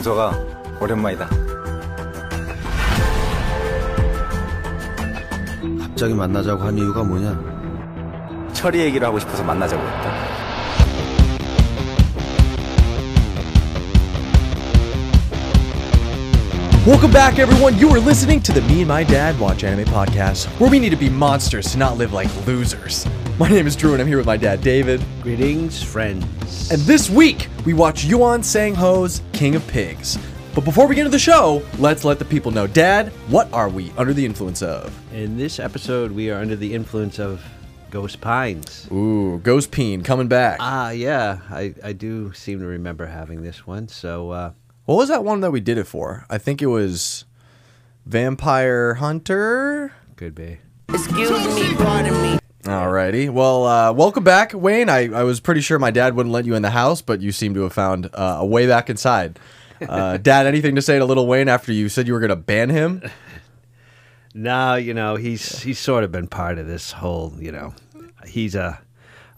[0.00, 0.34] 동서가
[0.80, 1.28] 오랜만이다.
[5.78, 7.38] 갑자기 만나자고 한 이유가 뭐냐?
[8.54, 10.40] 철이 얘기를 하고 싶어서 만나자고 했다.
[16.86, 17.78] Welcome back, everyone.
[17.78, 20.92] You are listening to the Me and My Dad Watch Anime podcast, where we need
[20.92, 23.06] to be monsters to not live like losers.
[23.40, 25.02] My name is Drew, and I'm here with my dad, David.
[25.22, 26.70] Greetings, friends.
[26.70, 30.18] And this week, we watch Yuan Sang Ho's King of Pigs.
[30.54, 32.66] But before we get into the show, let's let the people know.
[32.66, 34.94] Dad, what are we under the influence of?
[35.14, 37.42] In this episode, we are under the influence of
[37.90, 38.86] Ghost Pines.
[38.92, 40.58] Ooh, Ghost Peen coming back.
[40.60, 43.88] Ah, yeah, I, I do seem to remember having this one.
[43.88, 44.52] So, uh,
[44.84, 46.26] what was that one that we did it for?
[46.28, 47.24] I think it was
[48.04, 49.94] Vampire Hunter.
[50.16, 50.58] could be.
[50.90, 52.39] Excuse me, pardon me.
[52.64, 53.30] Alrighty.
[53.30, 54.88] Well, uh, welcome back, Wayne.
[54.90, 57.32] I, I was pretty sure my dad wouldn't let you in the house, but you
[57.32, 59.38] seem to have found uh, a way back inside.
[59.80, 62.36] Uh, dad, anything to say to little Wayne after you said you were going to
[62.36, 63.02] ban him?
[64.32, 67.74] No, you know, he's he's sort of been part of this whole, you know,
[68.24, 68.78] he's a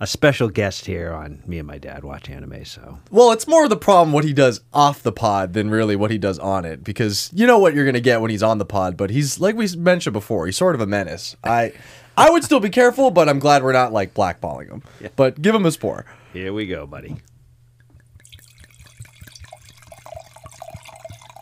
[0.00, 2.64] a special guest here on Me and My Dad Watch Anime.
[2.66, 5.96] So, Well, it's more of the problem what he does off the pod than really
[5.96, 8.42] what he does on it, because you know what you're going to get when he's
[8.42, 8.98] on the pod.
[8.98, 11.36] But he's like we mentioned before, he's sort of a menace.
[11.42, 11.72] I
[12.16, 14.82] I would still be careful, but I'm glad we're not like blackballing him.
[15.16, 16.04] But give him his pour.
[16.32, 17.16] here we go, buddy.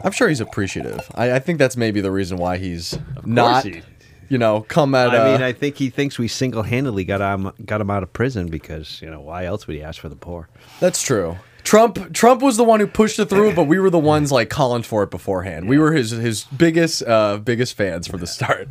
[0.03, 1.11] I'm sure he's appreciative.
[1.15, 3.83] I, I think that's maybe the reason why he's not, he-
[4.29, 5.11] you know, come at.
[5.11, 8.13] I uh, mean, I think he thinks we single-handedly got him got him out of
[8.13, 10.49] prison because, you know, why else would he ask for the poor?
[10.79, 11.37] That's true.
[11.71, 14.51] Trump Trump was the one who pushed it through, but we were the ones like
[14.51, 15.69] calling for it beforehand.
[15.69, 18.67] We were his his biggest uh, biggest fans from the start.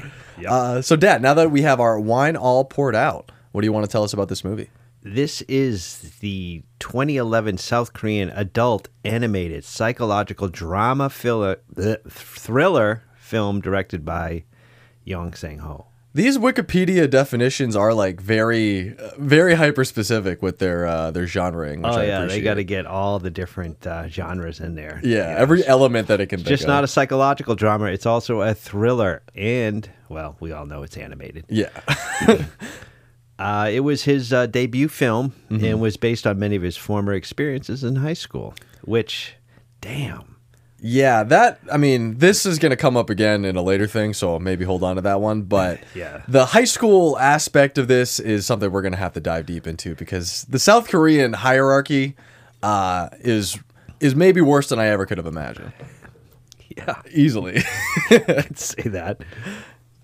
[0.46, 3.72] Uh, so, Dad, now that we have our wine all poured out, what do you
[3.72, 4.70] want to tell us about this movie?
[5.02, 11.62] This is the 2011 South Korean adult animated psychological drama filler,
[12.10, 14.44] thriller film directed by
[15.06, 15.89] Yong Sang Ho.
[16.12, 21.78] These Wikipedia definitions are like very very hyper specific with their uh, their genreing.
[21.78, 25.00] Which Oh I yeah, they got to get all the different uh, genres in there.
[25.04, 26.40] yeah every element that it can.
[26.40, 27.86] Be just not a psychological drama.
[27.86, 31.46] It's also a thriller, and well, we all know it's animated.
[31.50, 31.70] yeah.
[33.38, 35.64] Uh, it was his uh, debut film Mm-hmm.
[35.64, 38.54] and was based on many of his former experiences in high school.
[38.84, 39.36] Which,
[39.80, 40.36] damn,
[40.82, 44.14] Yeah, that I mean, this is going to come up again in a later thing,
[44.14, 45.42] so maybe hold on to that one.
[45.44, 46.22] But Yeah.
[46.28, 49.68] the high school aspect of this is something we're going to have to dive deep
[49.68, 52.16] into because the South Korean hierarchy
[52.64, 53.58] uh, is
[54.00, 55.74] is maybe worse than I ever could have imagined.
[56.78, 57.62] yeah, Easily.
[58.12, 59.22] I'd say that.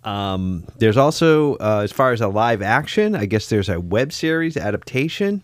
[0.04, 4.12] Um, there's also, uh, as far as a live action, I guess there's a web
[4.12, 5.42] series adaptation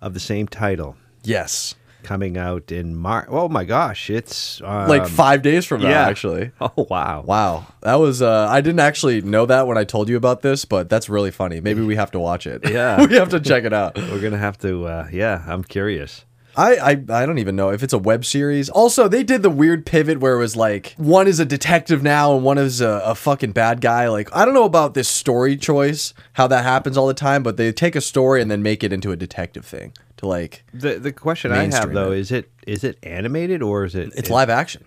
[0.00, 1.74] of the same title yes.
[2.06, 3.26] Coming out in March.
[3.28, 6.08] Oh my gosh, it's um, Like five days from now, yeah.
[6.08, 6.52] actually.
[6.60, 10.16] Oh wow, Wow, that was uh, I didn't actually know that when I told you
[10.16, 11.60] about this, but that's really funny.
[11.60, 12.70] Maybe we have to watch it.
[12.70, 13.04] Yeah.
[13.10, 13.96] we have to check it out.
[14.10, 14.86] We're gonna have to.
[14.86, 16.24] Uh, yeah, I'm curious.
[16.56, 18.68] I, I I don't even know if it's a web series.
[18.70, 22.34] Also, they did the weird pivot where it was like one is a detective now
[22.34, 24.08] and one is a, a fucking bad guy.
[24.08, 27.56] Like I don't know about this story choice, how that happens all the time, but
[27.56, 30.98] they take a story and then make it into a detective thing to like The
[30.98, 32.18] the question I have though it.
[32.20, 34.12] is it is it animated or is it?
[34.16, 34.84] it's live action.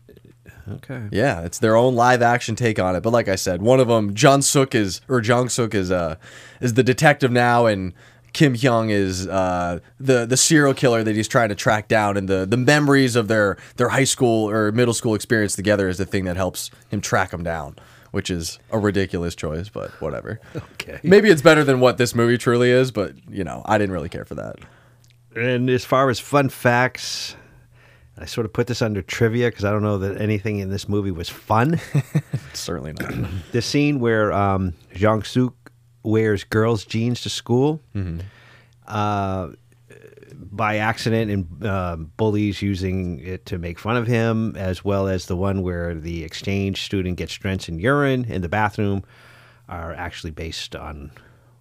[0.68, 1.08] Okay.
[1.12, 3.02] Yeah, it's their own live action take on it.
[3.02, 6.16] But like I said, one of them, John Suk is or Jong Suk is uh
[6.62, 7.94] is the detective now, and
[8.34, 12.28] Kim Hyung is uh the the serial killer that he's trying to track down, and
[12.28, 16.06] the the memories of their their high school or middle school experience together is the
[16.06, 17.76] thing that helps him track him down.
[18.12, 20.40] Which is a ridiculous choice, but whatever.
[20.56, 21.00] Okay.
[21.04, 24.10] Maybe it's better than what this movie truly is, but you know, I didn't really
[24.10, 24.56] care for that.
[25.36, 27.36] And as far as fun facts,
[28.18, 30.90] I sort of put this under trivia because I don't know that anything in this
[30.90, 31.80] movie was fun.
[32.54, 33.14] Certainly not.
[33.52, 35.54] the scene where um, Jong Suk
[36.10, 37.82] wears girls' jeans to school
[38.88, 39.50] uh,
[40.52, 45.26] by accident and uh, bullies using it to make fun of him, as well as
[45.26, 49.04] the one where the exchange student gets drenched in urine in the bathroom,
[49.68, 51.12] are actually based on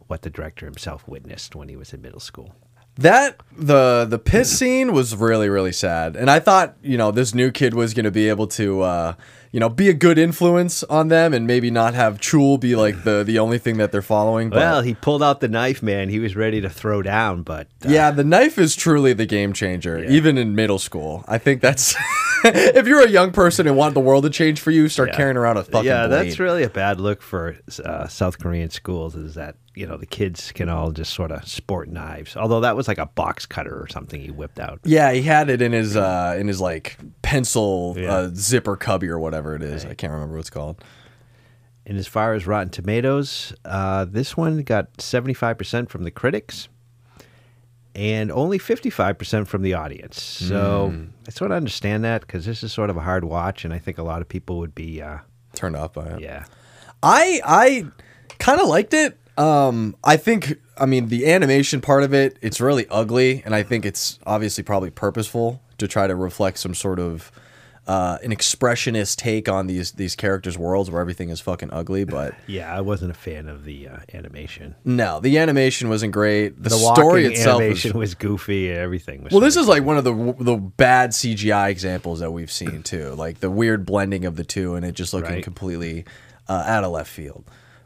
[0.06, 2.54] what the director himself witnessed when he was in middle school.
[2.96, 7.32] That the the piss scene was really really sad, and I thought you know this
[7.32, 9.14] new kid was gonna be able to uh,
[9.52, 13.04] you know be a good influence on them and maybe not have Chul be like
[13.04, 14.50] the the only thing that they're following.
[14.50, 16.08] But Well, he pulled out the knife, man.
[16.08, 19.52] He was ready to throw down, but uh, yeah, the knife is truly the game
[19.52, 21.24] changer, even in middle school.
[21.28, 21.94] I think that's
[22.44, 25.16] if you're a young person and want the world to change for you, start Yeah.
[25.16, 26.26] carrying around a fucking yeah, blade.
[26.28, 29.14] that's really a bad look for uh, South Korean schools.
[29.16, 32.36] Is that you know the kids can all just sort of sport knives.
[32.36, 34.80] Although that was like a box cutter or something he whipped out.
[34.84, 36.96] Yeah, he had it in his uh in his like
[37.28, 38.12] pencil Yeah.
[38.14, 39.84] uh, zipper cubby or whatever it is.
[39.84, 40.82] I can't remember what it's called.
[41.84, 46.68] And as far as Rotten Tomatoes, uh, this one got 75% from the critics
[47.94, 50.22] and only 55% from the audience.
[50.22, 50.94] So
[51.26, 53.78] I sort of understand that because this is sort of a hard watch, and I
[53.78, 55.18] think a lot of people would be, uh,
[55.54, 56.20] Turned off by it.
[56.20, 56.44] yeah.
[57.02, 57.86] I I
[58.38, 59.18] kind of liked it.
[59.36, 62.38] Um, I think I mean the animation part of it.
[62.42, 66.74] It's really ugly, and I think it's obviously probably purposeful to try to reflect some
[66.74, 67.30] sort of
[67.86, 72.04] uh, an expressionist take on these these characters' worlds where everything is fucking ugly.
[72.04, 74.74] But Yeah, I wasn't a fan of the uh, animation.
[74.84, 76.62] no, the animation wasn't great.
[76.62, 77.84] The, The story itself was.
[77.94, 78.70] was goofy.
[78.70, 79.32] Everything was.
[79.32, 83.14] Well, this is like one of the the bad CGI examples that we've seen too,
[83.14, 85.42] like the weird blending of the two, and it just looking Right.
[85.44, 86.04] completely
[86.46, 87.44] uh, out of left field.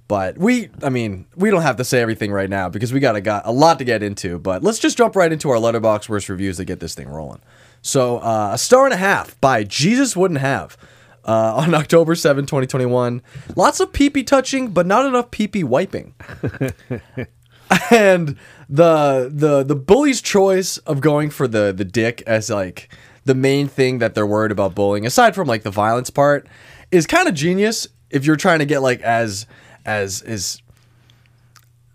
[0.08, 3.14] But we, I mean, we don't have to say everything right now because we got
[3.16, 4.38] a got a lot to get into.
[4.40, 7.40] But let's just jump right into our Letterboxd worst reviews to get this thing rolling.
[7.82, 10.76] So, uh, a star and a half by Jesus Wouldn't Have
[11.25, 13.23] uh, on October 7, 2021.
[13.56, 16.14] Lots of pee pee touching, but not enough pee pee wiping
[17.90, 18.37] and
[18.69, 22.94] the the the bully's choice of going for the the dick as like
[23.25, 26.46] the main thing that they're worried about bullying aside from like the violence part
[26.90, 29.46] is kind of genius if you're trying to get like as
[29.87, 30.61] as as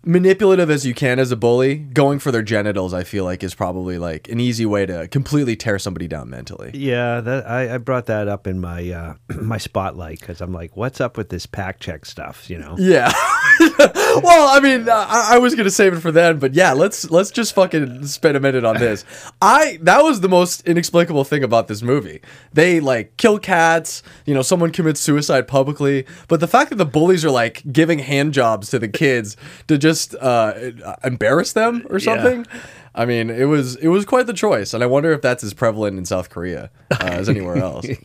[0.04, 3.54] manipulative as you can as a bully going for their genitals i feel like is
[3.54, 7.78] probably like an easy way to completely tear somebody down mentally Yeah, that I, I
[7.78, 11.46] brought that up in my uh, my spotlight because I'm like, what's up with this
[11.46, 12.48] pack check stuff?
[12.48, 12.76] You know.
[12.78, 13.12] Yeah.
[14.24, 17.30] well, I mean, I, I was gonna save it for then, but yeah, let's let's
[17.30, 19.04] just fucking spend a minute on this.
[19.40, 22.20] I that was the most inexplicable thing about this movie.
[22.52, 24.02] They like kill cats.
[24.26, 27.98] You know, someone commits suicide publicly, but the fact that the bullies are like giving
[27.98, 29.36] hand jobs to the kids
[29.66, 30.54] to just uh,
[31.04, 32.46] embarrass them or something.
[32.94, 35.54] I mean, it was it was quite the choice, and I wonder if that's as
[35.54, 37.86] prevalent in South Korea uh, as anywhere else.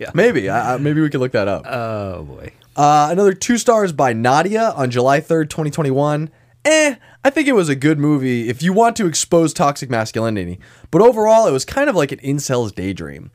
[0.00, 0.12] Yeah.
[0.14, 1.66] Maybe, I, I, maybe we could look that up.
[1.66, 2.52] Oh boy.
[2.80, 6.30] Uh, another two stars by Nadia on July 3rd, 2021.
[6.64, 10.58] Eh, I think it was a good movie if you want to expose toxic masculinity.
[10.90, 13.32] But overall, it was kind of like an incel's daydream.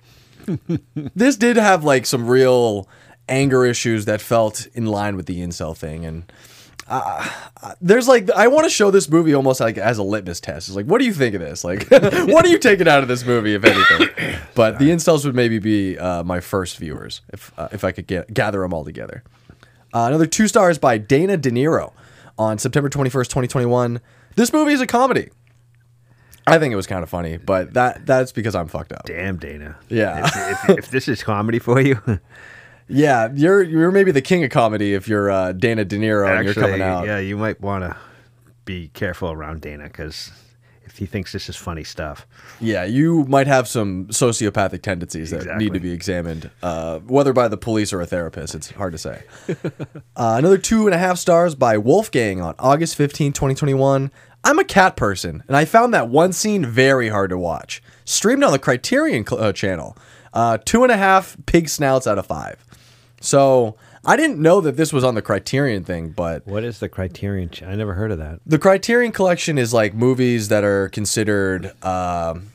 [0.95, 2.89] this did have like some real
[3.29, 6.05] anger issues that felt in line with the incel thing.
[6.05, 6.31] And
[6.87, 7.27] uh,
[7.81, 10.67] there's like, I want to show this movie almost like as a litmus test.
[10.67, 11.63] It's like, what do you think of this?
[11.63, 14.09] Like, what are you taking out of this movie, if anything?
[14.55, 18.07] But the incels would maybe be uh, my first viewers if, uh, if I could
[18.07, 19.21] get, gather them all together.
[19.93, 21.91] Uh, another two stars by Dana De Niro
[22.37, 23.99] on September 21st, 2021.
[24.35, 25.29] This movie is a comedy.
[26.47, 29.03] I think it was kind of funny, but that that's because I'm fucked up.
[29.05, 29.77] Damn, Dana.
[29.89, 30.25] Yeah.
[30.25, 31.99] If, if, if this is comedy for you,
[32.87, 36.45] Yeah, you're you're maybe the king of comedy if you're uh, Dana De Niro and
[36.45, 37.05] you're coming out.
[37.05, 37.95] yeah, you might want to
[38.65, 40.31] be careful around Dana because
[40.83, 42.25] if he thinks this is funny stuff,
[42.61, 45.65] Yeah, you might have some sociopathic tendencies that Exactly.
[45.65, 48.53] need to be examined, uh, whether by the police or a therapist.
[48.55, 49.23] It's hard to say.
[50.15, 54.11] uh, another two and a half stars by Wolfgang on August 15, 2021.
[54.43, 57.81] I'm a cat person, and I found that one scene very hard to watch.
[58.05, 59.97] Streamed on the Criterion cl- uh, channel.
[60.33, 62.63] Uh, two and a half pig snouts out of five.
[63.21, 66.89] So I didn't know that this was on the Criterion thing, but what is the
[66.89, 67.49] criterion?
[67.49, 68.39] ch- I never heard of that.
[68.45, 72.51] the Criterion Collection is like movies that are considered um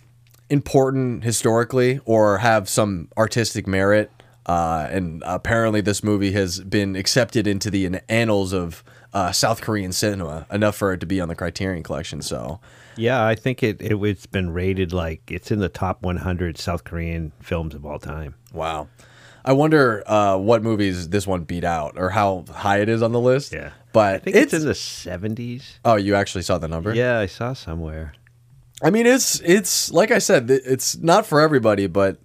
[0.49, 4.11] important historically or have some artistic merit.
[4.47, 9.61] Uh, and apparently, this movie has been accepted into the an- annals of uh, South
[9.61, 12.21] Korean cinema enough for it to be on the Criterion Collection.
[12.23, 12.59] So,
[12.97, 16.83] Yeah, I think it, it it's been rated like it's in the top 100 South
[16.85, 18.35] Korean films of all time.
[18.52, 18.88] wow.
[19.45, 23.13] I wonder uh, what movies this one beat out or how high it is on
[23.13, 23.53] the list.
[23.53, 25.79] Yeah, But I think it's, in the 70s.
[25.85, 26.95] Oh, you actually saw the number?
[26.95, 28.13] Yeah, I saw somewhere.
[28.83, 32.19] I mean, it's it's like I said, it's not for everybody, but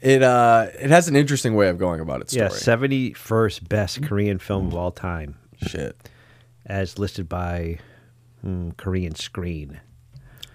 [0.00, 2.48] it uh it has an interesting way of going about its story.
[2.50, 2.76] Yeah,
[3.12, 5.96] 71st best Korean film of all time, Shit,
[6.64, 7.78] as listed by
[8.40, 9.80] hmm, Korean Screen.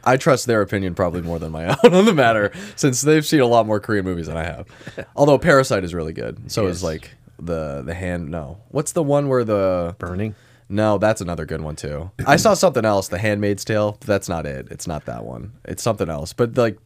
[0.08, 3.42] I trust their opinion probably more than my own on the matter, since they've seen
[3.42, 4.68] a lot more Korean movies than I have.
[5.16, 8.30] Although Parasite is really good, so is like the the hand.
[8.30, 10.34] No, what's the one where the Burning.
[10.70, 10.98] no?
[10.98, 12.10] That's another good one too.
[12.26, 13.98] I saw something else, The Handmaid's Tale.
[14.06, 14.68] That's not it.
[14.72, 15.54] It's not that one.
[15.66, 16.34] It's something else.
[16.34, 16.78] But like.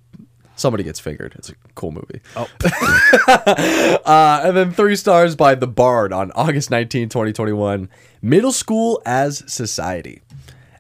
[0.58, 1.34] Somebody gets fingered.
[1.40, 2.22] It's a cool movie.
[2.36, 2.48] Oh,
[4.06, 7.90] Uh, and then three stars by The Bard on August 19, 2021.
[8.22, 10.22] Middle School as Society.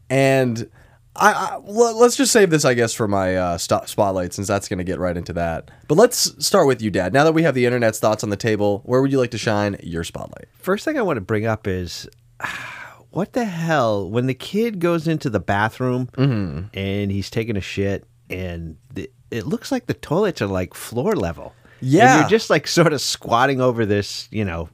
[0.09, 0.69] And
[1.15, 4.67] I, I let's just save this, I guess, for my uh, sto- spotlight since that's
[4.69, 5.69] going to get right into that.
[5.87, 7.11] But let's start with you, Dad.
[7.13, 9.37] Now that we have the internet's thoughts on the table, where would you like to
[9.37, 10.45] shine your spotlight?
[10.53, 12.07] First thing I want to bring up is
[13.09, 16.09] what the hell when the kid goes into the bathroom
[16.73, 21.13] and he's taking a shit and the, it looks like the toilets are like floor
[21.15, 21.53] level.
[21.81, 22.19] And Yeah.
[22.21, 24.69] you're just like sort of squatting over this, you know,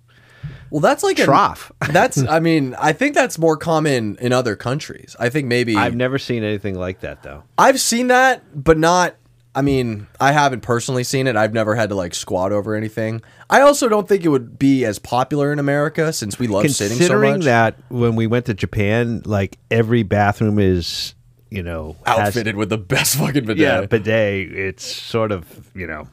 [0.70, 1.72] Well, that's like a trough.
[1.92, 5.16] That's I mean, I think that's more common in other countries.
[5.20, 7.44] I think maybe I've never seen anything like that though.
[7.58, 9.16] I've seen that, but not.
[9.56, 11.36] I mean, I haven't personally seen it.
[11.36, 13.22] I've never had to like squat over anything.
[13.50, 16.96] I also don't think it would be as popular in America since we love sitting
[16.98, 17.46] so Considering much.
[17.46, 21.16] that when we went to Japan, like every bathroom is,
[21.50, 23.58] you know, has- outfitted with the best fucking bidet.
[23.58, 24.52] yeah, bidet.
[24.52, 26.08] It's sort of, you know,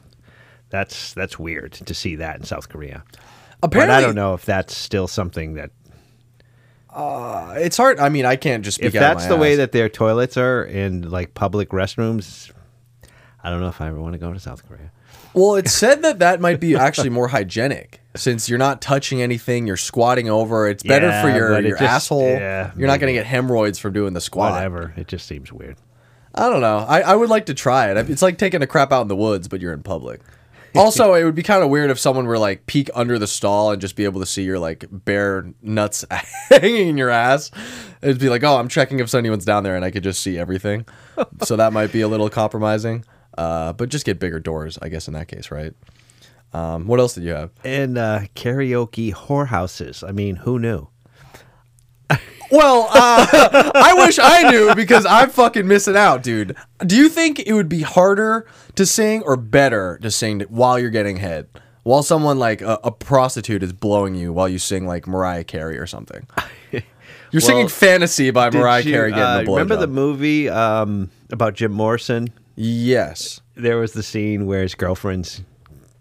[0.69, 3.03] that's that's weird to see that in South Korea.
[3.65, 5.71] Apparently, but I don't know if that's still something that
[6.93, 7.99] uh, It's hard.
[7.99, 11.33] I mean, I can't just if that's the way that their toilets are in like
[11.33, 12.51] public restrooms.
[13.43, 14.91] I don't know if I ever want to go to South Korea.
[15.33, 19.67] Well, it's said that that might be actually more hygienic since you're not touching anything.
[19.67, 20.67] You're squatting over.
[20.67, 22.29] It's better for your your just- asshole.
[22.29, 24.53] yeah, you're not going to get hemorrhoids from doing the squat.
[24.53, 24.93] Whatever.
[24.95, 25.75] It just seems weird.
[26.33, 26.79] I don't know.
[26.79, 28.09] I, I would like to try it.
[28.09, 30.21] It's like taking a crap out in the woods, but you're in public.
[30.85, 33.71] Also, it would be kind of weird if someone were like peek under the stall
[33.71, 36.05] and just be able to see your like bare nuts
[36.49, 37.49] hanging in your ass.
[38.01, 40.37] It'd be like, oh, I'm checking if anyone's down there, and I could just see
[40.37, 40.85] everything.
[41.43, 43.03] so that might be a little compromising.
[43.37, 45.73] Uh, but just get bigger doors, I guess, in that case, right?
[46.53, 47.51] Um, what else did you have?
[47.63, 50.07] And uh, karaoke whorehouses.
[50.07, 50.87] I mean, who knew?
[52.55, 56.55] Well, uh, I wish I knew because I'm fucking missing out, dude.
[56.85, 60.89] Do you think it would be harder to sing or better to sing while you're
[60.89, 61.47] getting head?
[61.83, 65.77] While someone like a, a prostitute is blowing you while you sing like Mariah Carey
[65.77, 66.25] or something.
[67.31, 69.55] You're singing "Fantasy" by Mariah you, Carey getting uh, the blow.
[69.55, 72.29] Remember the movie um, about Jim Morrison?
[72.55, 73.41] Yes.
[73.55, 75.41] There was the scene where his girlfriend's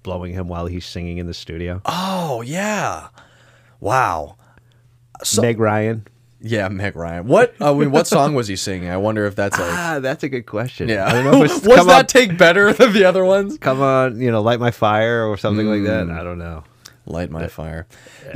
[0.04, 1.82] blowing him while he's singing in the studio.
[1.86, 3.08] Oh yeah.
[3.80, 4.36] Wow.
[5.24, 6.06] So- Meg Ryan.
[6.46, 7.26] Yeah, Meg Ryan.
[7.26, 7.54] What?
[7.58, 8.90] I mean, what song was he singing?
[8.90, 9.72] I wonder if that's like.
[9.72, 10.90] Ah, that's a good question.
[10.90, 11.06] Yeah.
[11.06, 13.56] I don't know if it's was that on, take better than the other ones?
[13.58, 16.08] come on, you know, light my fire or something like Mm.
[16.08, 16.10] that.
[16.20, 16.62] I don't know.
[17.06, 17.86] light my fire.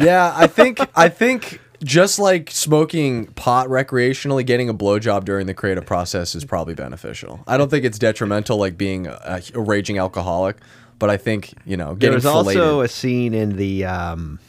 [0.00, 5.54] Yeah, I think I think just like smoking pot recreationally, getting a blowjob during the
[5.54, 7.40] creative process is probably beneficial.
[7.46, 10.56] I don't think it's detrimental like being a, a raging alcoholic,
[10.98, 12.60] but I think you know There getting was filleted.
[12.62, 13.84] also a scene in the.
[13.84, 14.40] Um,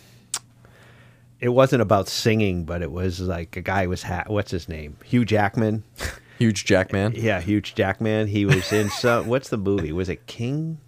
[1.39, 4.97] it wasn't about singing, but it was like a guy was ha- what's his name?
[5.05, 5.83] Hugh Jackman.
[6.39, 7.13] huge Jackman.
[7.15, 8.27] Yeah, Huge Jackman.
[8.27, 9.27] He was in some.
[9.27, 9.91] what's the movie?
[9.91, 10.79] Was it King?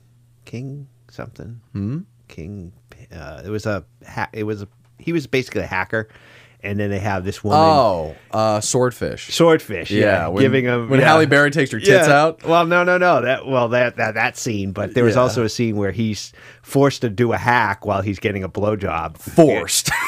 [0.45, 1.61] King something?
[1.73, 1.99] Hmm?
[2.27, 2.73] King.
[3.11, 3.83] Uh, it was a.
[4.07, 4.67] Ha- it was a.
[4.97, 6.07] He was basically a hacker,
[6.63, 7.59] and then they have this woman.
[7.59, 9.33] Oh, uh, swordfish.
[9.33, 11.07] Swordfish, yeah, Yeah, when- giving him when yeah.
[11.07, 12.13] Halle Berry takes her tits Yeah.
[12.21, 12.43] out.
[12.43, 13.21] Well, no, no, no.
[13.21, 15.21] That well, that that that scene, but there was Yeah.
[15.21, 19.17] also a scene where he's forced to do a hack while he's getting a blowjob.
[19.17, 19.89] Forced.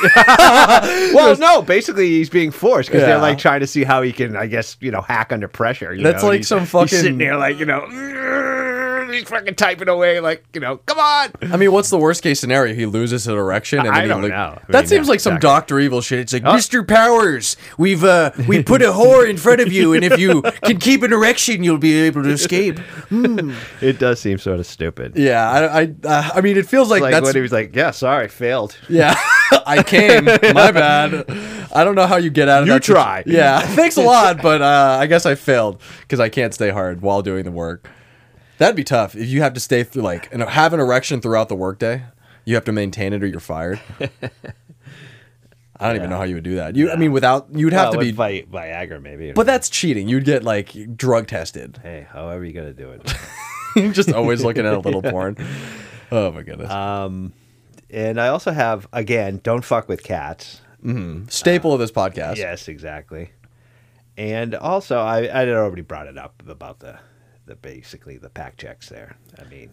[1.14, 4.36] Well, no, basically he's being forced because they're like trying to see how he can,
[4.36, 5.94] I guess, you know, hack under pressure.
[5.94, 7.86] you That's know, like he's- some he's fucking- sitting there like you know,
[9.14, 11.32] he's fucking typing away like you know, come on.
[11.42, 12.74] I mean, what's the worst case scenario?
[12.74, 14.60] He loses an erection, and I then he don't lo- know.
[14.68, 15.50] I that seems yeah, like some exactly.
[15.50, 15.54] Oh.
[15.54, 16.20] Doctor Evil shit.
[16.20, 16.88] It's like, Mr.
[16.88, 20.78] Powers, we've uh, we put a whore in front of you, and if you can
[20.78, 22.80] keep an erection, you'll be able to escape.
[23.82, 25.14] It does seem sort of stupid.
[25.16, 27.76] Yeah, I, I, uh, I mean, it feels like, Like that's when he was like,
[27.76, 29.16] "Yeah, sorry, failed." yeah.
[29.66, 30.26] I came.
[30.26, 31.26] My bad.
[31.74, 32.84] I don't know how you get out of You that.
[32.84, 33.24] situ- try.
[33.26, 37.02] Yeah, thanks a lot, but uh, I guess I failed because I can't stay hard
[37.02, 37.88] while doing the work.
[38.60, 41.50] That'd be tough if you have to stay through like and have an erection throughout
[41.50, 42.04] the workday.
[42.46, 43.80] You have to maintain it or you're fired.
[45.80, 46.76] I don't even know how you would do that.
[46.76, 49.32] You, I mean, without you'd have Well, to with be, Vi- Viagra, maybe.
[49.34, 50.08] but that's cheating.
[50.08, 51.80] You'd get like drug tested.
[51.82, 53.14] hey, however you gotta do it.
[53.94, 55.36] Just always looking at a little porn.
[56.12, 56.70] Oh my goodness.
[56.70, 57.34] Um,
[57.90, 60.62] and I also have again, don't fuck with cats.
[61.30, 62.36] Staple of this podcast.
[62.38, 63.32] Yes, exactly.
[64.16, 67.00] And also, I I had already brought it up about the
[67.46, 69.16] the basically the pack checks there.
[69.40, 69.72] I mean,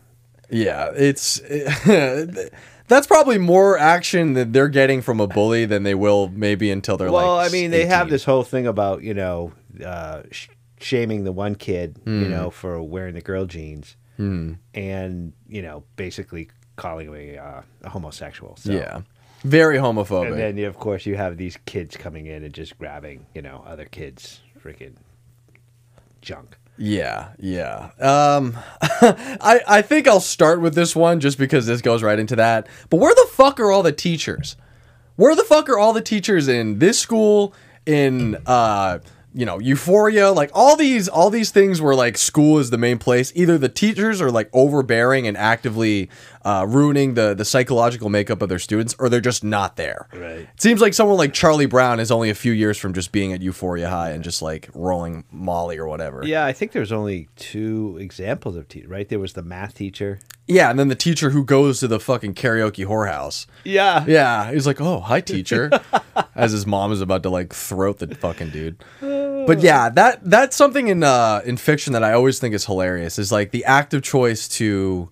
[0.51, 1.41] Yeah, it's
[2.89, 6.97] that's probably more action that they're getting from a bully than they will maybe until
[6.97, 7.25] they're like.
[7.25, 9.53] well, I mean, they have this whole thing about you know
[9.85, 10.49] uh, sh-
[10.81, 13.97] shaming the one kid, you know, for wearing the girl jeans,
[14.75, 18.57] and you know, basically calling him a, uh, a homosexual.
[18.57, 18.73] So.
[18.73, 19.03] Yeah,
[19.45, 20.33] very homophobic.
[20.33, 23.63] And then, of course, you have these kids coming in and just grabbing, you know,
[23.67, 24.95] other kids' freaking
[26.23, 26.57] junk.
[26.83, 27.91] Yeah, yeah.
[28.01, 32.37] Um, I I think I'll start with this one just because this goes right into
[32.37, 32.69] that.
[32.89, 34.57] But where the fuck are all the teachers?
[35.17, 37.55] Where the fuck are all the teachers in this school?
[37.85, 39.01] In uh.
[39.33, 42.99] You know, euphoria, like all these, all these things where like school is the main
[42.99, 43.31] place.
[43.37, 46.11] Either the teachers are like overbearing and actively
[46.45, 50.09] uh, ruining the the psychological makeup of their students, or they're just not there.
[50.13, 50.41] Right.
[50.41, 53.33] It seems like someone like Charlie Brown is only a few years from just being
[53.33, 56.23] at Euphoria High and just like rolling Molly or whatever.
[56.25, 58.89] Yeah, I think there's only two examples of teachers.
[58.89, 59.09] right.
[59.09, 60.21] There was the math teacher.
[60.47, 63.47] Yeah, and then the teacher who goes to the fucking karaoke whorehouse.
[63.63, 65.71] Yeah, Yeah, he's like, "Oh, hi, teacher,"
[66.35, 68.83] as his mom is about to like throat the fucking dude.
[69.01, 73.17] But yeah, that that's something in uh, in fiction that I always think is hilarious.
[73.19, 75.09] Is like the active choice to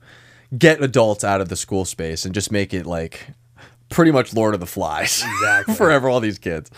[0.57, 3.29] get adults out of the school space and just make it like
[3.89, 5.75] pretty much Lord of the Flies Exactly.
[5.75, 6.71] for all these kids.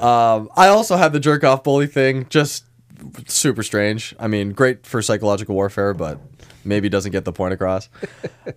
[0.00, 2.26] Um, I also have the jerk off bully thing.
[2.28, 2.64] Just
[3.26, 4.14] super strange.
[4.18, 6.18] I mean, great for psychological warfare, but
[6.64, 7.88] maybe doesn't get the point across.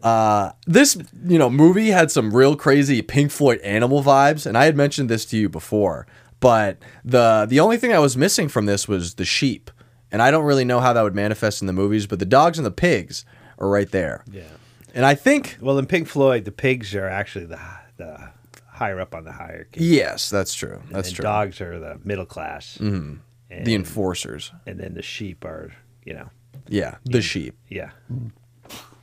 [0.04, 4.66] Uh, this you know movie had some real crazy Pink Floyd animal vibes, and I
[4.66, 6.06] had mentioned this to you before.
[6.40, 9.72] But the the only thing I was missing from this was the sheep,
[10.12, 12.06] and I don't really know how that would manifest in the movies.
[12.06, 13.26] But the dogs and the pigs
[13.60, 14.24] are right there.
[14.32, 14.44] Yeah.
[14.96, 17.60] And I think Well, in Pink Floyd, the pigs are actually the
[17.98, 18.30] the
[18.68, 19.84] higher up on the hierarchy.
[19.84, 20.82] yes, that's true.
[20.90, 21.24] That's and true.
[21.24, 23.18] Dogs are the middle class, mm-hmm.
[23.52, 24.52] and, the enforcers.
[24.66, 25.74] and then the sheep are,
[26.06, 26.30] you know,
[26.68, 27.56] Yeah, the sheep.
[27.68, 27.92] yeah,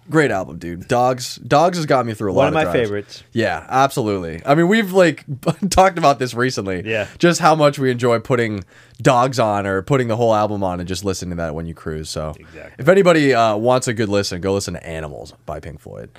[0.09, 0.87] Great album, dude.
[0.87, 1.37] Dogs.
[1.37, 2.89] Dogs has got me through a lot of one of my drives.
[2.89, 3.23] favorites.
[3.33, 4.41] Yeah, absolutely.
[4.47, 5.25] I mean, we've like
[5.71, 6.83] talked about this recently.
[6.85, 7.09] Yeah.
[7.19, 8.65] Just how much we enjoy putting
[9.03, 11.75] dogs on or putting the whole album on and just listening to that when you
[11.75, 12.09] cruise.
[12.09, 12.73] So, Exactly.
[12.79, 16.11] if anybody uh, wants a good listen, go listen to Animals by Pink Floyd.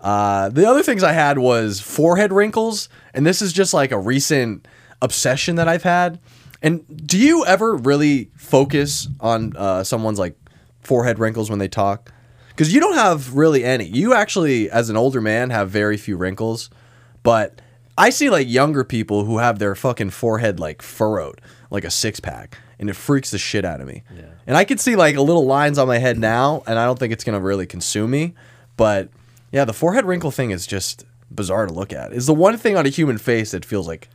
[0.00, 3.98] Uh, the other things I had was forehead wrinkles, and this is just like a
[3.98, 4.66] recent
[5.02, 6.18] obsession that I've had.
[6.62, 10.36] And do you ever really focus on uh, someone's like
[10.82, 12.12] forehead wrinkles when they talk?
[12.60, 13.86] Because you don't have really any.
[13.86, 16.68] You actually, as an older man, have very few wrinkles.
[17.22, 17.62] But
[17.96, 21.40] I see like younger people who have their fucking forehead like furrowed,
[21.70, 24.02] like a six pack, and it freaks the shit out of me.
[24.46, 26.98] And I can see like a little lines on my head now, and I don't
[26.98, 28.34] think it's gonna really consume me.
[28.76, 29.08] But
[29.52, 32.12] yeah, the forehead wrinkle thing is just bizarre to look at.
[32.12, 34.10] It's the one thing on a human face that feels like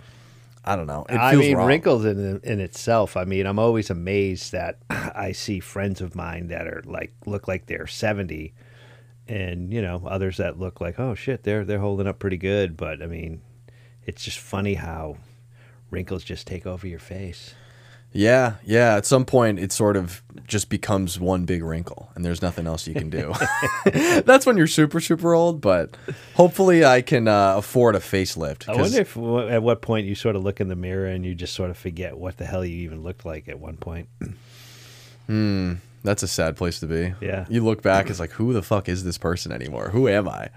[0.65, 1.05] I don't know.
[1.07, 1.67] It I mean, wrong.
[1.67, 3.15] wrinkles in in itself.
[3.15, 7.47] I mean, I'm always amazed that I see friends of mine that are like look
[7.47, 8.53] like they're 70,
[9.27, 12.75] and you know others that look like oh shit they're they're holding up pretty good.
[12.75, 13.41] But I mean,
[14.05, 15.17] it's just funny how
[15.91, 17.53] wrinkles just take over your face.
[18.15, 18.95] Yeah, yeah.
[18.95, 22.87] At some point, it sort of just becomes one big wrinkle, and there's nothing else
[22.87, 23.33] you can do.
[24.25, 25.59] That's when you're super, super old.
[25.59, 25.97] But
[26.33, 28.69] hopefully, I can uh, afford a facelift.
[28.69, 31.35] I wonder if at what point you sort of look in the mirror and you
[31.35, 34.07] just sort of forget what the hell you even looked like at one point.
[36.05, 37.15] That's a sad place to be.
[37.19, 37.45] Yeah.
[37.49, 39.89] You look back, it's like, who the fuck is this person anymore?
[39.89, 40.49] Who am I?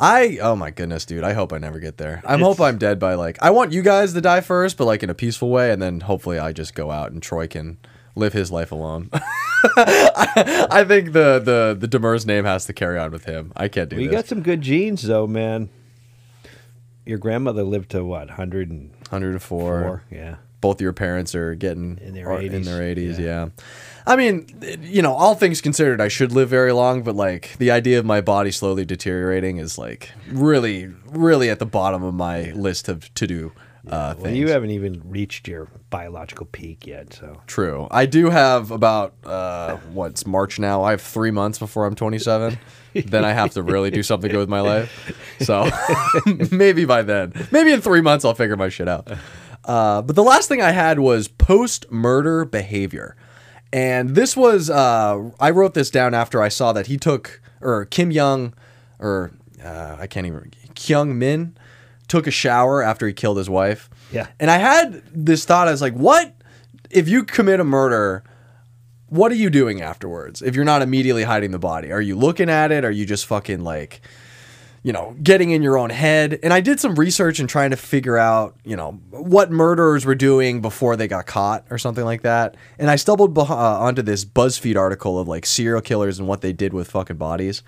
[0.00, 1.22] I oh my goodness, dude.
[1.24, 2.22] I hope I never get there.
[2.24, 5.02] I hope I'm dead by like I want you guys to die first, but like
[5.02, 7.76] in a peaceful way, and then hopefully I just go out and Troy can
[8.16, 9.10] live his life alone.
[9.12, 13.52] I, I think the the the Demers name has to carry on with him.
[13.56, 15.68] I can't do Well, you got some good genes though, man.
[17.04, 18.88] Your grandmother lived to what, 104?
[19.10, 20.04] 104.
[20.10, 20.36] Yeah.
[20.60, 23.24] Both your parents are getting In their are in 80s, their 80s, yeah.
[23.24, 23.48] yeah.
[24.06, 24.46] I mean,
[24.82, 28.04] you know, all things considered, I should live very long, but like the idea of
[28.04, 33.12] my body slowly deteriorating is like really, really at the bottom of my list of
[33.14, 33.52] to do
[33.86, 34.36] uh, Well, things.
[34.38, 37.88] you haven't even reached your biological peak yet, so True.
[37.90, 40.82] I do have about uh, what's March now.
[40.82, 42.58] I have three months before I'm 27.
[43.06, 45.16] then I have to really do something good with my life.
[45.40, 45.70] So
[46.50, 49.08] maybe by then, maybe in three months, I'll figure my shit out.
[49.64, 53.16] Uh, but the last thing I had was post murder behavior.
[53.72, 57.84] And this was, uh, I wrote this down after I saw that he took, or
[57.84, 58.54] Kim Young,
[58.98, 61.56] or uh, I can't even, Kyung Min
[62.08, 63.88] took a shower after he killed his wife.
[64.12, 64.26] Yeah.
[64.40, 66.34] And I had this thought, I was like, what
[66.90, 68.24] if you commit a murder?
[69.06, 70.42] What are you doing afterwards?
[70.42, 72.84] If you're not immediately hiding the body, are you looking at it?
[72.84, 74.00] Are you just fucking like,
[74.82, 76.38] you know, getting in your own head?
[76.42, 80.14] And I did some research and trying to figure out, you know, what murderers were
[80.14, 82.56] doing before they got caught or something like that.
[82.78, 86.40] And I stumbled beh- uh, onto this BuzzFeed article of like serial killers and what
[86.40, 87.62] they did with fucking bodies.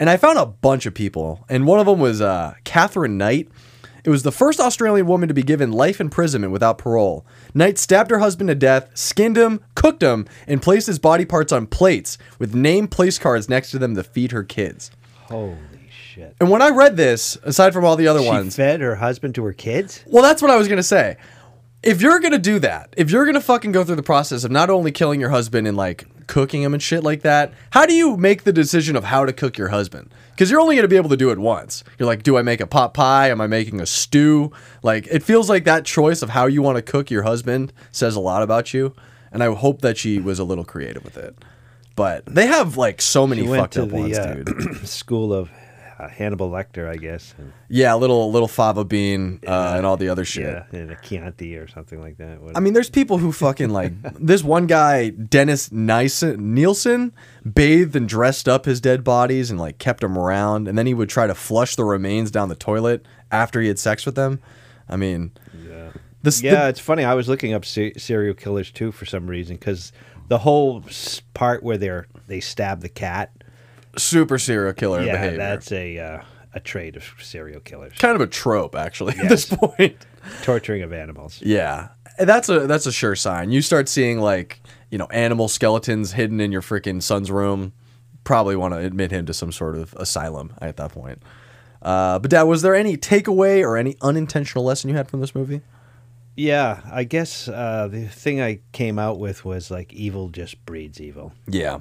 [0.00, 1.44] And I found a bunch of people.
[1.48, 3.48] And one of them was uh, Katherine Knight.
[4.04, 7.24] It was the first Australian woman to be given life imprisonment without parole.
[7.54, 11.52] Knight stabbed her husband to death, skinned him, cooked him, and placed his body parts
[11.52, 14.90] on plates with name place cards next to them to feed her kids.
[15.28, 15.56] holy
[16.14, 16.36] shit.
[16.40, 19.34] And when I read this, aside from all the other She ones, fed her husband
[19.36, 20.04] to her kids?
[20.06, 21.16] well, that's what I was gonna say.
[21.82, 24.70] If you're gonna do that, if you're gonna fucking go through the process of not
[24.70, 28.16] only killing your husband and like cooking him and shit like that, how do you
[28.16, 30.10] make the decision of how to cook your husband?
[30.30, 31.84] Because you're only gonna be able to do it once.
[31.98, 33.28] You're like, do I make a pot pie?
[33.30, 34.50] Am I making a stew?
[34.82, 38.16] Like, it feels like that choice of how you want to cook your husband says
[38.16, 38.94] a lot about you.
[39.30, 41.36] And I hope that she was a little creative with it.
[41.96, 44.86] But they have like so many fucked up ones, uh, dude.
[44.88, 45.50] school of
[46.04, 47.34] uh, Hannibal Lecter, I guess.
[47.38, 50.44] And, Yeah, little little fava bean uh, and all the other shit.
[50.44, 52.40] yeah, and a Chianti or something like that.
[52.40, 57.12] What- I mean, there's people who fucking like this one guy, Dennis Nilsen, Nilsen,
[57.50, 60.94] bathed and dressed up his dead bodies and like kept them around, and then he
[60.94, 64.40] would try to flush the remains down the toilet after he had sex with them.
[64.88, 65.32] I mean,
[65.66, 65.90] yeah.
[66.22, 67.04] this Yeah, it's funny.
[67.04, 69.92] I was looking up se- serial killers too for some reason because
[70.28, 70.82] the whole
[71.34, 73.30] part where they're they stab the cat.
[73.96, 75.14] Super serial killer behavior.
[75.14, 75.38] yeah, behavior.
[75.38, 76.22] that's a uh,
[76.54, 80.06] a trait of serial killers, kind of a trope, actually, at this point.
[80.42, 81.40] torturing of animals.
[81.42, 83.50] Yeah, that's a that's a sure sign.
[83.50, 87.72] You start seeing like you know animal skeletons hidden in your freaking son's room.
[88.24, 91.22] Probably want to admit him to some sort of asylum at that point.
[91.82, 95.34] Uh, but Dad, was there any takeaway or any unintentional lesson you had from this
[95.34, 95.60] movie?
[96.36, 101.00] Yeah, I guess uh, the thing I came out with was like evil just breeds
[101.00, 101.32] evil.
[101.46, 101.80] Yeah.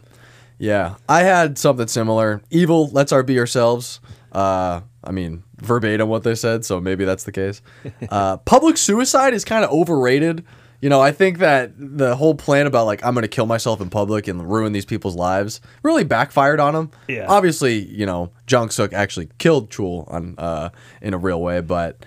[0.57, 0.95] Yeah.
[1.09, 2.41] I had something similar.
[2.49, 3.99] Evil, let's our be ourselves.
[4.31, 7.61] Uh, I mean, verbatim what they said, so maybe that's the case.
[8.09, 10.45] Uh, public suicide is kind of overrated.
[10.81, 13.79] You know, I think that the whole plan about like I'm going to kill myself
[13.79, 16.91] in public and ruin these people's lives really backfired on him.
[17.07, 17.25] Yeah.
[17.29, 20.69] Obviously, you know, Jung Suk actually killed Chul on uh,
[21.01, 22.05] in a real way, but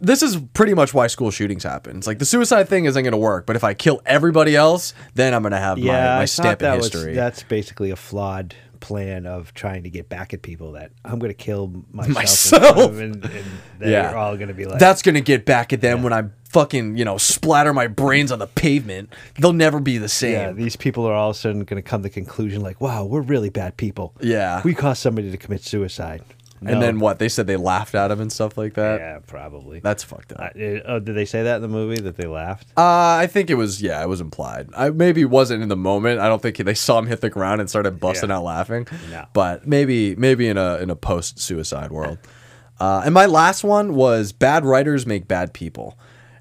[0.00, 1.96] this is pretty much why school shootings happen.
[1.96, 4.92] It's like the suicide thing isn't going to work, but if I kill everybody else,
[5.14, 5.84] then I'm going to have my,
[6.18, 7.08] my stamp in history.
[7.10, 11.18] Was, that's basically a flawed plan of trying to get back at people that I'm
[11.18, 12.90] going to kill myself, Myself.
[12.98, 13.44] and, and
[13.78, 14.14] they're Yeah.
[14.14, 17.04] all going to be like, That's gonna get back at them when I fucking, you
[17.04, 19.12] know, splatter my brains on the pavement.
[19.40, 20.32] They'll never be the same.
[20.32, 22.80] yeah, these people are all of a sudden going to come to the conclusion like,
[22.80, 24.14] wow, we're really bad people.
[24.20, 24.60] Yeah.
[24.62, 26.22] we caused somebody to commit suicide.
[26.60, 27.18] And then what?
[27.18, 29.00] They said they laughed at him and stuff like that.
[29.00, 29.80] yeah, probably.
[29.80, 30.40] That's fucked up.
[30.40, 32.68] Uh, uh, oh, did they say that in the movie that they laughed?
[32.76, 32.82] Uh,
[33.20, 34.70] I think it was yeah, it was implied.
[34.76, 36.20] I maybe wasn't in the moment.
[36.20, 38.36] I don't think they saw him hit the ground and started busting Yeah.
[38.36, 38.86] out laughing.
[39.10, 39.26] No.
[39.32, 42.18] But maybe maybe in a in a post suicide world.
[42.78, 45.98] Uh, and my last one was bad writers make bad people,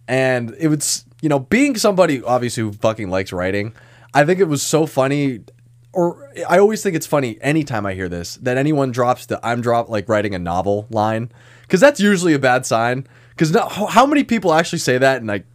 [0.08, 3.74] and it was you know being somebody obviously who fucking likes writing.
[4.14, 5.42] I think it was so funny.
[5.96, 9.62] Or I always think it's funny anytime I hear this that anyone drops the I'm
[9.62, 11.32] drop like writing a novel line
[11.62, 13.08] because that's usually a bad sign.
[13.30, 15.46] Because no, how how many people actually say that and like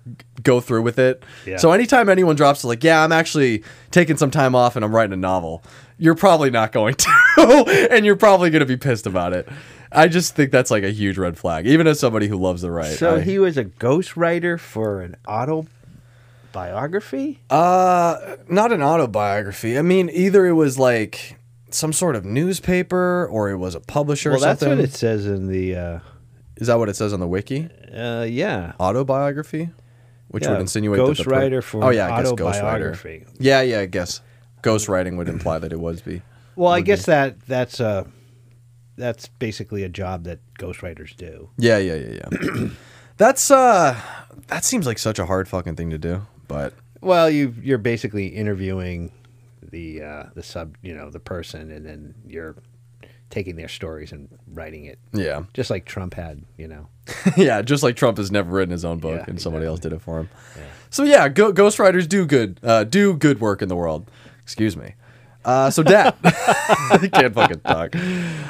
[0.43, 1.23] go through with it?
[1.47, 1.57] Yeah.
[1.59, 5.13] So anytime anyone drops like, yeah, I'm actually taking some time off and I'm writing
[5.13, 5.63] a novel,
[5.99, 6.95] you're probably not going
[7.37, 9.49] to, and you're probably going to be pissed about it.
[9.93, 12.71] I just think that's like a huge red flag, even as somebody who loves the
[12.71, 12.97] write.
[12.99, 15.17] So I- he was a ghostwriter for an
[16.57, 17.41] autobiography?
[17.49, 19.79] Uh, not an autobiography.
[19.79, 21.37] I mean, either it was like
[21.71, 25.27] some sort of newspaper or it was a publisher well, or that's what it says
[25.27, 25.77] in the.
[25.77, 25.99] Uh,
[26.57, 27.69] Is that what it says on the wiki?
[27.95, 28.73] uh, yeah.
[28.81, 29.71] Autobiography,
[30.29, 33.25] which Yeah, would insinuate that the per- ghostwriter for oh yeah, I guess ghostwriter.
[33.39, 34.21] Yeah, yeah, I guess
[34.63, 36.23] ghostwriting would imply that it was be.
[36.57, 38.05] Well, I guess that that's uh
[38.97, 41.49] that's basically a job that ghostwriters do.
[41.57, 42.69] Yeah, yeah, yeah, yeah.
[43.17, 44.01] That's uh,
[44.47, 48.27] that seems like such a hard fucking thing to do, but Well, you you're basically
[48.27, 49.13] interviewing
[49.63, 52.57] the uh, the sub, you know, the person, and then you're
[53.31, 56.89] taking their stories and writing it, yeah, just like Trump had, you know.
[57.37, 57.63] yeah.
[57.63, 60.03] Just like Trump has never written his own book, Yeah, and somebody else did it
[60.03, 60.29] for him.
[60.91, 64.11] So yeah, go- ghostwriters do good, uh, do good work in the world.
[64.43, 64.95] Excuse me.
[65.45, 67.95] Uh, so Dad, I can't fucking talk.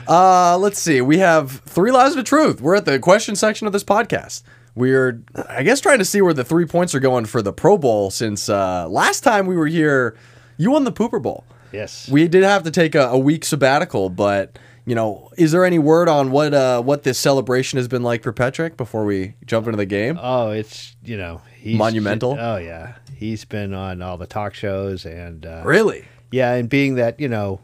[0.09, 1.01] Uh, let's see.
[1.03, 2.61] We have three lies of the truth.
[2.61, 4.43] We're at the question section of this podcast.
[4.75, 7.77] We're, I guess, trying to see where the three points are going for the Pro
[7.77, 8.11] Bowl.
[8.11, 10.17] Since uh, last time we were here,
[10.57, 11.45] you won the Pooper Bowl.
[11.73, 12.09] Yes.
[12.09, 15.79] We did have to take a, a week sabbatical, but you know, is there any
[15.79, 19.67] word on what uh, what this celebration has been like for Petrick before we jump
[19.67, 20.19] into the game?
[20.21, 22.37] Oh, it's you know he's Monumental?
[22.41, 26.09] Oh yeah, he's been on all the talk shows and uh, really?
[26.33, 27.61] yeah, and being that you know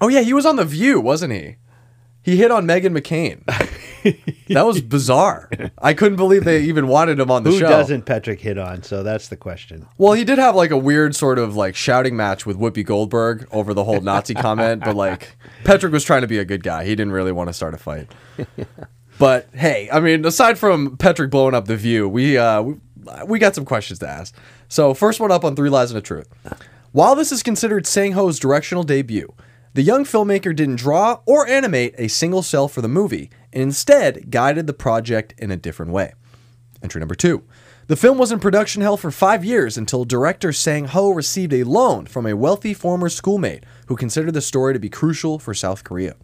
[0.00, 1.56] Oh yeah, he was on the View, wasn't he?
[2.26, 3.44] He hit on Meghan McCain.
[4.48, 5.48] that was bizarre.
[5.78, 7.66] I couldn't believe they even wanted him on the who show.
[7.66, 8.82] Who doesn't Patrick hit on?
[8.82, 9.86] So that's the question.
[9.96, 13.46] Well, he did have like a weird sort of like shouting match with Whoopi Goldberg
[13.52, 16.84] over the whole Nazi comment, but like Patrick was trying to be a good guy.
[16.84, 18.12] He didn't really want to start a fight.
[19.20, 22.74] But hey, I mean, aside from Patrick blowing up the view, we uh we,
[23.24, 24.34] we got some questions to ask.
[24.68, 26.28] So, first one up on Three Lies and a Truth.
[26.90, 29.32] While this is considered Sang Ho's directional debut,
[29.76, 34.30] the young filmmaker didn't draw or animate a single cel for the movie, and instead
[34.30, 36.14] guided the project in a different way.
[36.82, 37.42] Entry number two.
[37.86, 41.64] The film was in production hell for five years until director Sang Ho received a
[41.64, 45.84] loan from a wealthy former schoolmate who considered the story to be crucial for South
[45.84, 46.16] Korea.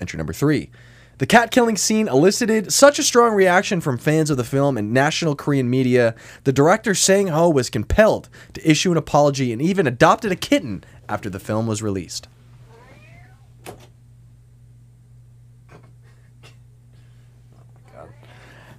[0.00, 0.70] Entry number three.
[1.18, 4.92] The cat killing scene elicited such a strong reaction from fans of the film and
[4.92, 9.88] national Korean media, the director Sang Ho was compelled to issue an apology and even
[9.88, 12.28] adopted a kitten after the film was released.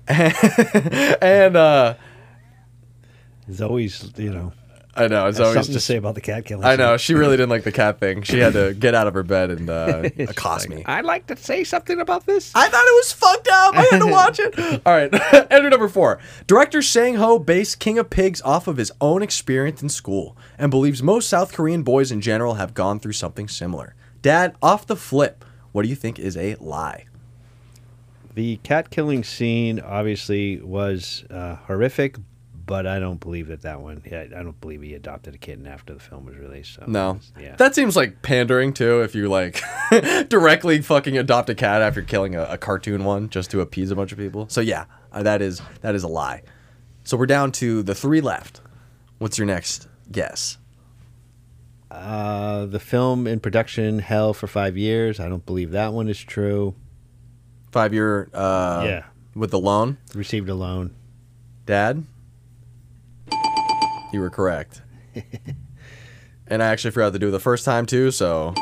[1.21, 1.95] and uh,
[3.47, 4.53] There's always, you know,
[4.97, 5.87] I know it's always something just.
[5.87, 6.63] to say about the cat killing.
[6.63, 8.21] I know she really didn't like the cat thing.
[8.21, 10.85] She had to get out of her bed and uh, accost like, me.
[10.85, 12.51] I'd like to say something about this.
[12.55, 13.75] I thought it was fucked up.
[13.75, 14.81] I had to watch it.
[14.85, 15.13] All right,
[15.51, 16.19] enter number four.
[16.47, 20.71] Director Sang Ho based King of Pigs off of his own experience in school and
[20.71, 23.95] believes most South Korean boys in general have gone through something similar.
[24.21, 27.05] Dad, off the flip, what do you think is a lie?
[28.35, 32.17] The cat killing scene obviously was uh, horrific,
[32.65, 34.01] but I don't believe that that one.
[34.09, 36.75] Yeah, I don't believe he adopted a kitten after the film was released.
[36.75, 37.19] So No.
[37.39, 39.01] yeah, That seems like pandering too.
[39.01, 39.61] If you like
[40.29, 43.95] directly fucking adopt a cat after killing a, a cartoon one just to appease a
[43.95, 44.47] bunch of people.
[44.49, 46.43] So yeah, uh, that is that is a lie.
[47.05, 48.59] So we're down to the three left.
[49.17, 50.57] What's your next guess?
[51.91, 55.19] uh, the film in production hell for five years.
[55.19, 56.75] I don't believe that one is true.
[57.75, 58.29] Five year.
[58.33, 59.03] Uh, Yeah.
[59.35, 60.95] With the loan, Received a loan.
[61.65, 62.05] Dad.
[64.13, 64.81] You were correct.
[66.47, 68.11] and I actually forgot to do it the first time too.
[68.11, 68.53] So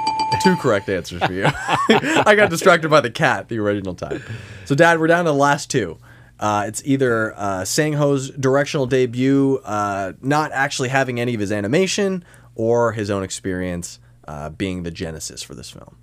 [0.42, 1.46] two correct answers for you.
[1.48, 4.24] I got distracted by the cat the original time.
[4.66, 6.00] So, Dad, we're down to the last two.
[6.40, 11.52] Uh, it's either uh, Sang Ho's directional debut, uh, not actually having any of his
[11.52, 15.98] animation, or his own experience uh, being the genesis for this film.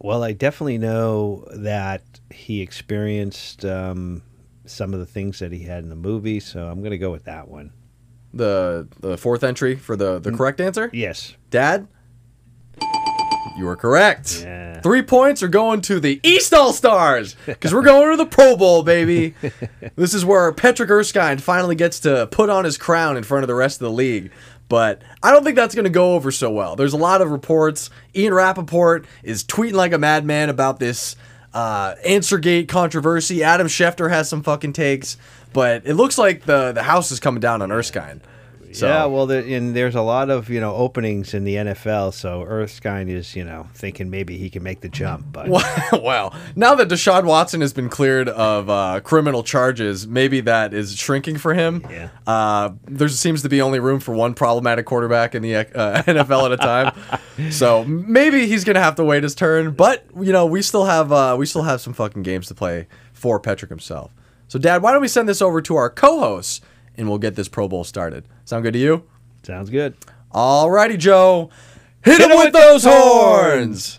[0.00, 4.22] Well, I definitely know that he experienced um,
[4.64, 7.10] some of the things that he had in the movie, so I'm going to go
[7.10, 7.72] with that one.
[8.34, 11.34] The the fourth entry for the the correct answer, Yes.
[11.50, 11.88] Dad.
[13.56, 14.42] You are correct.
[14.42, 14.80] Yeah.
[14.82, 18.56] Three points are going to the East All Stars because we're going to the Pro
[18.56, 19.34] Bowl, baby.
[19.96, 23.48] this is where Patrick Erskine finally gets to put on his crown in front of
[23.48, 24.30] the rest of the league.
[24.68, 26.76] But I don't think that's going to go over so well.
[26.76, 27.90] There's a lot of reports.
[28.14, 31.16] Ian Rapoport is tweeting like a madman about this
[31.54, 33.42] uh, Answergate controversy.
[33.42, 35.16] Adam Schefter has some fucking takes.
[35.52, 38.20] But it looks like the, the house is coming down on Erskine.
[38.72, 42.12] So, Yeah, well, there, and there's a lot of you know openings in the NFL,
[42.14, 45.48] so Erskine is you know thinking maybe he can make the jump, but
[45.92, 46.32] wow.
[46.56, 51.38] Now that Deshaun Watson has been cleared of uh, criminal charges, maybe that is shrinking
[51.38, 51.84] for him.
[51.90, 52.10] Yeah.
[52.26, 55.62] Uh, there seems to be only room for one problematic quarterback in the uh,
[56.02, 57.50] NFL at a time.
[57.52, 59.72] so maybe he's gonna have to wait his turn.
[59.72, 62.86] But you know, we still have uh, we still have some fucking games to play
[63.12, 64.12] for Patrick himself.
[64.48, 66.62] So, Dad, why don't we send this over to our co-hosts
[66.98, 68.24] and we'll get this Pro Bowl started?
[68.44, 69.04] Sound good to you?
[69.44, 69.94] sounds good.
[70.30, 71.48] All righty, Joe.
[72.04, 73.98] Hit, him with, those horns.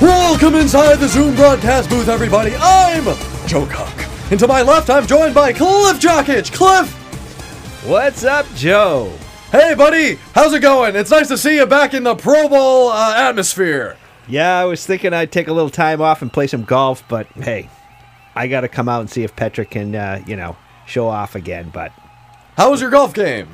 [0.00, 2.54] Welcome inside the Zoom broadcast booth, everybody.
[2.58, 3.04] I'm
[3.46, 3.94] Joe Cock.
[4.30, 6.52] And to my left, I'm joined by Cliff Jockich.
[6.52, 6.92] Cliff,
[7.86, 9.12] What's up, Joe?
[9.52, 10.16] hey, buddy.
[10.34, 10.96] How's it going?
[10.96, 13.96] It's nice to see you back in the Pro Bowl uh, atmosphere.
[14.28, 17.26] Yeah, I was thinking I'd take a little time off and play some golf, but
[17.28, 17.68] hey,
[18.34, 21.34] I got to come out and see if Petra can, uh, you know, show off
[21.34, 21.70] again.
[21.72, 21.92] But
[22.56, 23.48] How was your golf game?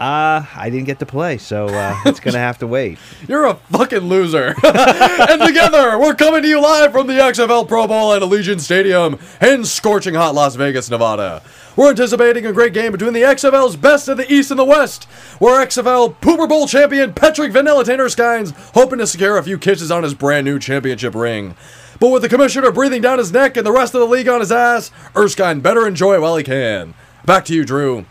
[0.00, 2.98] Uh, I didn't get to play, so uh, it's gonna have to wait.
[3.28, 4.54] You're a fucking loser.
[4.64, 9.18] and together, we're coming to you live from the XFL Pro Bowl at Allegiant Stadium
[9.40, 11.42] in scorching hot Las Vegas, Nevada.
[11.74, 15.04] We're anticipating a great game between the XFL's best of the East and the West,
[15.40, 19.90] where XFL Pooper Bowl champion Patrick Vanilla Tanner Skynes hoping to secure a few kisses
[19.90, 21.56] on his brand new championship ring.
[21.98, 24.40] But with the commissioner breathing down his neck and the rest of the league on
[24.40, 26.94] his ass, Erskine better enjoy it while he can.
[27.24, 28.06] Back to you, Drew.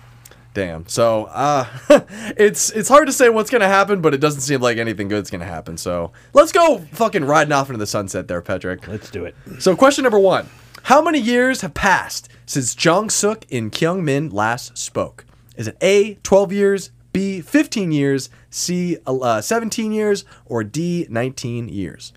[0.57, 0.87] Damn.
[0.87, 1.67] So, uh,
[2.35, 5.29] it's it's hard to say what's gonna happen, but it doesn't seem like anything good's
[5.29, 5.77] gonna happen.
[5.77, 8.87] So, let's go fucking riding off into the sunset there, Patrick.
[8.87, 9.35] Let's do it.
[9.59, 10.49] So, question number one:
[10.81, 15.25] How many years have passed since Jong Suk and Kyung Min last spoke?
[15.57, 21.69] Is it A, 12 years, B, 15 years, C, uh, 17 years, or D, 19
[21.69, 22.13] years?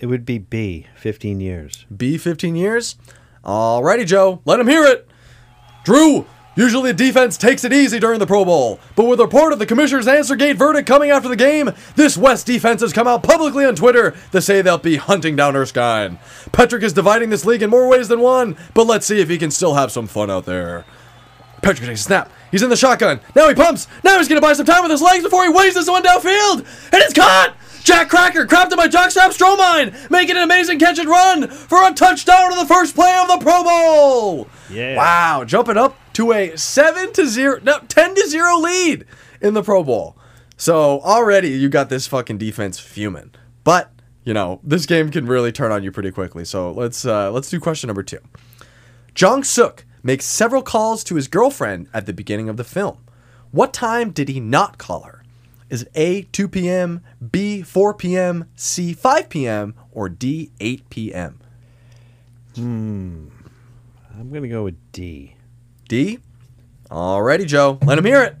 [0.00, 1.86] It would be B, 15 years.
[1.96, 2.96] B, 15 years?
[3.44, 5.08] Alrighty, Joe, let him hear it.
[5.84, 9.52] Drew, usually the defense takes it easy during the Pro Bowl, but with the report
[9.52, 13.06] of the commissioner's answer gate verdict coming after the game, this West defense has come
[13.06, 16.18] out publicly on Twitter to say they'll be hunting down Erskine.
[16.52, 19.38] Patrick is dividing this league in more ways than one, but let's see if he
[19.38, 20.84] can still have some fun out there.
[21.62, 22.30] Patrick takes a snap.
[22.50, 23.20] He's in the shotgun.
[23.36, 23.86] Now he pumps.
[24.02, 26.02] Now he's going to buy some time with his legs before he waves this one
[26.02, 26.58] downfield.
[26.92, 27.54] And it's caught!
[27.84, 32.52] Jack Cracker, crapped by Jockstrap Stromine, making an amazing catch and run for a touchdown
[32.52, 34.48] on the first play of the Pro Bowl.
[34.70, 34.96] Yeah.
[34.96, 39.04] Wow, jumping up to a 7 to 0, no, 10 to 0 lead
[39.40, 40.16] in the Pro Bowl.
[40.56, 43.32] So already you got this fucking defense fuming.
[43.64, 43.90] But,
[44.24, 46.44] you know, this game can really turn on you pretty quickly.
[46.44, 48.18] So let's uh, let's do question number 2.
[49.14, 52.98] Jong Suk makes several calls to his girlfriend at the beginning of the film.
[53.50, 55.22] What time did he not call her?
[55.68, 61.40] Is it A, 2 p.m., B, 4 p.m., C, 5 p.m., or D, 8 p.m.?
[62.54, 63.28] Hmm.
[64.18, 65.36] I'm gonna go with D.
[65.92, 66.20] D?
[66.90, 67.78] Alrighty, Joe.
[67.82, 68.34] Let him hear it.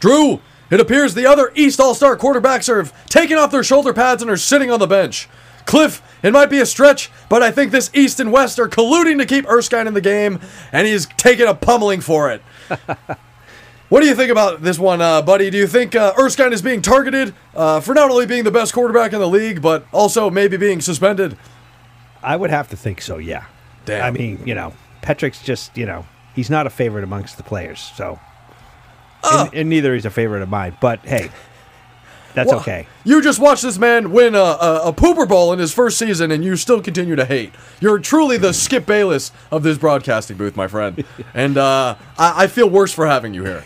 [0.00, 4.20] Drew, it appears the other East All Star quarterbacks are taking off their shoulder pads
[4.20, 5.26] and are sitting on the bench.
[5.64, 9.16] Cliff, it might be a stretch, but I think this East and West are colluding
[9.16, 10.40] to keep Erskine in the game,
[10.72, 12.42] and he's taking a pummeling for it.
[13.88, 15.48] what do you think about this one, uh, buddy?
[15.48, 18.74] Do you think uh, Erskine is being targeted uh, for not only being the best
[18.74, 21.38] quarterback in the league, but also maybe being suspended?
[22.22, 23.16] I would have to think so.
[23.16, 23.46] Yeah.
[23.86, 24.04] Damn.
[24.04, 27.80] I mean, you know, Petrick's just you know he's not a favorite amongst the players.
[27.96, 28.18] So,
[29.26, 29.44] Ah.
[29.46, 30.76] and, and neither is a favorite of mine.
[30.80, 31.30] But hey,
[32.34, 32.86] that's Well, okay.
[33.04, 36.30] You just watched this man win a, a, a pooper bowl in his first season,
[36.30, 37.54] and you still continue to hate.
[37.80, 41.04] You're truly the Skip Bayless of this broadcasting booth, my friend.
[41.34, 43.64] and uh, I, I feel worse for having you here.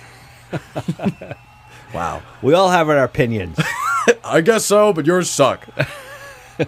[1.95, 2.23] wow.
[2.43, 3.59] We all have our opinions.
[4.25, 5.67] I guess so, but yours suck.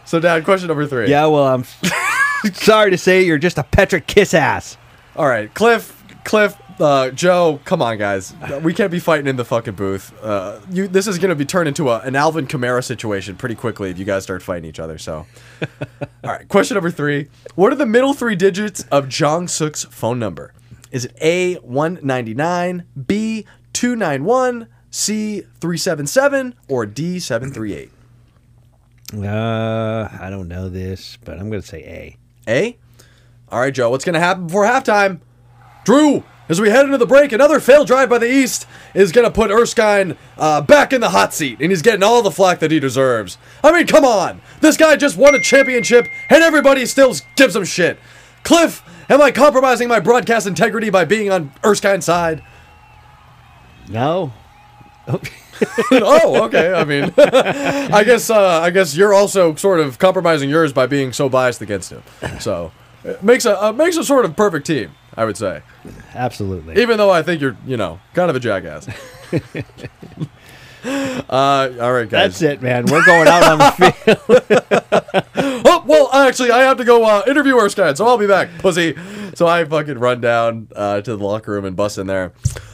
[0.04, 1.08] so, Dad, question number three.
[1.10, 1.26] yeah.
[1.26, 1.64] Well, I'm
[2.54, 4.76] sorry to say you're just a Petrick kiss ass.
[5.20, 8.33] All right, Cliff, Cliff, uh, Joe, come on, guys.
[8.62, 10.14] We can't be fighting in the fucking booth.
[10.22, 13.54] Uh, you, this is going to be turned into a, an Alvin Kamara situation pretty
[13.54, 14.96] quickly if you guys start fighting each other.
[14.96, 15.26] So,
[16.00, 20.18] all right, question number three: What are the middle three digits of Jong Suk's phone
[20.18, 20.54] number?
[20.90, 26.87] Is it A one ninety nine, B two nine one, C three seven seven, or
[26.87, 27.90] D seven three eight?
[29.14, 32.16] Uh, I don't know this, but I'm gonna say A.
[32.50, 32.78] A?
[33.50, 35.20] All right, Joe, what's going to happen before halftime?
[35.84, 39.26] Drew, as we head into the break, another failed drive by the East is going
[39.26, 42.60] to put Erskine uh, back in the hot seat, and he's getting all the flack
[42.60, 43.38] that he deserves.
[43.64, 44.40] I mean, come on.
[44.60, 47.98] This guy just won a championship, and everybody still gives him shit.
[48.44, 52.42] Cliff, am I compromising my broadcast integrity by being on Erskine's side?
[53.88, 54.32] No.
[55.90, 56.72] oh, okay.
[56.72, 61.12] I mean, I guess uh, I guess you're also sort of compromising yours by being
[61.12, 62.02] so biased against him.
[62.38, 62.70] So
[63.04, 65.62] it makes a uh, makes a sort of perfect team, I would say.
[66.14, 66.80] Absolutely.
[66.80, 68.88] Even though I think you're, you know, kind of a jackass.
[70.84, 72.38] uh, all right, guys.
[72.38, 72.86] That's it, man.
[72.86, 73.92] We're going out on the
[74.52, 75.26] field.
[75.72, 78.96] Oh, well, actually, I have to go uh, interview Erskine, so I'll be back, pussy.
[79.34, 82.32] So I fucking run down uh, to the locker room and bust in there.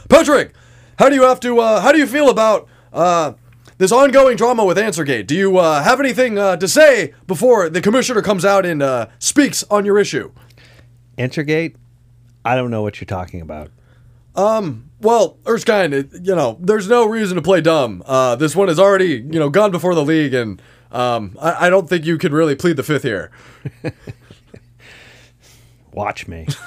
[0.09, 0.53] Patrick,
[0.97, 1.59] how do you have to?
[1.59, 3.33] Uh, how do you feel about uh,
[3.77, 5.27] this ongoing drama with Answergate?
[5.27, 9.07] Do you uh, have anything uh, to say before the commissioner comes out and uh,
[9.19, 10.31] speaks on your issue?
[11.17, 11.75] Intergate.
[12.45, 13.71] I don't know what you're talking about.
[14.35, 18.03] Um, Well, Erskine, you know, there's no reason to play dumb.
[18.05, 20.61] Uh, this one has already, you know, gone before the league, and
[20.91, 23.31] um, I, I don't think you could really plead the fifth here.
[25.91, 26.47] Watch me.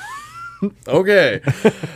[0.88, 1.40] Okay.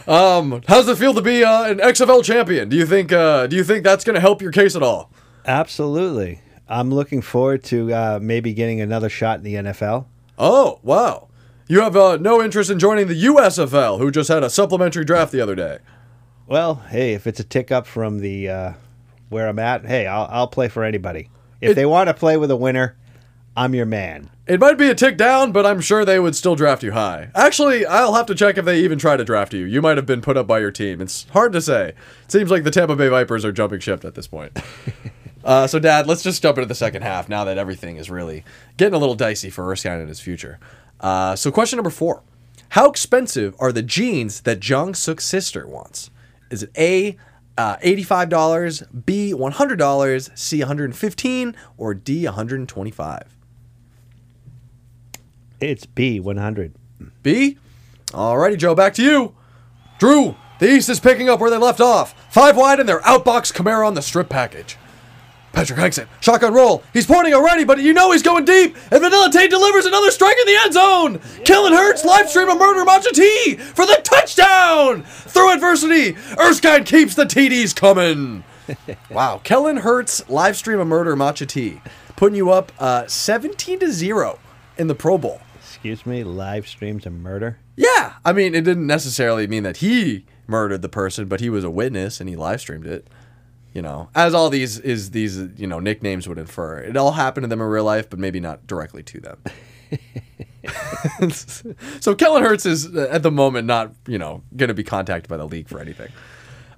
[0.09, 2.69] um, how's it feel to be uh, an XFL champion?
[2.69, 5.11] Do you think uh, do you think that's going to help your case at all?
[5.47, 6.41] Absolutely.
[6.69, 10.07] I'm looking forward to uh, maybe getting another shot in the NFL.
[10.39, 11.29] Oh, wow.
[11.69, 15.31] You have uh, no interest in joining the USFL, who just had a supplementary draft
[15.33, 15.79] the other day.
[16.47, 18.73] Well, hey, if it's a tick up from the uh,
[19.29, 21.29] where I'm at, hey, I'll, I'll play for anybody.
[21.61, 22.97] If It- they want to play with a winner,
[23.57, 24.31] I'm your man.
[24.47, 27.31] It might be a tick down, but I'm sure they would still draft you high.
[27.35, 29.65] Actually, I'll have to check if they even try to draft you.
[29.65, 31.01] You might have been put up by your team.
[31.01, 31.91] It's hard to say.
[31.91, 34.59] It seems like the Tampa Bay Vipers are jumping ship at this point.
[35.45, 38.45] uh, so, Dad, let's just jump into the second half now that everything is really
[38.77, 40.59] getting a little dicey for Erskine and his future.
[41.01, 42.23] Uh, so, question number four
[42.71, 46.11] How expensive are the jeans that Jong Suk's sister wants?
[46.51, 47.17] Is it A,
[47.57, 53.23] uh, $85, B, $100, C, 115, or D, $125?
[55.61, 56.75] It's B 100.
[57.23, 57.59] B?
[58.09, 59.35] Alrighty, Joe, back to you.
[59.99, 62.15] Drew, the East is picking up where they left off.
[62.33, 64.77] Five wide and their outbox Camaro on the strip package.
[65.53, 66.83] Patrick Hankson, shotgun roll.
[66.93, 68.77] He's pointing already, but you know he's going deep.
[68.91, 71.21] And Vanilla Tate delivers another strike in the end zone.
[71.45, 75.05] Killing Hurts, live stream a murder Matcha T for the touchdown.
[75.05, 78.43] Through adversity, Erskine keeps the TDs coming.
[79.11, 81.81] wow, Kellen Hurts, live stream a murder Matcha T,
[82.17, 84.39] putting you up uh, 17 to 0
[84.79, 85.41] in the Pro Bowl.
[85.57, 87.59] Excuse me, live streams of murder.
[87.77, 91.65] Yeah, I mean, it didn't necessarily mean that he murdered the person, but he was
[91.65, 93.09] a witness and he live streamed it.
[93.73, 97.45] You know, as all these is these you know nicknames would infer, it all happened
[97.45, 99.39] to them in real life, but maybe not directly to them.
[102.01, 105.29] so Kellen Hurts is uh, at the moment not you know going to be contacted
[105.29, 106.13] by the league for anything.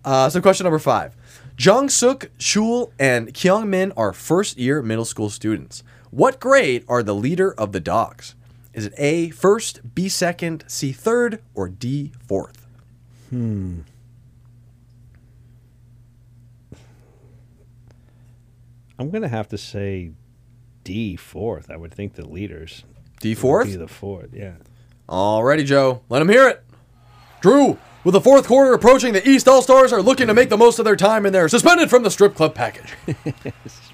[0.06, 1.14] Uh, so question number five:
[1.56, 5.82] Jong Suk, Chul, and Kyung Min are first year middle school students.
[6.16, 8.36] What grade are the leader of the dogs?
[8.72, 12.66] Is it A first, B second, C third, or D fourth?
[13.28, 13.80] Hmm.
[18.98, 20.12] I'm gonna have to say
[20.84, 21.70] D fourth.
[21.70, 22.84] I would think the leaders.
[23.20, 23.66] D fourth.
[23.66, 24.30] Be the fourth.
[24.32, 24.54] Yeah.
[25.06, 26.00] Alrighty, Joe.
[26.08, 26.64] Let him hear it.
[27.42, 30.56] Drew, with the fourth quarter approaching, the East All Stars are looking to make the
[30.56, 32.94] most of their time in their suspended from the strip club package.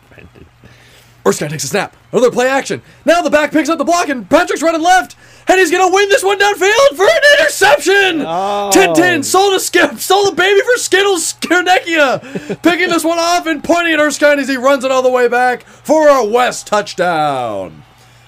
[1.27, 1.97] Erskine takes a snap.
[2.11, 2.83] Another play action.
[3.05, 5.17] Now the back picks up the block, and Patrick's running left.
[5.49, 8.21] And he's going to win this one downfield for an interception.
[8.23, 8.71] Oh.
[8.73, 12.63] Tintin sold a skip, sold a baby for Skittles Skarnecchia.
[12.63, 15.29] picking this one off and pointing at Erskine as he runs it all the way
[15.29, 17.83] back for a West touchdown.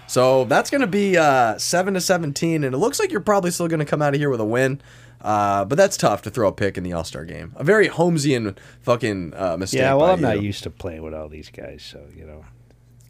[0.07, 3.51] So that's going to be uh, 7 to 17, and it looks like you're probably
[3.51, 4.81] still going to come out of here with a win.
[5.21, 7.53] Uh, but that's tough to throw a pick in the All Star game.
[7.57, 9.81] A very Holmesian fucking uh, mistake.
[9.81, 9.95] Yeah.
[9.95, 12.45] Well, I'm not used to playing with all these guys, so you know.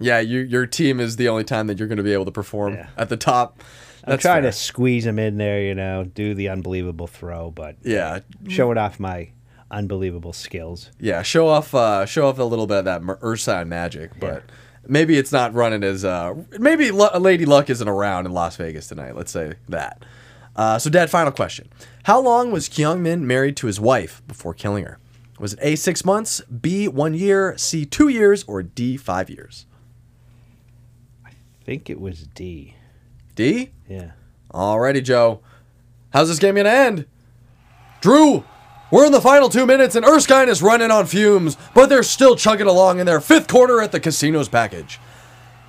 [0.05, 2.31] Yeah, you, your team is the only time that you're going to be able to
[2.33, 2.89] perform Yeah.
[2.97, 3.63] at the top.
[4.07, 4.51] I'm trying fair.
[4.51, 9.01] to squeeze him in there, you know, do the unbelievable throw, but Yeah, showing off
[9.01, 9.31] my
[9.71, 10.91] unbelievable skills.
[11.01, 11.23] yeah.
[11.23, 14.43] Show off, uh, show off a little bit of that Ursine magic, but
[14.87, 16.05] maybe it's not running as.
[16.05, 19.17] Uh, maybe Lu- Lady Luck isn't around in Las Vegas tonight.
[19.17, 20.05] Let's say that.
[20.55, 21.69] Uh, so, Dad, final question:
[22.05, 24.99] How long was Kyung Min married to his wife before killing her?
[25.41, 29.67] Was it A six months, B one year, C two years, or D five years?
[31.65, 32.75] I think it was D.
[33.35, 33.71] D.
[33.89, 34.11] Yeah.
[34.53, 35.41] Alrighty, Joe.
[36.13, 37.07] How's this game gonna end?
[38.03, 38.45] Drew,
[38.91, 42.37] we're in the final two minutes, and Erskine is running on fumes, but they're still
[42.37, 45.01] chugging along in their fifth quarter at the casino's package.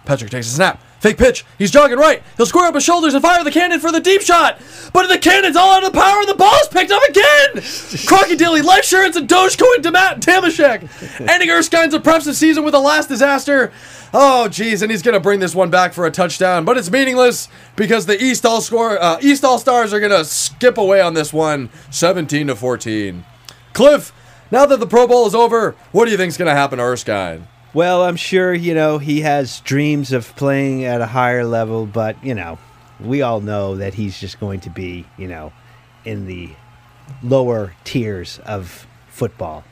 [0.03, 0.83] Patrick takes a snap.
[0.99, 1.45] Fake pitch.
[1.57, 2.23] He's jogging right.
[2.37, 4.59] He'll square up his shoulders and fire the cannon for the deep shot.
[4.91, 7.61] But the cannon's all out of power, and the ball's picked up again.
[8.07, 11.29] Crocodile, life insurance, and Dogecoin to Matt Damashek.
[11.29, 13.71] Ending Erskine's impressive season with a last disaster.
[14.13, 17.49] Oh, geez, and he's gonna bring this one back for a touchdown, but it's meaningless
[17.75, 21.33] because the East All score, uh, East All Stars are gonna skip away on this
[21.33, 23.25] one, 17 to 14.
[23.73, 24.13] Cliff,
[24.51, 27.47] now that the Pro Bowl is over, what do you think's gonna happen to Erskine?
[27.75, 32.15] Well, I'm sure, you know, he has dreams of playing at a higher level, but,
[32.23, 32.57] you know,
[33.01, 35.51] we all know that he's just going to be, you know,
[36.05, 36.51] in the
[37.21, 39.65] lower tiers of football.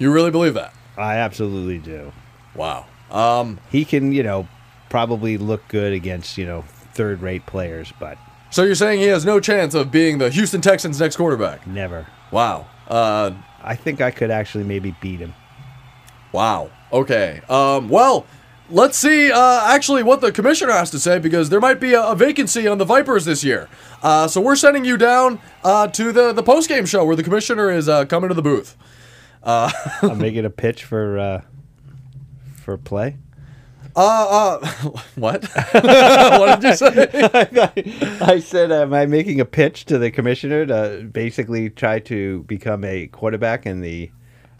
[0.00, 0.74] You really believe that?
[0.96, 2.12] I absolutely do.
[2.56, 2.86] Wow.
[3.12, 4.48] Um, He can, you know,
[4.90, 6.62] probably look good against, you know,
[6.94, 8.18] third rate players, but
[8.50, 11.64] so you're saying he has no chance of being the Houston Texans' next quarterback?
[11.64, 12.08] never.
[12.32, 12.66] Wow.
[12.88, 15.34] Uh, I think I could actually maybe beat him.
[16.32, 16.72] wow.
[16.92, 17.40] Okay.
[17.48, 18.26] Um, well,
[18.70, 22.02] let's see uh, actually what the commissioner has to say because there might be a,
[22.02, 23.68] a vacancy on the Vipers this year.
[24.02, 27.22] Uh, so we're sending you down uh, to the, the post game show where the
[27.22, 28.76] commissioner is uh, coming to the booth.
[29.44, 31.40] I'm making a pitch for uh
[32.68, 33.16] for play.
[33.96, 34.66] Uh, uh,
[35.14, 35.44] what?
[35.72, 38.18] what did you say?
[38.20, 42.84] I said, am I making a pitch to the commissioner to basically try to become
[42.84, 44.10] a quarterback in the?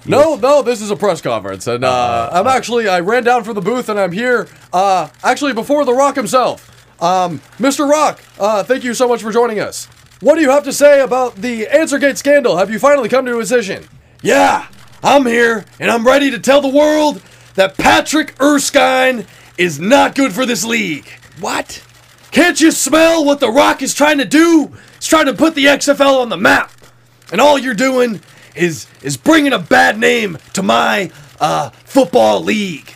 [0.06, 3.54] No, no, this is a press conference, and uh, I'm actually I ran down from
[3.54, 4.48] the booth, and I'm here.
[4.72, 7.88] Uh, actually, before the Rock himself, um, Mr.
[7.88, 8.20] Rock.
[8.38, 9.86] Uh, thank you so much for joining us.
[10.20, 12.56] What do you have to say about the AnswerGate scandal?
[12.56, 13.86] Have you finally come to a decision?
[14.22, 14.68] Yeah,
[15.02, 17.22] I'm here, and I'm ready to tell the world
[17.54, 19.26] that Patrick Erskine
[19.58, 21.08] is not good for this league.
[21.40, 21.84] What?
[22.30, 24.72] Can't you smell what The Rock is trying to do?
[24.96, 26.70] He's trying to put the XFL on the map.
[27.30, 28.20] And all you're doing
[28.58, 32.92] is is bringing a bad name to my uh, football league.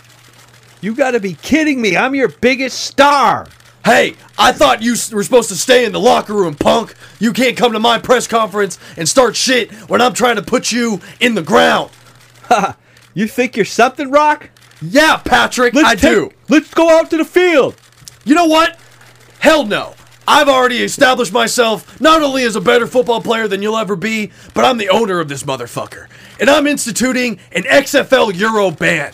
[0.80, 1.96] You got to be kidding me!
[1.96, 3.48] I'm your biggest star.
[3.84, 6.94] Hey, I thought you were supposed to stay in the locker room, punk.
[7.18, 10.70] You can't come to my press conference and start shit when I'm trying to put
[10.70, 11.90] you in the ground.
[13.14, 14.48] You think you're something, Rock?
[14.80, 16.32] Yeah, Patrick, I do.
[16.48, 17.74] Let's go out to the field.
[18.24, 18.78] You know what?
[19.38, 19.94] Hell no.
[20.26, 24.30] I've already established myself not only as a better football player than you'll ever be,
[24.54, 26.06] but I'm the owner of this motherfucker.
[26.38, 29.12] And I'm instituting an XFL Euro ban.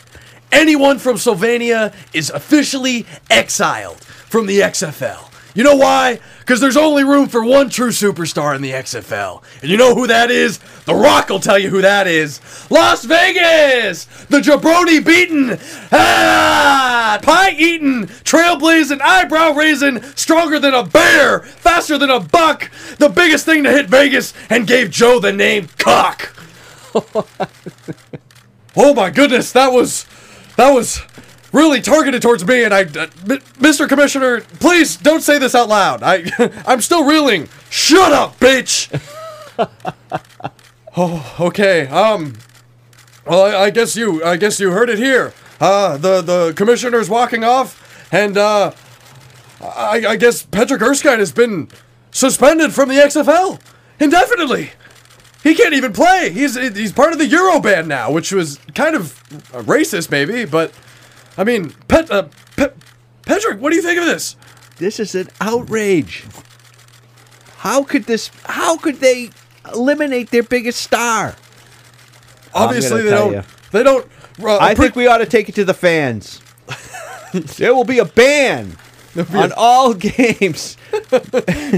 [0.52, 5.28] Anyone from Slovenia is officially exiled from the XFL.
[5.55, 6.20] You know why?
[6.40, 9.42] Because there's only room for one true superstar in the XFL.
[9.61, 10.59] And you know who that is?
[10.84, 12.40] The Rock will tell you who that is.
[12.70, 14.05] Las Vegas!
[14.26, 15.59] The jabroni beaten,
[15.90, 23.09] ah, pie eaten, trailblazing, eyebrow raising, stronger than a bear, faster than a buck, the
[23.09, 26.34] biggest thing to hit Vegas, and gave Joe the name Cock.
[28.76, 30.07] oh my goodness, that was,
[30.57, 31.01] that was
[31.53, 33.07] really targeted towards me, and I, uh,
[33.59, 33.88] Mr.
[33.88, 36.03] Commissioner, please don't say this out loud.
[36.03, 36.24] I,
[36.66, 37.49] I'm still reeling.
[37.70, 38.88] Shut up, bitch.
[40.96, 41.86] oh, okay.
[41.88, 42.34] Um.
[43.26, 45.32] Well, I, I guess you, I guess you heard it here.
[45.61, 48.72] Uh, the the commissioner's walking off, and uh,
[49.61, 51.68] I, I guess Patrick Erskine has been
[52.11, 53.61] suspended from the XFL
[54.01, 54.70] indefinitely.
[55.42, 56.30] he can't even play.
[56.30, 59.22] He's he's part of the Euro band now, which was kind of
[59.53, 60.44] racist, maybe.
[60.44, 60.72] But
[61.39, 62.76] I mean, Pet, uh, Pet,
[63.22, 64.34] Patrick, what do you think of this?
[64.78, 66.26] This is an outrage.
[67.59, 68.30] How could this?
[68.45, 69.30] How could they
[69.72, 71.36] eliminate their biggest star?
[72.53, 73.47] Obviously, they don't.
[73.72, 74.07] They don't.
[74.43, 76.41] Uh, I pre- think we ought to take it to the fans.
[77.57, 78.76] there will be a ban
[79.34, 80.76] on all games.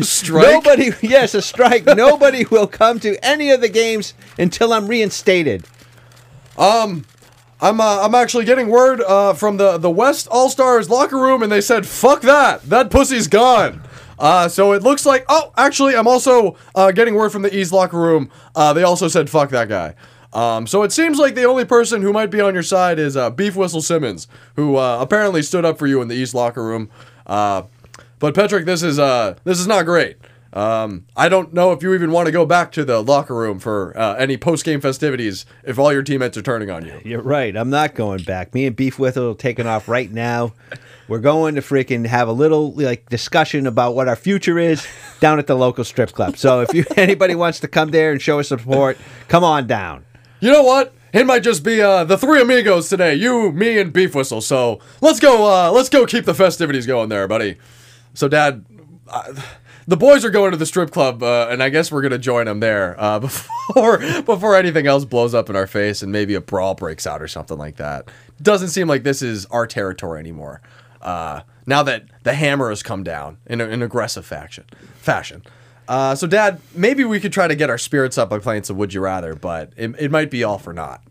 [0.03, 0.47] strike.
[0.65, 1.85] Nobody, yes, a strike.
[1.97, 5.65] Nobody will come to any of the games until I'm reinstated.
[7.61, 11.43] I'm uh, I'm actually getting word uh, from the the West All Stars locker room,
[11.43, 12.63] and they said, "Fuck that!
[12.63, 13.83] That pussy's gone."
[14.19, 15.25] Uh, so it looks like.
[15.29, 18.31] Oh, actually, I'm also uh, getting word from the East locker room.
[18.55, 19.95] Uh, they also said, "Fuck that guy."
[20.33, 23.17] Um, so it seems like the only person who might be on your side is
[23.17, 26.89] uh, Beef Whistle Simmons, who apparently stood up for you in the East locker room.
[27.27, 30.17] But Patrick, this is this is not great.
[30.53, 33.61] Um, I don't know if you even want to go back to the locker room
[33.61, 37.01] for uh, any post game festivities if all your teammates are turning on you.
[37.05, 37.57] You're right.
[37.57, 38.53] I'm not going back.
[38.53, 40.53] Me and Beef Whistle are taking off right now.
[41.07, 44.87] We're going to freaking have a little like discussion about what our future is
[45.21, 46.37] down at the local strip club.
[46.37, 48.99] So if you anybody wants to come there and show us support,
[49.29, 50.05] come on down.
[50.41, 50.95] You know what?
[51.13, 53.15] It might just be uh, the three amigos today.
[53.15, 54.41] You, me, and Beef Whistle.
[54.41, 55.47] So let's go.
[55.47, 57.57] Uh, let's go keep the festivities going there, buddy.
[58.15, 58.65] So, Dad,
[59.09, 59.35] uh,
[59.87, 62.47] the boys are going to the strip club, uh, and I guess we're gonna join
[62.47, 66.41] them there uh, before before anything else blows up in our face and maybe a
[66.41, 68.09] brawl breaks out or something like that.
[68.43, 70.63] Doesn't seem like this is our territory anymore.
[71.01, 74.65] Uh, now that the hammer has come down in an aggressive faction,
[74.97, 75.43] fashion.
[75.89, 78.77] Uh, so, Dad, maybe we could try to get our spirits up by playing some
[78.77, 81.03] Would You Rather, but it, it might be all for naught.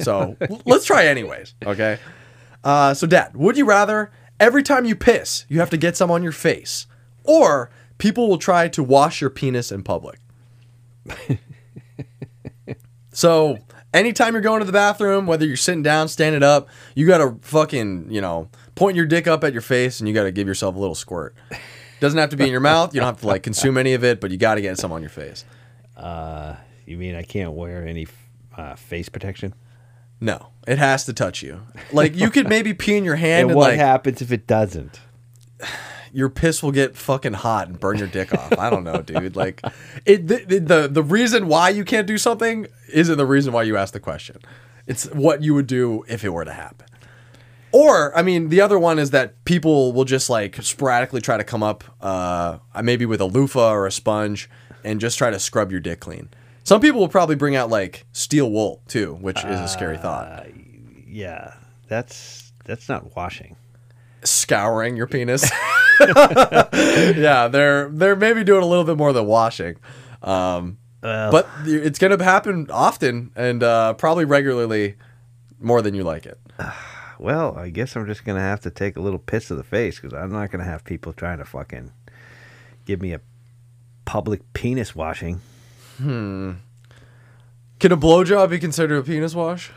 [0.00, 1.98] So let's try anyways, okay?
[2.64, 4.10] Uh, so, Dad, would you rather
[4.40, 6.86] every time you piss, you have to get some on your face,
[7.22, 10.18] or people will try to wash your penis in public?
[13.12, 13.58] so,
[13.92, 18.10] anytime you're going to the bathroom, whether you're sitting down, standing up, you gotta fucking,
[18.10, 20.78] you know, point your dick up at your face and you gotta give yourself a
[20.78, 21.34] little squirt.
[22.00, 22.94] Doesn't have to be in your mouth.
[22.94, 25.00] You don't have to like consume any of it, but you gotta get some on
[25.00, 25.44] your face.
[26.86, 28.06] You mean I can't wear any
[28.56, 29.54] uh, face protection?
[30.20, 31.62] No, it has to touch you.
[31.92, 34.46] Like you could maybe pee in your hand And and, what like happens if it
[34.46, 35.00] doesn't?
[36.14, 38.56] Your piss will get fucking hot and burn your dick off.
[38.58, 39.36] I don't know, dude.
[39.36, 39.60] Like,
[40.06, 43.76] it the, the- the reason why you can't do something isn't the reason why you
[43.76, 44.36] asked the question.
[44.86, 46.86] It's what you would do if it were to happen.
[47.72, 51.42] Or, I mean, the other one is that people will just like sporadically try to
[51.44, 54.48] come up, uh, maybe with a loofah or a sponge,
[54.84, 56.28] and just try to scrub your dick clean.
[56.62, 60.46] Some people will probably bring out like steel wool too, which is a scary thought.
[61.08, 61.54] Yeah,
[61.88, 63.56] that's that's not washing.
[64.22, 65.50] scouring your penis.
[67.16, 69.76] yeah, they're they're maybe doing a little bit more than washing.
[70.22, 71.30] Um, Well.
[71.30, 74.96] but it's going to happen often and uh, probably regularly
[75.60, 76.38] more than you like it.
[77.16, 80.00] Well, I guess I'm just gonna have to take a little piss to the face
[80.00, 81.92] because I'm not gonna have people trying to fucking
[82.86, 83.20] give me a
[84.04, 85.40] public penis washing.
[85.98, 86.54] Hmm.
[87.78, 89.70] Can a blowjob be considered a penis wash?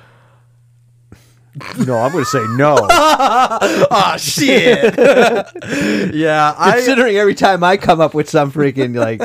[1.85, 2.77] No, I'm gonna say no.
[2.89, 4.93] oh shit.
[6.13, 9.21] yeah, I Considering every time I come up with some freaking like,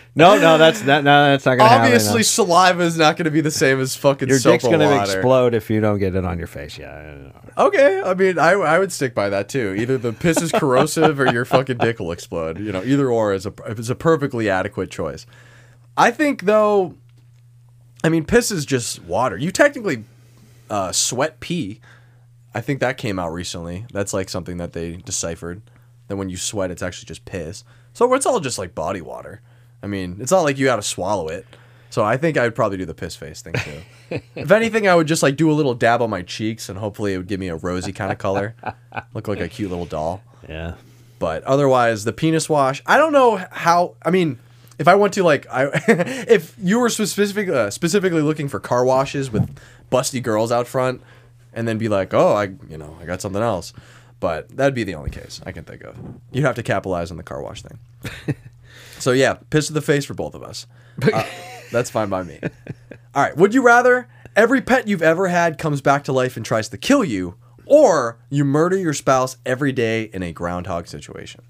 [0.14, 2.24] no, no, that's not, no, that's not gonna obviously happen.
[2.24, 4.86] saliva is not going to be the same as fucking your soap dick's and gonna
[4.86, 5.12] water.
[5.12, 6.78] explode if you don't get it on your face.
[6.78, 7.32] Yeah, I know.
[7.68, 9.74] Okay, I mean, I, I would stick by that too.
[9.78, 12.58] Either the piss is corrosive or your fucking dick will explode.
[12.58, 15.26] You know, either or is a is a perfectly adequate choice.
[15.96, 16.94] I think though,
[18.04, 19.36] I mean, piss is just water.
[19.38, 20.04] You technically
[20.70, 21.80] uh, sweat pee.
[22.54, 23.86] I think that came out recently.
[23.92, 25.62] That's like something that they deciphered.
[26.08, 27.64] That when you sweat, it's actually just piss.
[27.92, 29.40] So it's all just like body water.
[29.82, 31.46] I mean, it's not like you got to swallow it.
[31.90, 34.20] So I think I'd probably do the piss face thing too.
[34.34, 37.14] if anything, I would just like do a little dab on my cheeks, and hopefully
[37.14, 38.54] it would give me a rosy kind of color,
[39.14, 40.22] look like a cute little doll.
[40.48, 40.74] yeah.
[41.18, 42.82] But otherwise, the penis wash.
[42.84, 43.94] I don't know how.
[44.04, 44.38] I mean,
[44.78, 45.70] if I went to like, I
[46.28, 49.58] if you were specific uh, specifically looking for car washes with
[49.90, 51.02] busty girls out front,
[51.52, 53.72] and then be like, oh, I you know I got something else.
[54.18, 55.96] But that'd be the only case I can think of.
[56.32, 57.78] You'd have to capitalize on the car wash thing.
[58.98, 60.66] so yeah, piss to the face for both of us.
[61.02, 61.24] Uh,
[61.70, 62.40] that's fine by me.
[63.14, 63.36] All right.
[63.36, 66.78] Would you rather every pet you've ever had comes back to life and tries to
[66.78, 67.34] kill you,
[67.66, 71.42] or you murder your spouse every day in a groundhog situation?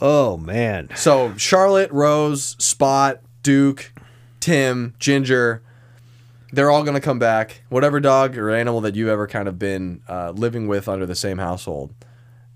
[0.00, 0.90] Oh man.
[0.94, 3.92] So Charlotte, Rose, Spot, Duke,
[4.40, 5.62] Tim, Ginger,
[6.52, 7.62] they're all gonna come back.
[7.68, 11.14] Whatever dog or animal that you've ever kind of been uh, living with under the
[11.14, 11.94] same household,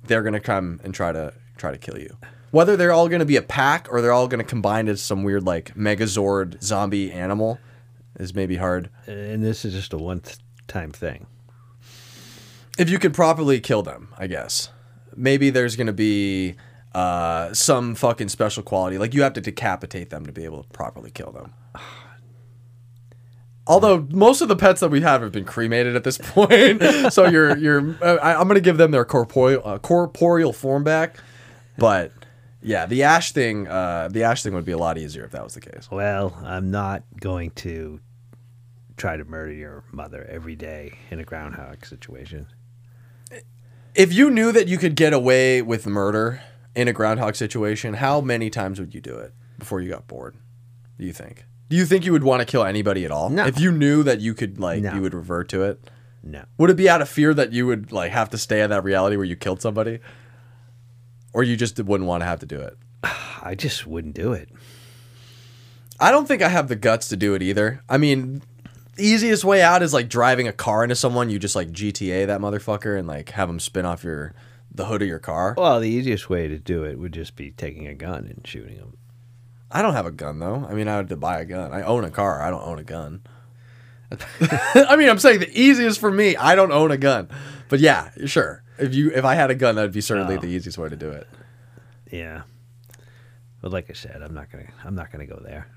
[0.05, 2.17] they're gonna come and try to try to kill you.
[2.51, 5.01] Whether they're all going to be a pack or they're all going to combine as
[5.01, 7.61] some weird like Megazord zombie animal
[8.19, 8.91] is maybe hard.
[9.07, 11.27] And this is just a one-time thing.
[12.77, 14.71] If you could properly kill them, I guess.
[15.15, 16.57] Maybe there's going to be
[16.93, 18.99] uh, some fucking special quality.
[18.99, 21.55] Like you have to decapitate them to be able to properly kill them.
[23.67, 26.83] Although most of the pets that we have have been cremated at this point,
[27.13, 31.17] so you're you're uh, I, I'm gonna give them their corporeal uh, corporeal form back,
[31.79, 32.13] but
[32.63, 35.45] yeah, the ash thing uh, the ash thing would be a lot easier if that
[35.45, 35.89] was the case.
[35.91, 38.01] Well, I'm not going to
[38.97, 42.47] try to murder your mother every day in a groundhog situation.
[43.95, 46.43] If you knew that you could get away with murder
[46.77, 50.37] in a groundhog situation, how many times would you do it before you got bored?
[50.99, 51.45] Do you think?
[51.71, 53.31] Do you think you would want to kill anybody at all?
[53.31, 53.47] No.
[53.47, 54.93] If you knew that you could like No.
[54.93, 55.81] you would revert to it?
[56.23, 56.45] No.
[56.59, 58.83] Would it be out of fear that you would like have to stay in that
[58.85, 60.01] reality where you killed somebody?
[61.33, 62.77] Or you just wouldn't want to have to do it?
[63.43, 64.49] I just wouldn't do it.
[66.01, 67.83] I don't think I have the guts to do it either.
[67.89, 68.43] I mean,
[68.97, 71.31] the easiest way out is like driving a car into someone.
[71.31, 74.35] You just like GTA that motherfucker and like have them spin off your
[74.73, 75.55] the hood of your car.
[75.57, 78.77] Well, the easiest way to do it would just be taking a gun and shooting
[78.77, 78.95] him.
[79.71, 80.67] I don't have a gun though.
[80.69, 81.73] I mean, I had to buy a gun.
[81.73, 82.43] I own a car.
[82.43, 83.23] I don't own a gun.
[84.75, 86.35] I mean, I'm saying the easiest for me.
[86.37, 87.29] I don't own a gun,
[87.69, 88.65] but yeah, sure.
[88.79, 90.41] If you if I had a gun, that'd be certainly Oh.
[90.41, 91.29] the easiest way to do it.
[92.11, 92.43] Yeah.
[93.61, 94.67] But like I said, I'm not gonna.
[94.85, 95.69] I'm not gonna go there.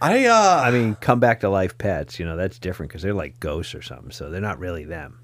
[0.00, 2.18] I uh, I mean, come back to life pets.
[2.18, 4.10] You know, that's different because they're like ghosts or something.
[4.10, 5.20] So they're not really them.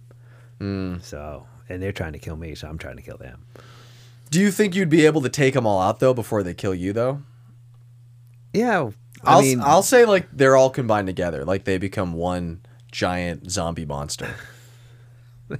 [0.61, 0.97] Hmm.
[1.01, 3.45] So, and they're trying to kill me, so I'm trying to kill them.
[4.31, 6.75] do you think you'd be able to take them all out though before they kill
[6.75, 7.23] you though?
[8.57, 8.91] Yeah.
[9.23, 12.61] I I'll mean, I'll say like they're all combined together, like they become one
[12.93, 14.35] giant zombie monster.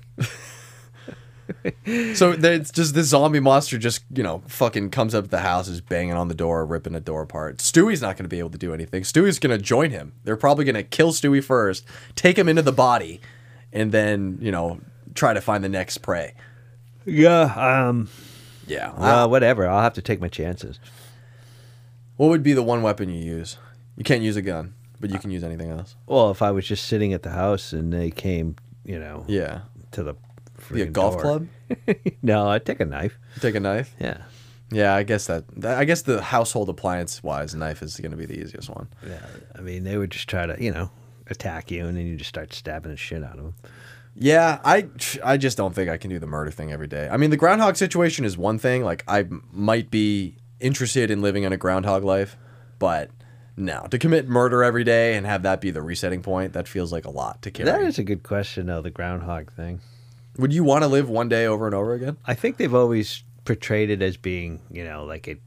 [2.15, 5.69] so it's just this zombie monster just you know fucking comes up to the house
[5.69, 8.51] is banging on the door ripping the door apart stewie's not going to be able
[8.51, 11.87] to do anything stewie's going to join him they're probably going to kill stewie first
[12.17, 13.21] take him into the body
[13.73, 14.81] and then you know
[15.15, 16.35] try to find the next prey
[17.07, 17.87] yeah.
[17.87, 18.09] Um.
[18.67, 19.67] yeah Well, whatever.
[19.67, 20.79] I'll have to take my chances.
[22.17, 23.57] What would be the one weapon you use
[23.97, 26.67] you can't use a gun but you can use anything else Well, if I was
[26.67, 29.61] just sitting at the house and they came, you know, yeah
[29.93, 31.49] to the be a freaking golf door- club
[32.23, 33.19] no, I'd take a knife.
[33.41, 34.23] take a knife Yeah.
[34.71, 38.17] Yeah, I guess that, that- I guess the household appliance wise knife is going to
[38.17, 38.89] be the easiest one.
[39.07, 39.21] Yeah.
[39.55, 40.91] I mean, they would just try to, you know,
[41.29, 43.55] attack you, and then you just start stabbing the shit out of them.
[44.17, 44.89] Yeah, I
[45.23, 47.09] I just don't think I can do the murder thing every day.
[47.09, 48.83] I mean, the groundhog situation is one thing.
[48.83, 52.37] Like I might be interested in living in a groundhog life,
[52.79, 53.11] but
[53.57, 56.93] no, to commit murder every day and have that be the resetting point, that feels
[56.93, 57.71] like a lot to carry.
[57.71, 58.83] That is a good question, though.
[58.83, 59.81] The groundhog thing.
[60.37, 62.19] Would you want to live one day over and over again?
[62.27, 65.41] I think they've always portrayed it as being, you know, like it.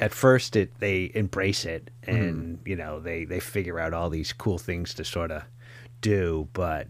[0.00, 2.20] At first, it they embrace it, mm-hmm.
[2.20, 5.44] and you know they they figure out all these cool things to sort of
[6.00, 6.88] do, but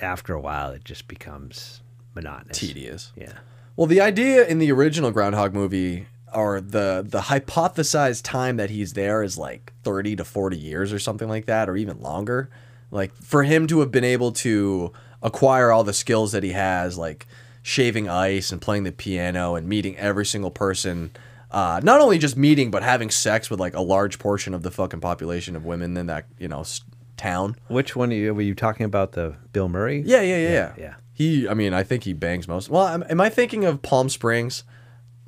[0.00, 1.82] after a while, it just becomes
[2.14, 2.58] monotonous.
[2.58, 3.12] Tedious.
[3.16, 3.32] Yeah.
[3.74, 8.92] Well, the idea in the original Groundhog movie, or the the hypothesized time that he's
[8.94, 12.50] there is like thirty to forty years or something like that, or even longer.
[12.90, 16.98] Like for him to have been able to acquire all the skills that he has,
[16.98, 17.26] like
[17.62, 21.10] shaving ice and playing the piano and meeting every single person.
[21.50, 24.70] Uh, not only just meeting, but having sex with like a large portion of the
[24.70, 26.80] fucking population of women in that you know s-
[27.16, 27.56] town.
[27.68, 29.12] Which one are you, were you talking about?
[29.12, 30.02] The Bill Murray?
[30.04, 30.72] Yeah, yeah, yeah, yeah.
[30.78, 30.94] yeah.
[31.12, 32.70] He, I mean, I think he bangs most.
[32.70, 34.64] Well, am, am I thinking of Palm Springs?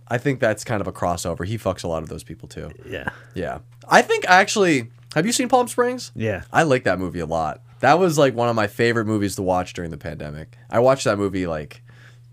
[0.09, 1.47] I think that's kind of a crossover.
[1.47, 2.71] He fucks a lot of those people too.
[2.87, 3.09] Yeah.
[3.35, 3.59] Yeah.
[3.89, 6.13] I think actually, have you seen Palm Springs?
[6.15, 6.43] Yeah.
[6.53, 7.63] I like that movie a lot.
[7.81, 10.57] That was like one of my favorite movies to watch during the pandemic.
[10.71, 11.83] I watched that movie like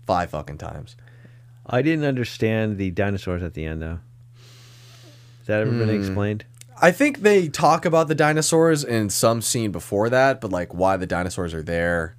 [0.06, 0.96] five fucking times.
[1.66, 4.00] I didn't understand the dinosaurs at the end, though.
[5.38, 5.94] Has that ever been Hmm.
[6.00, 6.44] explained?
[6.80, 10.96] I think they talk about the dinosaurs in some scene before that, but like why
[10.96, 12.16] the dinosaurs are there,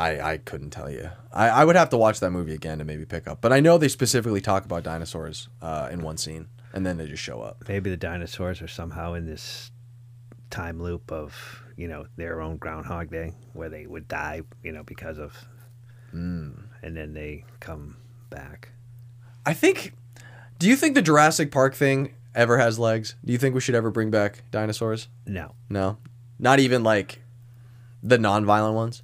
[0.00, 1.10] I I couldn't tell you.
[1.32, 3.40] I, I would have to watch that movie again to maybe pick up.
[3.40, 7.06] But I know they specifically talk about dinosaurs uh, in one scene, and then they
[7.06, 7.64] just show up.
[7.68, 9.70] Maybe the dinosaurs are somehow in this
[10.48, 14.82] time loop of, you know, their own Groundhog Day, where they would die, you know,
[14.82, 15.36] because of.
[16.10, 16.50] Hmm.
[16.82, 17.96] And then they come
[18.30, 18.70] back.
[19.44, 19.92] I think.
[20.58, 23.14] Do you think the Jurassic Park thing ever has legs?
[23.24, 25.08] Do you think we should ever bring back dinosaurs?
[25.26, 25.54] No.
[25.68, 25.98] No,
[26.38, 27.22] not even like
[28.02, 29.02] the non-violent ones,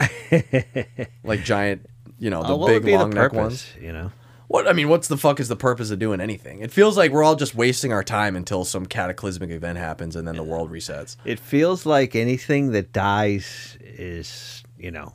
[1.24, 1.86] like giant.
[2.18, 3.66] You know, the Uh, big long the neck purpose, ones.
[3.80, 4.12] You know?
[4.48, 6.60] What I mean, what's the fuck is the purpose of doing anything?
[6.60, 10.28] It feels like we're all just wasting our time until some cataclysmic event happens and
[10.28, 11.16] then the world resets.
[11.24, 15.12] It feels like anything that dies is, you know,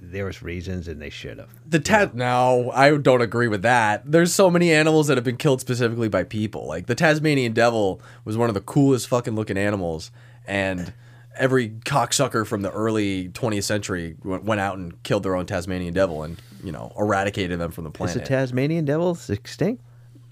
[0.00, 1.50] there was reasons, and they should have.
[1.66, 4.10] The Tas no, I don't agree with that.
[4.10, 6.66] There's so many animals that have been killed specifically by people.
[6.66, 10.10] Like the Tasmanian devil was one of the coolest fucking looking animals,
[10.46, 10.94] and
[11.38, 15.94] every cocksucker from the early 20th century w- went out and killed their own Tasmanian
[15.94, 18.16] devil and you know eradicated them from the planet.
[18.16, 19.82] Is the Tasmanian devil extinct?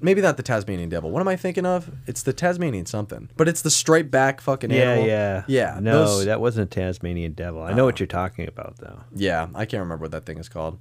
[0.01, 1.11] Maybe not the Tasmanian devil.
[1.11, 1.91] What am I thinking of?
[2.07, 5.07] It's the Tasmanian something, but it's the striped back fucking Yeah, animal.
[5.09, 5.79] yeah, yeah.
[5.81, 7.63] No, those- that wasn't a Tasmanian devil.
[7.63, 9.01] I know what you're talking about, though.
[9.15, 10.79] Yeah, I can't remember what that thing is called.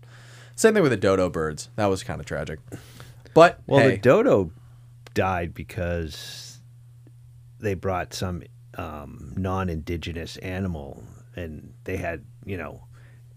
[0.57, 1.69] Same thing with the dodo birds.
[1.77, 2.59] That was kind of tragic.
[3.33, 4.51] But Well, hey, the dodo
[5.13, 6.59] died because
[7.59, 8.43] they brought some
[8.77, 11.03] um, non-indigenous animal,
[11.35, 12.83] and they had, you know,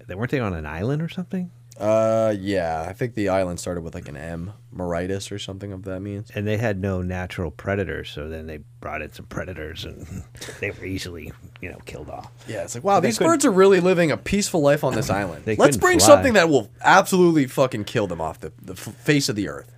[0.07, 3.83] they weren't they on an island or something, uh, yeah, I think the island started
[3.83, 6.29] with like an M, Moritis or something of that means.
[6.35, 8.11] and they had no natural predators.
[8.11, 10.25] So then they brought in some predators, and
[10.61, 12.33] they were easily, you know, killed off.
[12.49, 15.09] Yeah, it's like wow, They these birds are really living a peaceful life on this
[15.23, 15.45] island.
[15.45, 16.07] They Let's bring fly.
[16.09, 19.71] something that will absolutely fucking kill them off the, the f- face of the earth.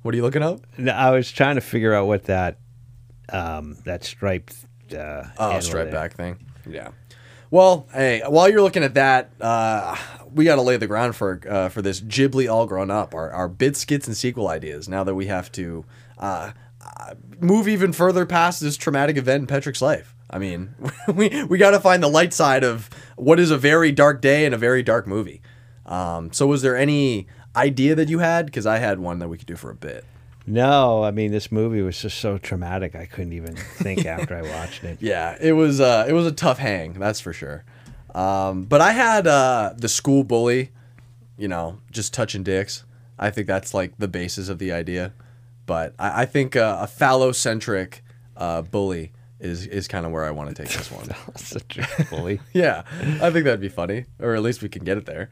[0.00, 0.60] What are you looking up?
[0.78, 2.58] No, I was trying to figure out what that
[3.30, 4.61] um, that striped.
[4.94, 6.38] Uh, Oh, striped there- back thing.
[6.68, 6.88] Yeah.
[7.50, 9.94] Well, hey, while you're looking at that, uh,
[10.32, 13.30] we got to lay the ground for uh, for this Ghibli all grown up, our,
[13.30, 14.88] our bit skits and sequel ideas.
[14.88, 15.84] Now that we have to
[16.18, 20.14] uh, uh, move even further past this traumatic event in Petrick's life.
[20.30, 20.74] I mean,
[21.14, 24.46] we we got to find the light side of what is a very dark day
[24.46, 25.42] and a very dark movie.
[25.84, 28.46] Um, so, was there any idea that you had?
[28.46, 30.06] Because I had one that we could do for a bit.
[30.46, 32.94] No, I mean this movie was just so traumatic.
[32.94, 34.98] I couldn't even think after I watched it.
[35.00, 37.64] Yeah, it was uh, it was a tough hang, that's for sure.
[38.14, 40.70] Um, but I had uh, the school bully,
[41.38, 42.84] you know, just touching dicks.
[43.18, 45.12] I think that's like the basis of the idea.
[45.64, 48.00] But I, I think uh, a phallocentric
[48.36, 51.08] uh, bully is is kind of where I want to take this one.
[52.04, 52.40] A bully.
[52.52, 52.82] yeah,
[53.20, 55.30] I think that'd be funny, or at least we can get it there.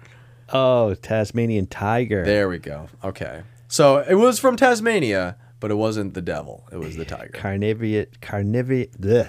[0.52, 2.24] Oh, Tasmanian tiger.
[2.24, 2.88] There we go.
[3.04, 6.68] Okay, so it was from Tasmania, but it wasn't the devil.
[6.72, 7.30] It was the tiger.
[7.32, 8.88] Carnivorous, carnivorous,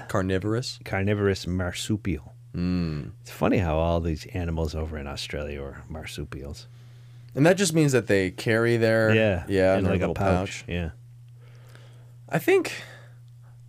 [0.10, 0.80] Carnivorous.
[0.84, 2.34] carnivorous marsupial.
[2.56, 3.12] Mm.
[3.22, 6.68] It's funny how all these animals over in Australia are marsupials.
[7.34, 10.64] And that just means that they carry their Yeah, yeah in like little a pouch.
[10.64, 10.64] pouch.
[10.68, 10.90] Yeah,
[12.28, 12.74] I think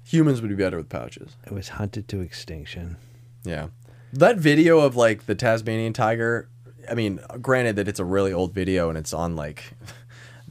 [0.05, 1.37] humans would be better with pouches.
[1.47, 2.97] it was hunted to extinction.
[3.45, 3.69] Yeah.
[4.13, 6.49] That video of like the Tasmanian tiger,
[6.91, 9.75] I mean, granted that it's a really old video and it's on like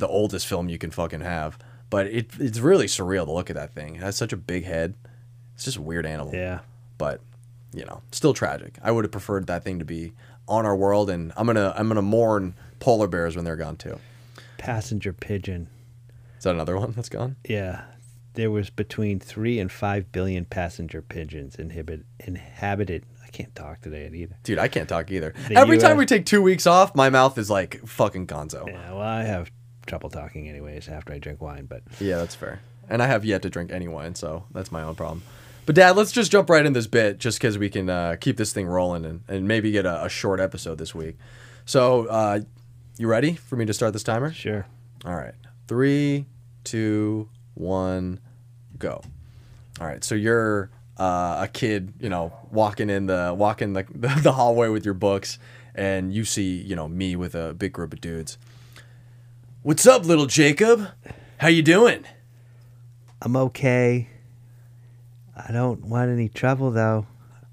[0.02, 1.58] the oldest film you can fucking have,
[1.89, 3.95] but it it's really surreal to look at that thing.
[3.95, 4.95] It has such a big head.
[5.56, 6.34] It's just a weird animal.
[6.36, 6.60] Yeah,
[6.97, 7.22] But,
[7.74, 8.78] you know, still tragic.
[8.84, 10.12] I would have preferred that thing to be
[10.47, 13.78] on our world and I'm going to I'm to mourn polar bears when they're gone
[13.78, 13.99] too.
[14.58, 15.68] passenger pigeon.
[16.38, 17.36] Is that another one that's gone?
[17.47, 17.84] Yeah,
[18.34, 23.06] there was between three and five billion passenger pigeons inhibit, inhabited.
[23.24, 24.36] I can't talk today either.
[24.43, 25.34] Dude, I can't talk either.
[25.47, 28.68] The Every time we take 2 weeks off, my mouth is like fucking gonzo.
[28.68, 29.52] Yeah, well, I have
[29.86, 32.62] trouble talking anyways after I drink wine, but Yeah, that's fair.
[32.90, 35.24] And I have yet to drink any wine, so that's my own problem.
[35.66, 38.38] But Dad, let's just jump right in this bit, just because we can uh, keep
[38.38, 41.18] this thing rolling and, and maybe get a, a short episode this week.
[41.66, 42.42] So, uh,
[42.98, 44.34] you ready for me to start this timer?
[44.34, 44.66] sure.
[45.06, 45.34] All right,
[45.68, 46.26] three,
[46.64, 48.20] two, one,
[48.78, 49.02] go.
[49.80, 54.08] All right, so you're uh, a kid, you know, walking in the walking the, the
[54.24, 55.40] the hallway with your books,
[55.74, 58.38] and you see, you know, me with a big group of dudes.
[59.64, 60.88] What's up, little Jacob?
[61.38, 62.03] How you doing?
[63.22, 64.09] I'm okay.
[65.36, 67.05] I don't want any trouble though.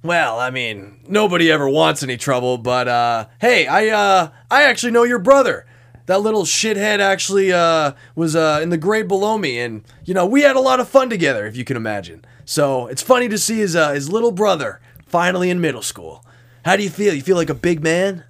[0.02, 4.92] Well, I mean, nobody ever wants any trouble, but uh hey, I uh I actually
[4.92, 5.66] know your brother.
[6.06, 10.24] That little shithead actually uh was uh in the grade below me and you know,
[10.24, 12.24] we had a lot of fun together if you can imagine.
[12.46, 16.24] So, it's funny to see his uh his little brother finally in middle school.
[16.64, 17.12] How do you feel?
[17.12, 18.24] You feel like a big man?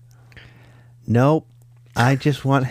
[1.07, 1.47] Nope.
[1.95, 2.66] I just want.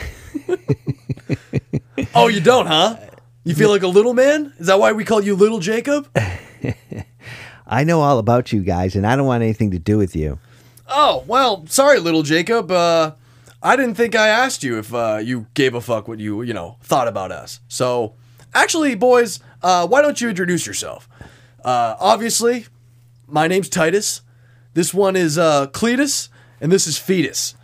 [2.14, 2.98] Oh, you don't, huh?
[3.44, 4.54] You feel like a little man?
[4.58, 6.10] Is that why we call you little Jacob?
[7.68, 10.40] I know all about you guys, and I don't want anything to do with you.
[10.88, 12.72] Oh, well, sorry, little Jacob.
[12.72, 13.12] Uh,
[13.62, 16.54] I didn't think I asked you if uh, you gave a fuck what you, you
[16.54, 17.60] know, thought about us.
[17.68, 18.16] So,
[18.54, 21.08] actually, boys, uh, why don't you introduce yourself?
[21.64, 22.66] Uh, obviously,
[23.28, 24.22] my name's Titus.
[24.74, 26.30] This one is uh, Cletus,
[26.62, 27.56] and this is Fetus.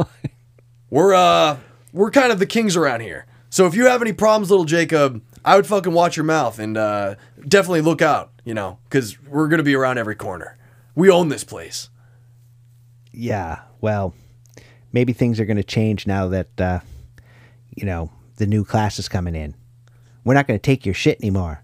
[0.90, 1.58] we're uh,
[1.98, 3.26] we're kind of the kings around here.
[3.50, 6.76] So if you have any problems, little Jacob, I would fucking watch your mouth and
[6.76, 8.30] uh, definitely look out.
[8.44, 10.56] You know, because we're gonna be around every corner.
[10.94, 11.90] We own this place.
[13.12, 13.62] Yeah.
[13.80, 14.14] Well,
[14.92, 16.80] maybe things are going to change now that uh,
[17.76, 19.54] you know the new class is coming in.
[20.24, 21.62] We're not going to take your shit anymore.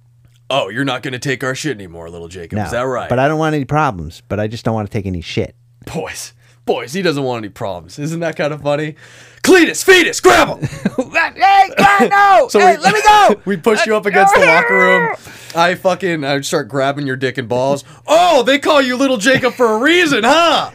[0.51, 2.59] Oh, you're not gonna take our shit anymore, little Jacob.
[2.59, 2.65] No.
[2.65, 3.09] Is that right?
[3.09, 4.23] But I don't want any problems.
[4.29, 5.55] But I just don't want to take any shit.
[5.93, 6.33] boys,
[6.65, 7.99] Boys, he doesn't want any problems.
[7.99, 8.97] Isn't that kind of funny?
[9.43, 10.61] Cletus, fetus, grab him.
[11.13, 12.49] hey, God, no!
[12.49, 13.43] So hey, we, let me go!
[13.45, 15.17] we push you up against the locker room.
[15.55, 17.85] I fucking I start grabbing your dick and balls.
[18.07, 20.71] Oh, they call you little Jacob for a reason, huh?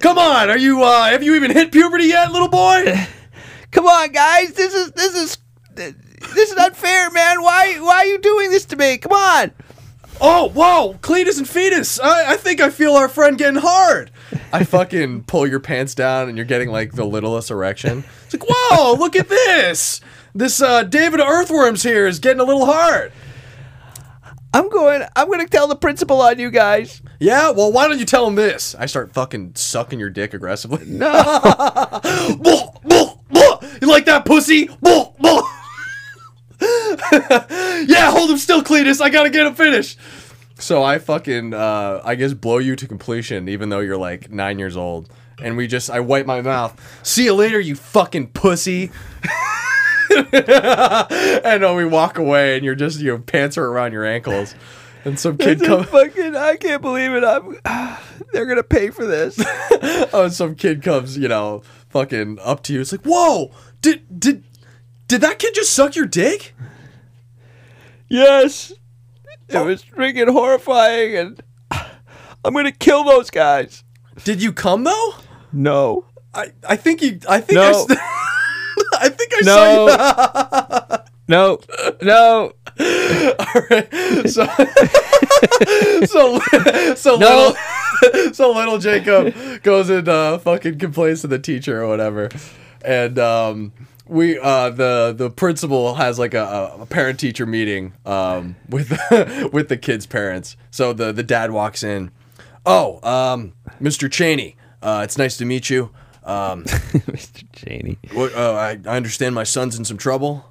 [0.00, 2.94] Come on, are you uh have you even hit puberty yet, little boy?
[3.70, 4.52] Come on, guys.
[4.52, 5.38] This is this is
[5.74, 7.42] this is unfair, man.
[7.42, 8.98] Why why are you doing this to me?
[8.98, 9.52] Come on.
[10.20, 11.98] Oh, whoa, Cletus and fetus.
[11.98, 14.10] I, I think I feel our friend getting hard.
[14.52, 18.04] I fucking pull your pants down and you're getting like the littlest erection.
[18.24, 20.00] It's like, whoa, look at this.
[20.34, 23.12] This uh David Earthworms here is getting a little hard.
[24.52, 25.04] I'm going.
[25.14, 27.00] I'm going to tell the principal on you guys.
[27.20, 28.74] Yeah, well, why don't you tell him this?
[28.74, 30.84] I start fucking sucking your dick aggressively.
[30.86, 31.10] No.
[33.80, 34.68] You like that pussy?
[37.88, 39.00] Yeah, hold him still, Cletus.
[39.00, 39.98] I gotta get him finished.
[40.60, 44.58] So I fucking, uh, I guess, blow you to completion, even though you're like nine
[44.58, 45.10] years old.
[45.42, 46.78] And we just, I wipe my mouth.
[47.02, 48.90] See you later, you fucking pussy.
[50.10, 54.54] and then we walk away, and you're just, your pants are around your ankles.
[55.04, 55.86] And some kid comes.
[55.88, 56.36] fucking.
[56.36, 57.24] I can't believe it.
[57.24, 57.56] I'm.
[58.32, 59.42] They're gonna pay for this.
[60.12, 62.80] oh, and some kid comes, you know, fucking up to you.
[62.80, 63.50] It's like, whoa,
[63.80, 64.44] did did
[65.08, 66.54] did that kid just suck your dick?
[68.08, 68.72] yes.
[69.50, 71.42] It was freaking horrifying, and
[72.44, 73.84] I'm gonna kill those guys.
[74.24, 75.14] Did you come though?
[75.52, 76.04] No.
[76.34, 77.18] I I think you.
[77.28, 77.70] I think I.
[77.72, 77.86] No.
[77.88, 77.98] s-
[79.00, 81.04] I think I saw you.
[81.28, 81.58] No.
[82.02, 82.02] no.
[82.02, 82.52] No.
[84.26, 84.46] so
[86.06, 87.54] so so No.
[88.02, 92.28] little so little Jacob goes and uh, fucking complains to the teacher or whatever,
[92.84, 93.72] and um,
[94.10, 98.90] we uh, the the principal has like a, a parent teacher meeting um, with
[99.52, 100.56] with the kids' parents.
[100.70, 102.10] So the the dad walks in.
[102.66, 104.10] Oh, um, Mr.
[104.10, 105.90] Cheney, uh, it's nice to meet you.
[106.24, 107.44] Um, Mr.
[107.52, 107.98] Cheney.
[108.12, 110.44] what, uh, I, I understand my son's in some trouble.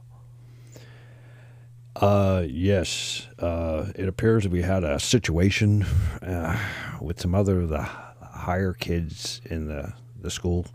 [1.95, 3.27] Uh, yes.
[3.37, 5.83] Uh, it appears that we had a situation
[6.23, 6.57] uh,
[6.99, 7.83] with some other of the
[8.23, 10.65] higher kids in the, the school.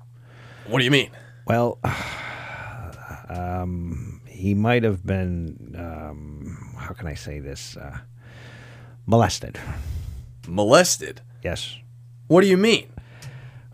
[0.68, 1.10] What do you mean?
[1.46, 1.78] Well,
[3.28, 7.76] um, he might have been, um, how can I say this?
[7.76, 7.98] Uh,
[9.06, 9.58] molested.
[10.48, 11.20] Molested?
[11.42, 11.76] Yes.
[12.28, 12.88] What do you mean?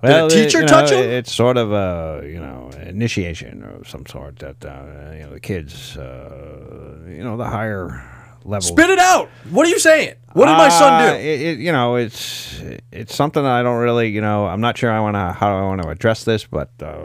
[0.03, 0.99] Well, a teacher you know, touch him?
[1.11, 5.41] It's sort of a you know initiation of some sort that uh, you know the
[5.41, 8.03] kids, uh, you know, the higher
[8.45, 8.63] level.
[8.63, 9.29] Spit it out.
[9.51, 10.15] What are you saying?
[10.33, 11.19] What did my Uh, son do?
[11.21, 14.79] It, it, you know, it's it's something that I don't really, you know, I'm not
[14.79, 16.97] sure I want to how I want to address this, but uh,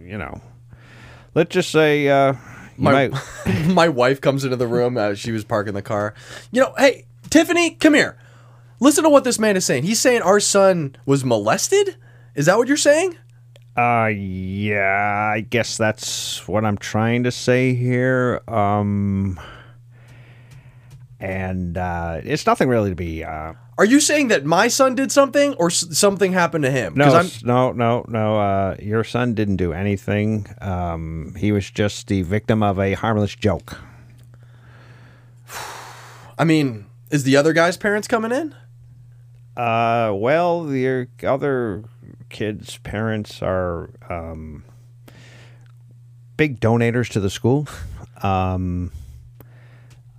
[0.00, 0.40] you know,
[1.34, 2.34] let's just say uh,
[2.76, 3.66] my, might.
[3.66, 6.14] my wife comes into the room as she was parking the car.
[6.52, 8.18] You know, hey, Tiffany, come here.
[8.80, 9.84] Listen to what this man is saying.
[9.84, 11.96] He's saying our son was molested?
[12.34, 13.16] Is that what you're saying?
[13.76, 18.40] Uh, yeah, I guess that's what I'm trying to say here.
[18.46, 19.38] Um,
[21.24, 23.24] and uh, it's nothing really to be.
[23.24, 26.94] Uh, Are you saying that my son did something or s- something happened to him?
[26.96, 28.38] no, I'm, no, no, no.
[28.38, 30.46] Uh, your son didn't do anything.
[30.60, 33.78] Um, he was just the victim of a harmless joke.
[36.38, 38.54] I mean, is the other guy's parents coming in?
[39.56, 41.84] Uh, well, the other
[42.28, 44.64] kids' parents are um,
[46.36, 47.68] big donators to the school.
[48.22, 48.90] Um,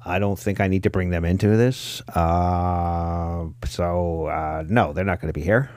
[0.05, 2.01] I don't think I need to bring them into this.
[2.09, 5.71] Uh, so, uh, no, they're not going to be here.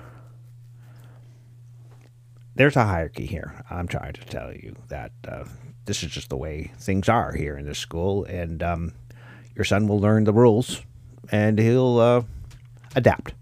[2.54, 3.64] There's a hierarchy here.
[3.70, 5.44] I'm trying to tell you that uh,
[5.86, 8.92] this is just the way things are here in this school, and um,
[9.54, 10.82] your son will learn the rules,
[11.30, 12.22] and he'll uh,
[12.94, 13.32] adapt.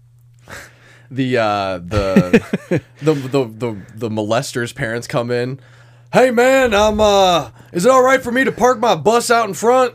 [1.09, 5.59] The uh the, the the the the molester's parents come in.
[6.11, 9.47] Hey man, I'm uh is it all right for me to park my bus out
[9.47, 9.93] in front?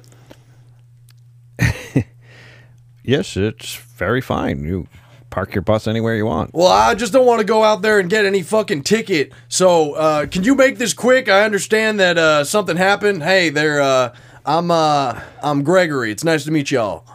[3.02, 4.64] Yes, it's very fine.
[4.64, 4.86] You
[5.30, 6.52] park your bus anywhere you want.
[6.54, 9.32] Well, I just don't want to go out there and get any fucking ticket.
[9.48, 11.28] So, uh, can you make this quick?
[11.28, 13.22] I understand that uh, something happened.
[13.22, 13.80] Hey, there.
[13.80, 16.10] Uh, I'm uh, I'm Gregory.
[16.10, 17.06] It's nice to meet y'all.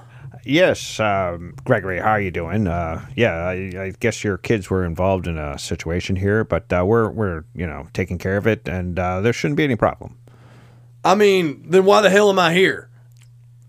[0.45, 2.67] Yes, um, Gregory, how are you doing?
[2.67, 6.85] Uh, yeah, I, I guess your kids were involved in a situation here, but uh,
[6.85, 10.17] we're we're you know taking care of it, and uh, there shouldn't be any problem.
[11.03, 12.86] I mean, then why the hell am I here?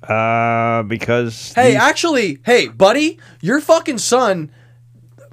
[0.08, 4.50] Uh, because Hey, these- actually, hey, buddy, your fucking son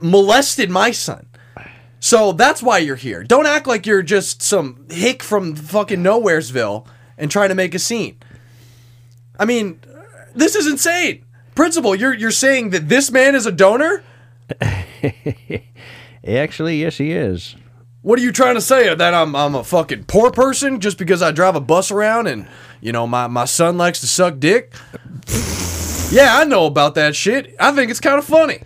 [0.01, 1.27] molested my son.
[1.99, 3.23] So that's why you're here.
[3.23, 6.85] Don't act like you're just some hick from fucking Nowheresville
[7.17, 8.17] and trying to make a scene.
[9.39, 9.79] I mean,
[10.35, 11.23] this is insane.
[11.55, 14.03] Principal, you're you're saying that this man is a donor?
[16.27, 17.55] Actually, yes, he is.
[18.05, 18.93] What are you trying to say?
[18.93, 22.47] That I'm I'm a fucking poor person just because I drive a bus around and
[22.79, 24.75] you know my, my son likes to suck dick?
[26.11, 27.55] yeah, I know about that shit.
[27.59, 28.59] I think it's kind of funny.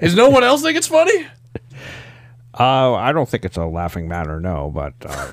[0.00, 1.26] Is no one else think it's funny?
[2.58, 4.70] Uh, I don't think it's a laughing matter, no.
[4.74, 5.32] But uh,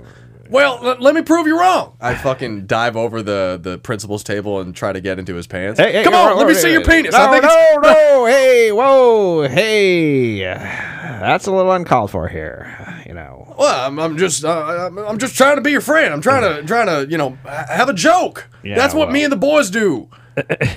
[0.51, 1.95] Well, l- let me prove you wrong.
[2.01, 5.79] I fucking dive over the the principal's table and try to get into his pants.
[5.79, 7.13] Hey, come on, let me see your penis.
[7.13, 8.25] No, I think it's- no, no.
[8.25, 10.39] hey, whoa, hey.
[10.39, 13.03] That's a little uncalled for here.
[13.07, 13.55] You know.
[13.57, 16.13] Well, I'm, I'm just uh, I'm, I'm just trying to be your friend.
[16.13, 18.47] I'm trying to trying to you know ha- have a joke.
[18.63, 19.13] Yeah, That's what well.
[19.13, 20.09] me and the boys do.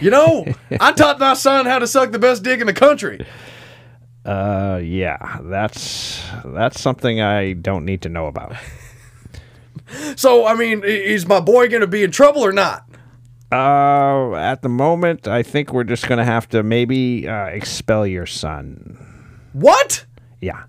[0.00, 0.44] You know,
[0.80, 3.24] I taught my son how to suck the best dick in the country.
[4.24, 8.54] Uh, yeah, that's that's something I don't need to know about.
[10.16, 12.88] So I mean, is my boy gonna be in trouble or not?
[13.52, 18.26] Uh, at the moment, I think we're just gonna have to maybe uh, expel your
[18.26, 18.98] son.
[19.52, 20.04] What?
[20.40, 20.64] Yeah.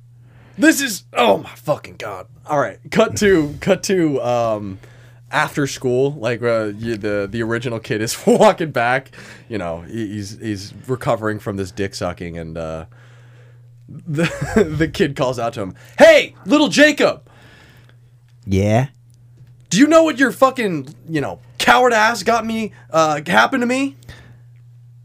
[0.57, 2.27] This is oh my fucking god.
[2.45, 4.79] All right, cut to cut to um
[5.31, 9.11] after school like uh, you, the the original kid is walking back,
[9.49, 12.85] you know, he's he's recovering from this dick sucking and uh
[13.89, 17.29] the the kid calls out to him, "Hey, little Jacob,
[18.45, 18.87] Yeah.
[19.69, 23.67] Do you know what your fucking, you know, coward ass got me uh happened to
[23.67, 23.95] me?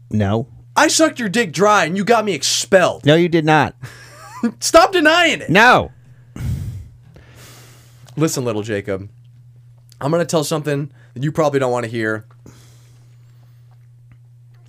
[0.09, 0.47] No.
[0.75, 3.05] I sucked your dick dry and you got me expelled.
[3.05, 3.75] No, you did not.
[4.59, 5.91] Stop denying it." No.
[8.17, 9.09] Listen, little Jacob,
[9.99, 12.25] I'm going to tell something that you probably don't want to hear.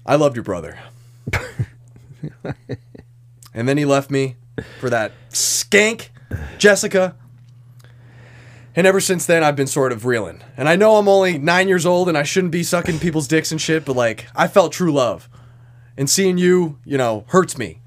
[0.06, 0.78] I loved your brother.
[3.54, 4.36] and then he left me
[4.80, 6.08] for that skank,
[6.58, 7.16] Jessica.
[8.74, 10.40] And ever since then, I've been sort of reeling.
[10.56, 13.52] And I know I'm only nine years old and I shouldn't be sucking people's dicks
[13.52, 15.28] and shit, but like, I felt true love.
[15.96, 17.80] And seeing you, you know, hurts me.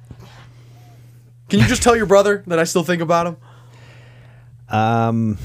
[1.49, 3.37] Can you just tell your brother that I still think about him?
[4.69, 5.37] Um,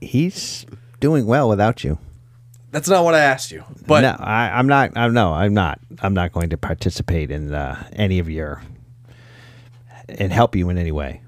[0.00, 0.64] he's
[0.98, 1.98] doing well without you.
[2.70, 3.64] That's not what I asked you.
[3.86, 4.92] But no, I, I'm not.
[4.96, 5.32] I'm no.
[5.32, 5.80] I'm not.
[6.00, 8.62] I'm not going to participate in uh, any of your
[10.08, 11.20] and help you in any way.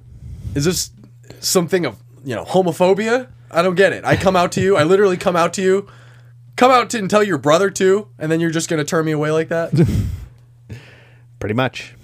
[0.55, 0.91] is this
[1.43, 3.29] something of you know homophobia?
[3.51, 4.05] I don't get it.
[4.05, 4.77] I come out to you.
[4.77, 5.89] I literally come out to you.
[6.57, 9.13] Come out to and tell your brother too, and then you're just gonna turn me
[9.13, 9.73] away like that.
[11.39, 11.95] Pretty much.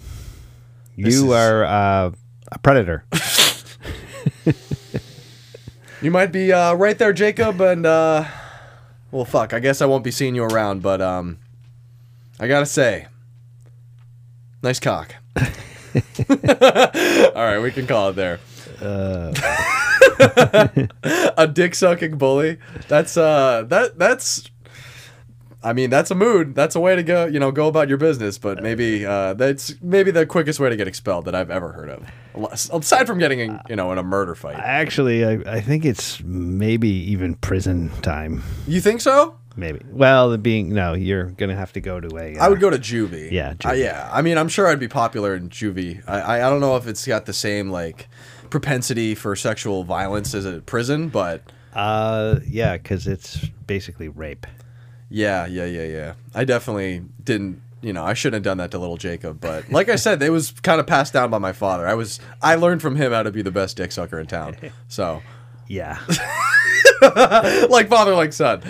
[0.97, 2.11] This you is- are uh,
[2.51, 3.05] a predator.
[6.03, 8.25] you might be uh, right there, Jacob, and uh,
[9.11, 9.55] well, fuck.
[9.55, 11.39] I guess I won't be seeing you around, but um,
[12.41, 13.07] I gotta say,
[14.63, 15.15] nice cock.
[15.37, 15.45] All
[17.45, 18.41] right, we can call it there.
[20.21, 22.59] a dick sucking bully.
[22.89, 24.51] That's uh that that's
[25.63, 26.55] I mean that's a mood.
[26.55, 29.75] That's a way to go, you know, go about your business, but maybe uh that's
[29.83, 32.07] maybe the quickest way to get expelled that I've ever heard of.
[32.73, 34.57] Aside from getting in, you know, in a murder fight.
[34.57, 38.45] Actually, I, I think it's maybe even prison time.
[38.69, 39.35] You think so?
[39.57, 39.81] Maybe.
[39.91, 42.37] Well, being no, you're gonna have to go to a.
[42.37, 43.33] Uh, I would go to juvie.
[43.33, 44.09] Yeah, Uh, yeah.
[44.13, 46.01] I mean, I'm sure I'd be popular in juvie.
[46.07, 48.09] I, I I don't know if it's got the same like
[48.51, 51.43] propensity for sexual violence as a prison, but
[51.75, 54.47] Uh, yeah, because it's basically rape.
[55.11, 56.13] Yeah, yeah, yeah, yeah.
[56.35, 57.63] I definitely didn't.
[57.81, 60.31] You know, I shouldn't have done that to little Jacob, but like I said, it
[60.31, 61.87] was kind of passed down by my father.
[61.87, 64.57] I was, I learned from him how to be the best dick sucker in town.
[64.89, 65.23] So,
[65.69, 65.99] Yeah.
[67.71, 68.63] like father, like son.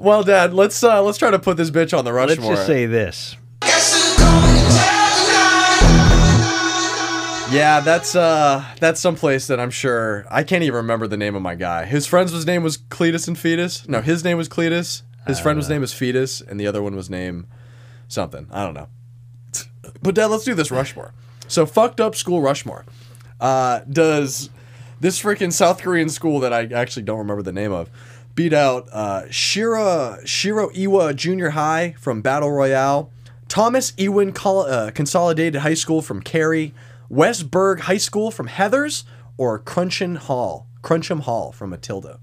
[0.00, 2.30] Well, Dad, let's uh let's try to put this bitch on the rush.
[2.30, 3.36] Let's just say this.
[7.50, 11.42] Yeah, that's uh that's someplace that I'm sure I can't even remember the name of
[11.42, 11.84] my guy.
[11.84, 13.88] His friend's was name was Cletus and Fetus.
[13.88, 15.02] No, his name was Cletus.
[15.26, 17.46] His friend was name was Fetus, and the other one was name
[18.08, 18.46] something.
[18.52, 18.88] I don't know.
[20.02, 21.12] But Dad, let's do this Rushmore.
[21.48, 22.84] So fucked up school Rushmore.
[23.40, 24.50] Uh, does
[25.00, 27.90] this freaking South Korean school that I actually don't remember the name of
[28.34, 33.10] beat out uh, Shira Shiro Iwa Junior High from Battle Royale,
[33.48, 36.74] Thomas Ewen Col- uh, Consolidated High School from Carrie,
[37.10, 39.04] Westburg High School from Heathers,
[39.36, 42.20] or Crunchem Hall Crunchem Hall from Matilda?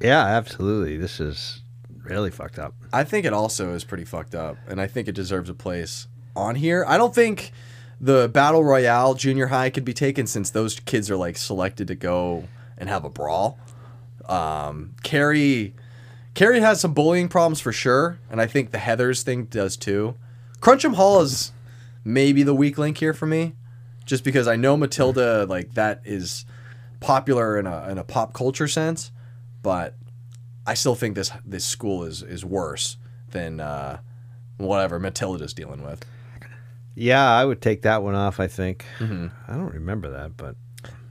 [0.00, 0.96] Yeah, absolutely.
[0.96, 1.62] This is
[2.04, 2.74] really fucked up.
[2.92, 6.06] I think it also is pretty fucked up, and I think it deserves a place
[6.36, 6.84] on here.
[6.86, 7.50] I don't think
[8.00, 11.96] the Battle Royale Junior High could be taken since those kids are like selected to
[11.96, 13.58] go and have a brawl.
[14.28, 15.74] Um, Carrie,
[16.34, 20.14] Carrie has some bullying problems for sure, and I think the Heathers thing does too.
[20.60, 21.50] Crunchem Hall is
[22.08, 23.54] maybe the weak link here for me,
[24.06, 26.46] just because I know Matilda like that is
[27.00, 29.12] popular in a in a pop culture sense,
[29.62, 29.94] but
[30.66, 32.96] I still think this this school is is worse
[33.30, 33.98] than uh,
[34.56, 36.04] whatever Matilda's dealing with.
[36.94, 38.40] Yeah, I would take that one off.
[38.40, 38.86] I think.
[38.98, 39.26] Mm-hmm.
[39.46, 40.56] I don't remember that, but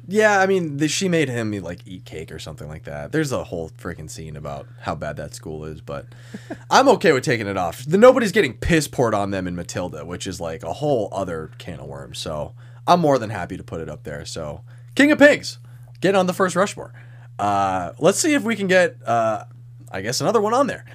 [0.09, 3.11] Yeah, I mean, the, she made him like eat cake or something like that.
[3.11, 6.05] There's a whole freaking scene about how bad that school is, but
[6.69, 7.83] I'm okay with taking it off.
[7.85, 11.51] The, nobody's getting piss poured on them in Matilda, which is like a whole other
[11.57, 12.19] can of worms.
[12.19, 12.53] So
[12.87, 14.23] I'm more than happy to put it up there.
[14.23, 14.61] So
[14.95, 15.59] King of Pigs,
[15.99, 16.93] get on the first Rushmore.
[17.37, 19.43] Uh, let's see if we can get, uh,
[19.91, 20.85] I guess, another one on there.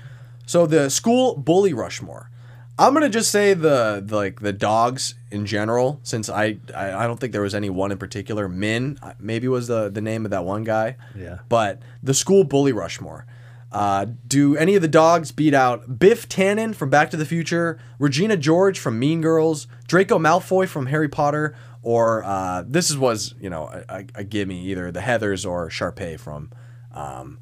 [0.47, 2.31] So the school bully Rushmore.
[2.79, 7.07] I'm gonna just say the, the like the dogs in general, since I, I I
[7.07, 8.49] don't think there was any one in particular.
[8.49, 10.97] Min uh, maybe was the the name of that one guy.
[11.15, 11.41] Yeah.
[11.49, 13.27] But the school bully Rushmore.
[13.71, 17.79] Uh, do any of the dogs beat out Biff Tannen from Back to the Future,
[17.99, 23.35] Regina George from Mean Girls, Draco Malfoy from Harry Potter, or uh, this is was
[23.41, 26.51] you know a, a, a gimme either the Heathers or Sharpay from
[26.93, 27.39] um,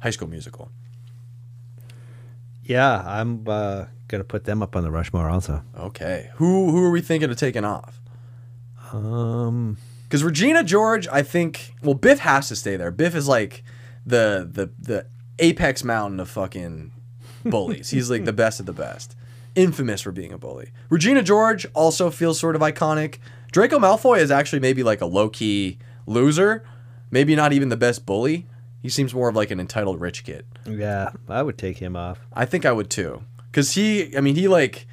[0.00, 0.70] High School Musical.
[2.64, 5.62] yeah, I'm uh, gonna put them up on the Rushmore also.
[5.78, 6.30] Okay.
[6.36, 8.00] Who who are we thinking of taking off?
[8.92, 12.90] Um, Because Regina George, I think, well, Biff has to stay there.
[12.90, 13.64] Biff is like
[14.04, 15.06] the the the
[15.38, 16.92] apex mountain of fucking
[17.44, 17.90] bullies.
[17.90, 19.16] He's like the best of the best,
[19.54, 20.70] infamous for being a bully.
[20.88, 23.18] Regina George also feels sort of iconic.
[23.52, 26.64] Draco Malfoy is actually maybe like a low key loser,
[27.10, 28.46] maybe not even the best bully.
[28.82, 30.46] He seems more of like an entitled rich kid.
[30.64, 32.20] yeah, I would take him off.
[32.32, 33.22] I think I would too.
[33.56, 34.86] Cause he, I mean, he like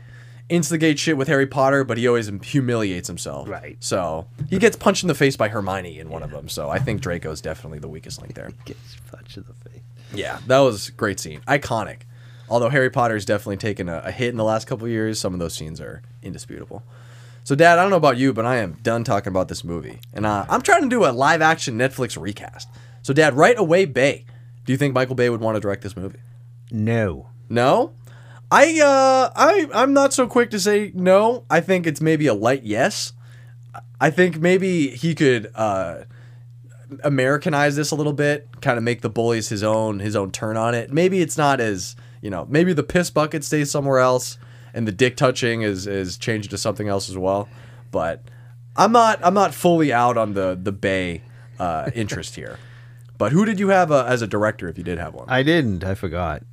[0.47, 3.49] instigates shit with Harry Potter, but he always humiliates himself.
[3.49, 3.75] Right.
[3.81, 6.47] So he gets punched in the face by Hermione in one of them.
[6.47, 8.51] So I think Draco's definitely the weakest link there.
[8.65, 9.81] Gets punched in the face.
[10.13, 12.03] Yeah, that was a great scene, iconic.
[12.47, 15.33] Although Harry Potter's definitely taken a, a hit in the last couple of years, some
[15.33, 16.83] of those scenes are indisputable.
[17.43, 19.99] So, Dad, I don't know about you, but I am done talking about this movie,
[20.13, 22.69] and uh, I'm trying to do a live action Netflix recast.
[23.01, 24.25] So, Dad, right away, Bay.
[24.65, 26.19] Do you think Michael Bay would want to direct this movie?
[26.71, 27.27] No.
[27.49, 27.93] No.
[28.53, 31.43] I uh I I'm not so quick to say no.
[31.49, 33.13] I think it's maybe a light yes.
[33.99, 36.03] I think maybe he could uh
[37.03, 40.55] Americanize this a little bit, kind of make the bullies his own his own turn
[40.55, 40.93] on it.
[40.93, 44.37] Maybe it's not as you know, maybe the piss bucket stays somewhere else
[44.75, 47.49] and the dick touching is is changed to something else as well.
[47.89, 48.21] But
[48.75, 51.23] I'm not I'm not fully out on the the Bay
[51.57, 52.59] uh, interest here.
[53.17, 55.25] But who did you have uh, as a director if you did have one?
[55.27, 55.83] I didn't.
[55.83, 56.43] I forgot.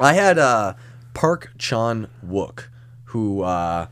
[0.00, 0.74] I had uh,
[1.14, 2.64] Park Chan Wook,
[3.04, 3.86] who uh,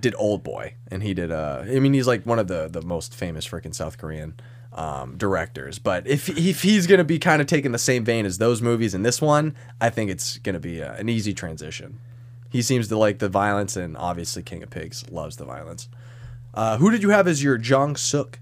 [0.00, 1.32] did Old Boy, and he did.
[1.32, 4.34] Uh, I mean, he's like one of the the most famous freaking South Korean
[4.72, 5.78] um, directors.
[5.78, 8.94] But if if he's gonna be kind of taking the same vein as those movies
[8.94, 11.98] in this one, I think it's gonna be uh, an easy transition.
[12.50, 15.88] He seems to like the violence, and obviously King of Pigs loves the violence.
[16.54, 18.38] Uh, who did you have as your Jong Suk?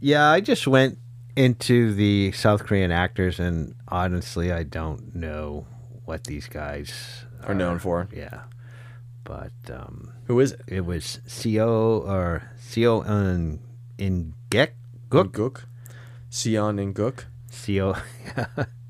[0.00, 0.98] Yeah, I just went
[1.36, 5.66] into the South Korean actors, and honestly, I don't know
[6.10, 8.08] what these guys Are known for?
[8.12, 8.42] Yeah,
[9.22, 10.62] but um, Who is it?
[10.66, 13.60] it was Co or Seo Un
[13.96, 14.70] in Gek
[15.08, 15.64] Gook Gook.
[16.30, 17.24] Sion and Gook.
[17.50, 17.94] Seo.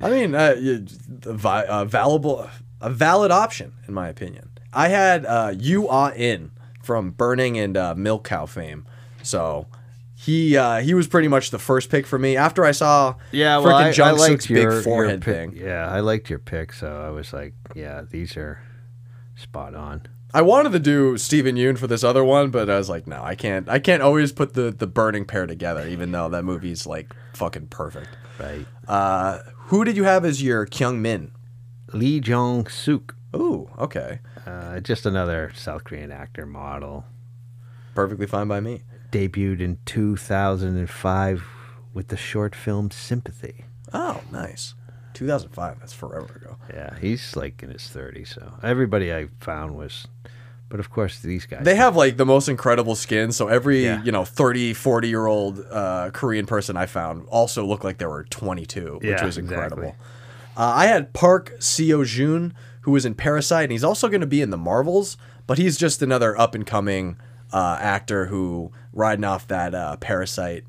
[0.00, 2.48] I mean, uh, a, vi- a valuable,
[2.80, 4.48] a valid option in my opinion.
[4.72, 6.52] I had uh, Yu Ah In
[6.82, 8.86] from Burning and uh, Milk Cow fame,
[9.22, 9.66] so
[10.31, 12.37] he uh, he was pretty much the first pick for me.
[12.37, 15.53] After I saw Yeah, well, I, liked your, big forehead your pick.
[15.55, 15.66] thing.
[15.66, 18.62] Yeah, I liked your pick, so I was like, yeah, these are
[19.37, 20.03] spot on.
[20.33, 23.20] I wanted to do Steven Yeun for this other one, but I was like, no,
[23.22, 23.69] I can't.
[23.69, 27.66] I can't always put the the Burning pair together, even though that movie's like fucking
[27.69, 28.11] perfect.
[28.39, 28.65] Right.
[28.86, 29.39] Uh,
[29.69, 31.32] who did you have as your Kyung Min?
[31.93, 37.05] Lee Jong Suk, Ooh, okay, uh, just another South Korean actor model.
[37.97, 38.82] perfectly fine by me.
[39.12, 41.45] Debuted in 2005
[41.93, 43.65] with the short film Sympathy.
[43.93, 44.74] Oh, nice.
[45.15, 45.81] 2005.
[45.81, 46.57] That's forever ago.
[46.73, 50.07] Yeah, he's like in his 30s, so everybody I found was.
[50.69, 51.65] But of course, these guys.
[51.65, 53.32] They have like the most incredible skin.
[53.32, 54.03] So every, Yeah.
[54.05, 58.07] you know, 30, 40 year old uh, Korean person I found also looked like they
[58.07, 59.82] were 22, which Yeah, was incredible.
[59.82, 60.07] exactly.
[60.57, 64.27] Uh, I had Park Seo Joon, who was in Parasite, and he's also going to
[64.28, 65.16] be in the Marvels,
[65.49, 67.16] but he's just another up and coming
[67.53, 70.64] uh, actor who riding off that uh, Parasite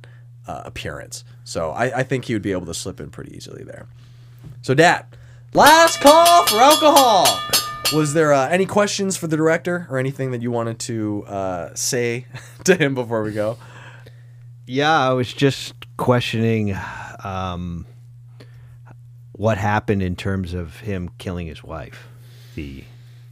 [0.48, 1.24] uh, appearance.
[1.44, 3.88] So I, I think he would be able to slip in pretty easily there.
[4.62, 5.06] So, Dad,
[5.54, 7.26] last call for alcohol.
[7.94, 11.70] Was there uh, any questions for the director or anything that you wanted to uh,
[11.76, 12.26] say
[12.64, 13.58] to him before we go?
[14.66, 16.78] Yeah, I was just questioning
[17.24, 17.86] um,
[19.34, 22.08] what happened in terms of him killing his wife.
[22.56, 22.84] The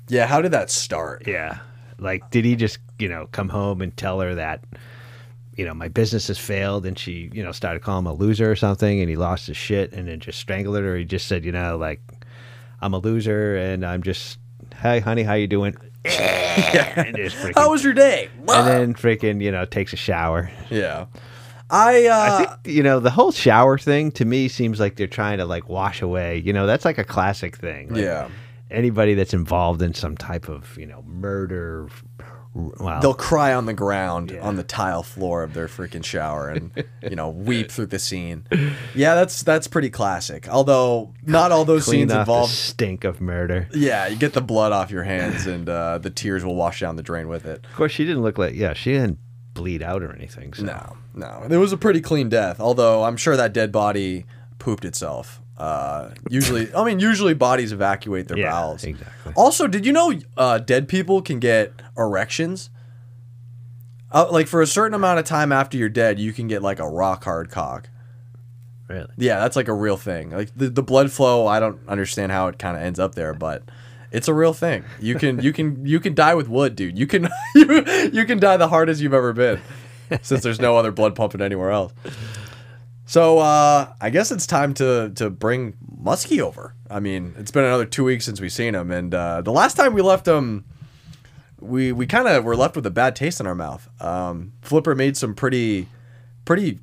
[0.09, 1.23] Yeah, how did that start?
[1.27, 1.59] yeah,
[1.99, 4.63] like did he just you know come home and tell her that
[5.55, 8.49] you know my business has failed and she you know started calling him a loser
[8.49, 11.27] or something and he lost his shit and then just strangled her or he just
[11.27, 12.01] said you know like
[12.81, 14.39] I'm a loser and I'm just
[14.77, 18.29] hey honey how you doing freaking- How was your day?
[18.37, 20.49] and then freaking you know takes a shower.
[20.69, 21.05] yeah.
[21.71, 25.05] I uh I think you know the whole shower thing to me seems like they're
[25.07, 26.37] trying to like wash away.
[26.39, 27.89] You know that's like a classic thing.
[27.89, 28.29] Like, Yeah.
[28.71, 31.89] Anybody that's involved in some type of you know murder,
[32.53, 36.71] well, they'll cry on the ground on the tile floor of their freaking shower and
[37.03, 38.45] you know weep through the scene.
[38.95, 40.47] Yeah, that's that's pretty classic.
[40.49, 43.67] Although not all those clean scenes involve stink of murder.
[43.73, 46.95] Yeah, you get the blood off your hands and uh, the tears will wash down
[46.95, 47.65] the drain with it.
[47.65, 49.19] Of course, she didn't look like yeah, she didn't
[49.53, 50.53] bleed out or anything.
[50.53, 50.63] So.
[50.63, 51.47] No, no.
[51.49, 54.25] It was a pretty clean death, although I'm sure that dead body
[54.57, 55.41] pooped itself.
[55.59, 58.83] Uh, usually, I mean, usually bodies evacuate their Yeah, bowels.
[58.83, 59.33] exactly.
[59.35, 62.69] Also, did you know uh, dead people can get erections?
[64.11, 66.79] Uh, like for a certain amount of time after you're dead, you can get like
[66.79, 67.89] a rock hard cock.
[68.87, 69.09] Really?
[69.17, 70.31] Yeah, that's like a real thing.
[70.31, 73.33] Like the, the blood flow, I don't understand how it kind of ends up there,
[73.35, 73.61] but
[74.11, 74.83] it's a real thing.
[74.99, 76.97] You can you can you can die with wood, dude.
[76.97, 79.61] You can you, you can die the hardest you've ever been,
[80.23, 81.93] since there's no other blood pumping anywhere else.
[83.09, 86.75] So uh, I guess it's time to to bring Muskie over.
[86.91, 89.73] I mean, it's been another two weeks since we've seen him, and uh, the last
[89.73, 90.63] time we left him,
[91.59, 93.89] we we kind of were left with a bad taste in our mouth.
[93.99, 95.87] Um, Flipper made some pretty
[96.45, 96.77] pretty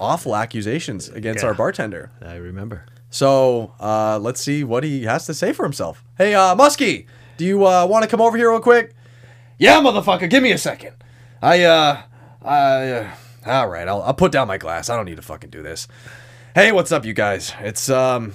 [0.00, 1.50] awful accusations against Yeah.
[1.50, 2.10] our bartender.
[2.20, 2.86] I remember.
[3.10, 6.02] So uh, let's see what he has to say for himself.
[6.18, 8.96] Hey, uh, Muskie, do you uh, want to come over here real quick?
[9.58, 10.94] Yeah, motherfucker, give me a second.
[11.40, 12.02] I, uh,
[12.42, 13.10] I, uh,
[13.46, 14.90] all right, I'll, I'll put down my glass.
[14.90, 15.88] I don't need to fucking do this.
[16.54, 17.52] Hey, what's up, you guys?
[17.60, 18.34] It's, um,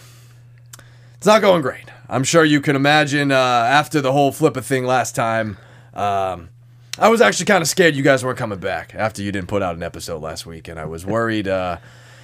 [1.17, 1.85] it's not going great.
[2.07, 5.57] I'm sure you can imagine, uh, after the whole flipper thing last time,
[5.93, 6.49] um,
[6.97, 9.61] I was actually kind of scared you guys weren't coming back after you didn't put
[9.61, 11.77] out an episode last week, and I was worried, uh,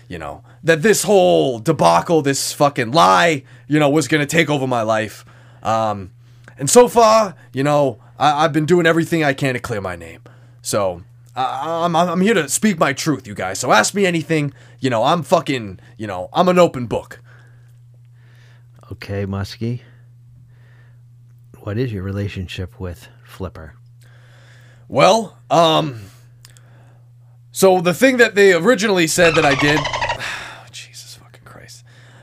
[0.08, 4.68] you know, that this whole debacle, this fucking lie, you know, was gonna take over
[4.68, 5.26] my life.
[5.62, 6.12] Um,
[6.58, 9.96] and so far, you know, I, I've been doing everything I can to clear my
[9.96, 10.22] name.
[10.62, 11.04] So
[11.36, 13.60] I, I'm I'm here to speak my truth, you guys.
[13.60, 14.54] So ask me anything.
[14.80, 17.22] You know, I'm fucking, you know, I'm an open book.
[18.92, 19.82] Okay, Muskie.
[21.60, 23.76] What is your relationship with Flipper?
[24.88, 26.02] Well, um,
[27.52, 30.01] so the thing that they originally said that I did, Jesus fucking Christ.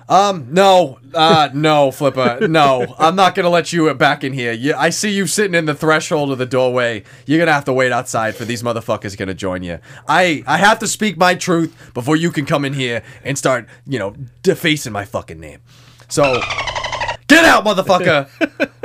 [0.09, 4.53] Um, no, uh, no, Flipper, no, I'm not gonna let you back in here.
[4.53, 7.05] You, I see you sitting in the threshold of the doorway.
[7.27, 9.81] You're gonna have to wait outside for these motherfuckers gonna join you.
[10.09, 13.67] I, I have to speak my truth before you can come in here and start,
[13.87, 15.61] you know, defacing my fucking name.
[16.09, 16.41] So,
[17.27, 18.29] get out, motherfucker.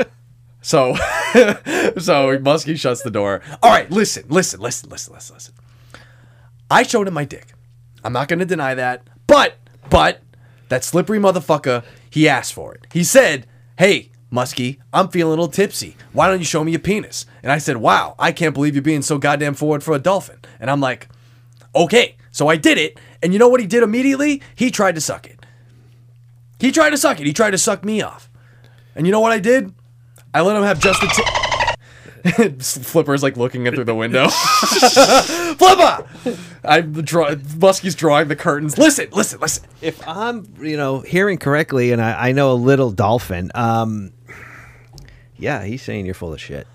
[0.64, 3.42] So, so Muskie shuts the door.
[3.62, 5.54] All right, listen, listen, listen, listen, listen, listen.
[6.72, 7.54] I showed him my dick.
[8.04, 9.06] I'm not to deny that.
[9.28, 9.58] But,
[9.90, 10.22] but,
[10.74, 12.88] that slippery motherfucker, he asked for it.
[12.92, 13.46] He said,
[13.78, 15.96] hey, Muskie, I'm feeling a little tipsy.
[16.14, 17.28] Why don't you show me your penis?
[17.44, 20.40] And I said, wow, I can't believe you're being so goddamn forward for a dolphin.
[20.60, 21.10] And I'm like,
[21.76, 22.16] okay.
[22.32, 23.00] So I did it.
[23.22, 24.42] And you know what he did immediately?
[24.56, 25.46] He tried to suck it.
[26.60, 27.28] He tried to suck it.
[27.28, 28.32] He tried to suck me off.
[28.96, 29.76] And you know what I did?
[30.34, 31.43] I let him have just the tip.
[32.60, 34.28] Flipper's like looking in through the window.
[35.58, 36.08] Flipper!
[36.64, 38.78] I'm draw- Muskie's drawing the curtains.
[38.78, 39.66] Listen, listen, listen.
[39.82, 44.14] If I'm, you know, hearing correctly, and I, I know a little dolphin, um,
[45.38, 46.66] yeah, he's saying you're full of shit.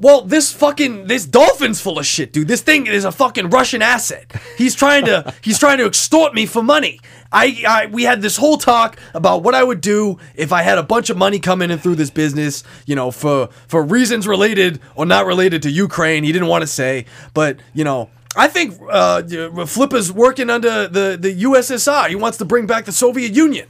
[0.00, 2.48] Well, this fucking this dolphin's full of shit, dude.
[2.48, 4.32] This thing is a fucking Russian asset.
[4.58, 7.00] He's trying to he's trying to extort me for money.
[7.32, 10.78] I, I we had this whole talk about what I would do if I had
[10.78, 14.80] a bunch of money coming in through this business, you know, for for reasons related
[14.94, 16.24] or not related to Ukraine.
[16.24, 19.22] He didn't want to say, but you know, I think uh,
[19.66, 22.08] Flipper's working under the the USSR.
[22.08, 23.68] He wants to bring back the Soviet Union.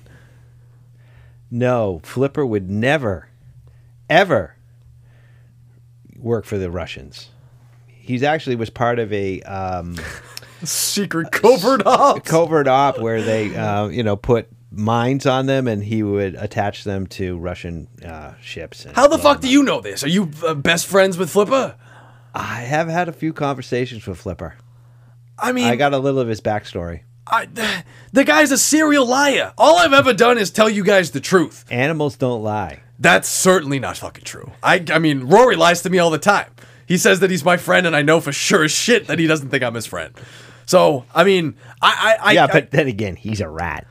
[1.50, 3.28] No, Flipper would never,
[4.10, 4.55] ever
[6.18, 7.30] work for the Russians.
[7.86, 9.96] He's actually was part of a um,
[10.62, 12.24] Secret covert op.
[12.24, 16.84] covert op where they, uh, you know, put mines on them, and he would attach
[16.84, 18.84] them to Russian uh, ships.
[18.84, 20.04] and How the fuck do you know this?
[20.04, 21.74] Are you uh, best friends with Flipper?
[22.34, 24.56] I have had a few conversations with Flipper.
[25.38, 27.00] I mean, I got a little of his backstory.
[27.26, 27.46] I,
[28.12, 29.52] the guy's a serial liar.
[29.58, 31.64] All I've ever done is tell you guys the truth.
[31.70, 32.82] Animals don't lie.
[32.98, 34.52] That's certainly not fucking true.
[34.62, 36.50] I, I mean, Rory lies to me all the time.
[36.86, 39.26] He says that he's my friend, and I know for sure as shit that he
[39.26, 40.14] doesn't think I'm his friend.
[40.66, 43.86] So, I mean, I, I, I yeah, I- but then again, he's a rat.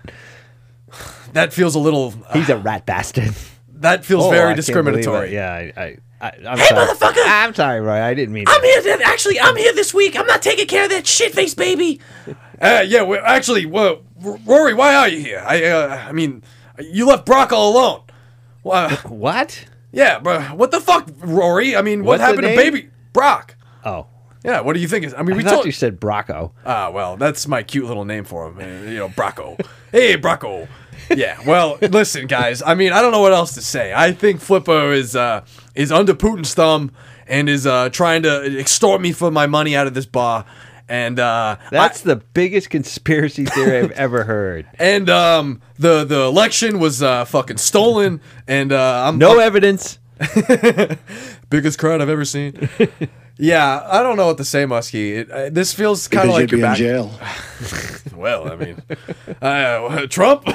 [1.33, 3.33] that feels a little, He's a rat bastard.
[3.75, 5.33] that feels Oh, very can't discriminatory.
[5.33, 6.87] Yeah, I, I, I I'm sorry.
[6.87, 7.23] motherfucker!
[7.25, 8.01] I'm sorry, Roy.
[8.01, 8.45] I didn't mean.
[8.47, 8.67] I'm to.
[8.67, 8.81] here.
[8.81, 10.17] th- Actually, I'm here this week.
[10.17, 11.99] I'm not taking care of that shit face baby.
[12.61, 14.01] Uh, yeah, well, actually, well,
[14.45, 15.43] Rory, why are you here?
[15.45, 16.41] I, uh, I mean,
[16.79, 18.03] you left Brock all alone.
[18.65, 19.65] What?
[19.91, 20.41] Yeah, bro.
[20.41, 21.75] What the fuck, Rory?
[21.75, 22.57] I mean, what What's happened to name?
[22.57, 23.55] baby Brock?
[23.85, 24.07] Oh,
[24.43, 25.05] Yeah, what do you think?
[25.05, 26.51] Is, I mean, I we thought told you said Brocco.
[26.65, 28.57] Ah, well, that's my cute little name for him.
[28.59, 29.57] uh, You know, Brocco.
[29.91, 30.67] hey, Brocco.
[31.15, 31.37] Yeah.
[31.45, 32.61] Well, listen, guys.
[32.61, 33.93] I mean, I don't know what else to say.
[33.93, 36.91] I think Flippo is uh, is under Putin's thumb
[37.27, 40.45] and is uh, trying to extort me for my money out of this bar.
[40.87, 44.67] And uh, That's I- the biggest conspiracy theory I've ever heard.
[44.79, 48.21] and um, the the election was uh, fucking stolen.
[48.47, 49.97] And uh, I'm No evidence.
[51.49, 52.69] biggest crowd I've ever seen.
[53.37, 55.17] yeah, I don't know what to say, Muskie.
[55.17, 56.77] It, uh, this feels kind of like you'd you're be in back.
[56.77, 57.11] jail.
[58.15, 58.81] Well, I mean,
[59.41, 60.45] uh, Trump,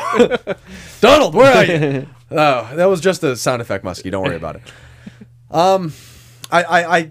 [1.01, 2.07] Donald, where are you?
[2.31, 4.11] Oh, that was just a sound effect, Muskie.
[4.11, 4.62] Don't worry about it.
[5.51, 5.93] Um,
[6.51, 7.11] I, I, I,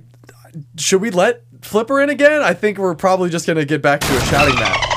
[0.78, 2.42] should we let Flipper in again?
[2.42, 4.90] I think we're probably just gonna get back to a shouting match.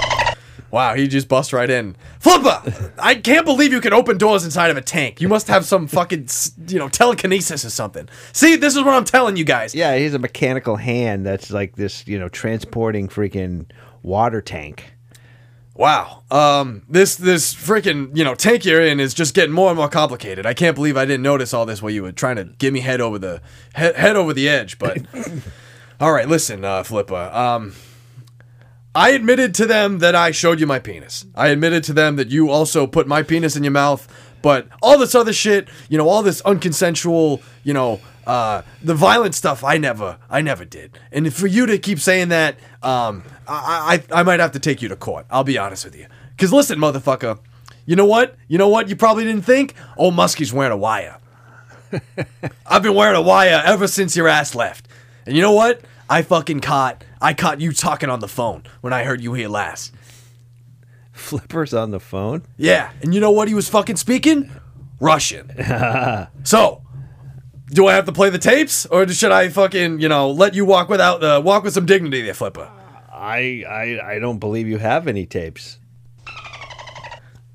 [0.72, 1.96] Wow, he just busts right in.
[2.18, 5.20] Flipper, I can't believe you can open doors inside of a tank.
[5.20, 6.28] You must have some fucking,
[6.66, 8.08] you know, telekinesis or something.
[8.32, 9.74] See, this is what I'm telling you guys.
[9.74, 13.66] Yeah, he's a mechanical hand that's like this, you know, transporting freaking
[14.02, 14.94] water tank.
[15.74, 16.22] Wow.
[16.30, 19.88] Um, this this freaking you know tank you're in is just getting more and more
[19.88, 20.44] complicated.
[20.46, 22.80] I can't believe I didn't notice all this while you were trying to get me
[22.80, 23.40] head over the
[23.74, 24.78] head, head over the edge.
[24.78, 24.98] But
[26.02, 27.32] all right, listen, uh, Flippa.
[27.32, 27.74] Um,
[28.92, 31.24] I admitted to them that I showed you my penis.
[31.36, 34.08] I admitted to them that you also put my penis in your mouth.
[34.42, 39.36] But all this other shit, you know, all this unconsensual, you know, uh, the violent
[39.36, 40.98] stuff, I never, I never did.
[41.12, 44.82] And for you to keep saying that, um, I, I, I might have to take
[44.82, 45.26] you to court.
[45.30, 46.06] I'll be honest with you.
[46.36, 47.38] Cause listen, motherfucker,
[47.86, 48.34] you know what?
[48.48, 48.88] You know what?
[48.88, 49.74] You probably didn't think.
[49.96, 51.18] Old Muskie's wearing a wire.
[52.66, 54.88] I've been wearing a wire ever since your ass left.
[55.26, 55.82] And you know what?
[56.12, 59.48] I fucking caught I caught you talking on the phone when I heard you here
[59.48, 59.94] last.
[61.10, 62.42] Flipper's on the phone.
[62.58, 64.50] Yeah, and you know what he was fucking speaking?
[65.00, 65.50] Russian.
[66.44, 66.82] so,
[67.68, 70.66] do I have to play the tapes or should I fucking, you know, let you
[70.66, 72.70] walk without uh, walk with some dignity there, Flipper?
[73.10, 75.78] I, I I don't believe you have any tapes.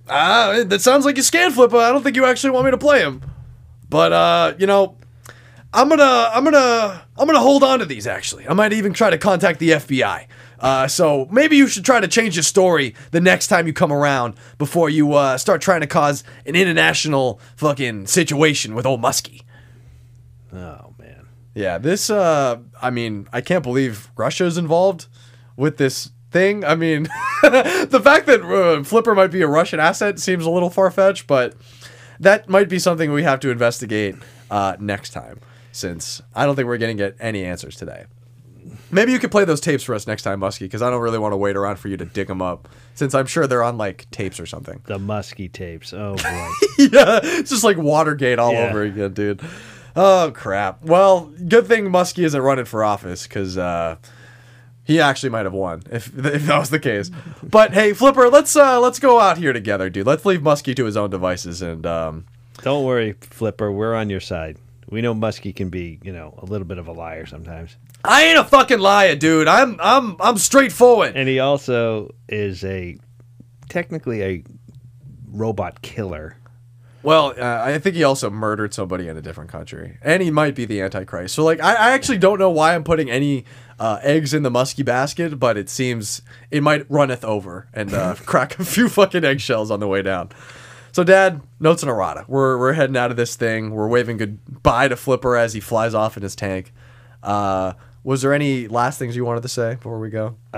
[0.09, 1.77] Ah, that sounds like you scan Flipper.
[1.77, 3.21] I don't think you actually want me to play him.
[3.87, 4.97] But uh, you know,
[5.73, 8.47] I'm gonna I'm gonna I'm gonna hold on to these actually.
[8.47, 10.27] I might even try to contact the FBI.
[10.59, 13.91] Uh, so maybe you should try to change your story the next time you come
[13.91, 19.43] around before you uh, start trying to cause an international fucking situation with old Muskie.
[20.51, 21.27] Oh man.
[21.53, 25.07] Yeah, this uh I mean, I can't believe Russia's involved
[25.57, 26.63] with this thing.
[26.63, 27.03] I mean,
[27.41, 31.55] the fact that uh, Flipper might be a Russian asset seems a little far-fetched, but
[32.19, 34.15] that might be something we have to investigate
[34.49, 35.39] uh next time
[35.77, 38.05] since I don't think we're going to get any answers today.
[38.89, 41.19] Maybe you could play those tapes for us next time, Muskie, because I don't really
[41.19, 43.77] want to wait around for you to dig them up, since I'm sure they're on
[43.77, 44.81] like tapes or something.
[44.85, 45.93] The Muskie tapes.
[45.93, 46.23] Oh boy.
[46.77, 48.69] yeah, it's just like Watergate all Yeah.
[48.69, 49.41] over again, dude.
[49.95, 50.83] Oh crap.
[50.83, 53.97] Well, good thing Muskie isn't running for office because uh,
[54.83, 57.09] he actually might have won if if that was the case.
[57.43, 60.07] But hey, Flipper, let's uh, let's go out here together, dude.
[60.07, 62.25] Let's leave Muskie to his own devices and um,
[62.61, 63.71] don't worry, Flipper.
[63.71, 64.57] We're on your side.
[64.89, 67.75] We know Muskie can be, you know, a little bit of a liar sometimes.
[68.05, 69.47] I ain't a fucking liar, dude.
[69.47, 71.15] I'm I'm I'm straightforward.
[71.15, 72.97] And he also is a
[73.69, 74.43] technically a
[75.29, 76.37] robot killer.
[77.03, 80.55] Well, uh, I think he also murdered somebody in a different country, and he might
[80.55, 81.35] be the Antichrist.
[81.35, 83.45] So, like, I, I actually don't know why I'm putting any
[83.79, 88.15] uh, eggs in the Muskie basket, but it seems it might runneth over and uh,
[88.25, 90.31] crack a few fucking eggshells on the way down.
[90.97, 92.25] So, Dad, notes and errata.
[92.27, 93.69] We're we're heading out of this thing.
[93.69, 96.73] We're waving goodbye to Flipper as he flies off in his tank.
[97.21, 100.37] Uh, was there any last things you wanted to say before we go?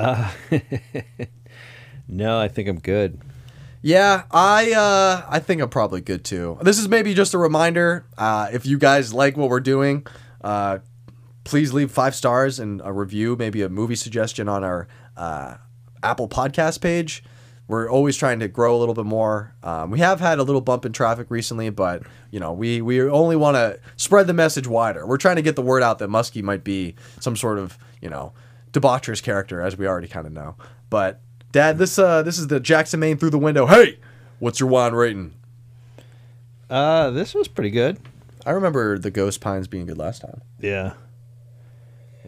[2.08, 3.20] No, I think I'm good.
[3.82, 6.58] Yeah, I uh, I think I'm probably good too.
[6.62, 8.06] This is maybe just a reminder.
[8.18, 10.08] Uh, if you guys like what we're doing,
[10.42, 10.80] uh,
[11.44, 14.88] please leave five stars and a review, maybe a movie suggestion on our
[15.18, 15.56] uh,
[16.02, 17.26] Apple Podcast page.
[17.70, 19.54] We're always trying to grow a little bit more.
[19.62, 22.02] Um, we have had a little bump in traffic recently, but
[22.32, 25.06] you know we we only want to spread the message wider.
[25.06, 28.10] We're trying to get the word out that Muskie might be some sort of you
[28.10, 28.34] know
[28.74, 30.56] debaucherous character, as we already kind of know.
[30.90, 31.22] But
[31.52, 33.68] Dad, this uh this is the Jackson Maine through the window.
[33.68, 34.00] Hey,
[34.40, 35.36] what's your wine rating?
[36.72, 38.00] Uh, this was pretty good.
[38.48, 40.42] I remember the Ghost Pines being good last time.
[40.60, 40.94] Yeah.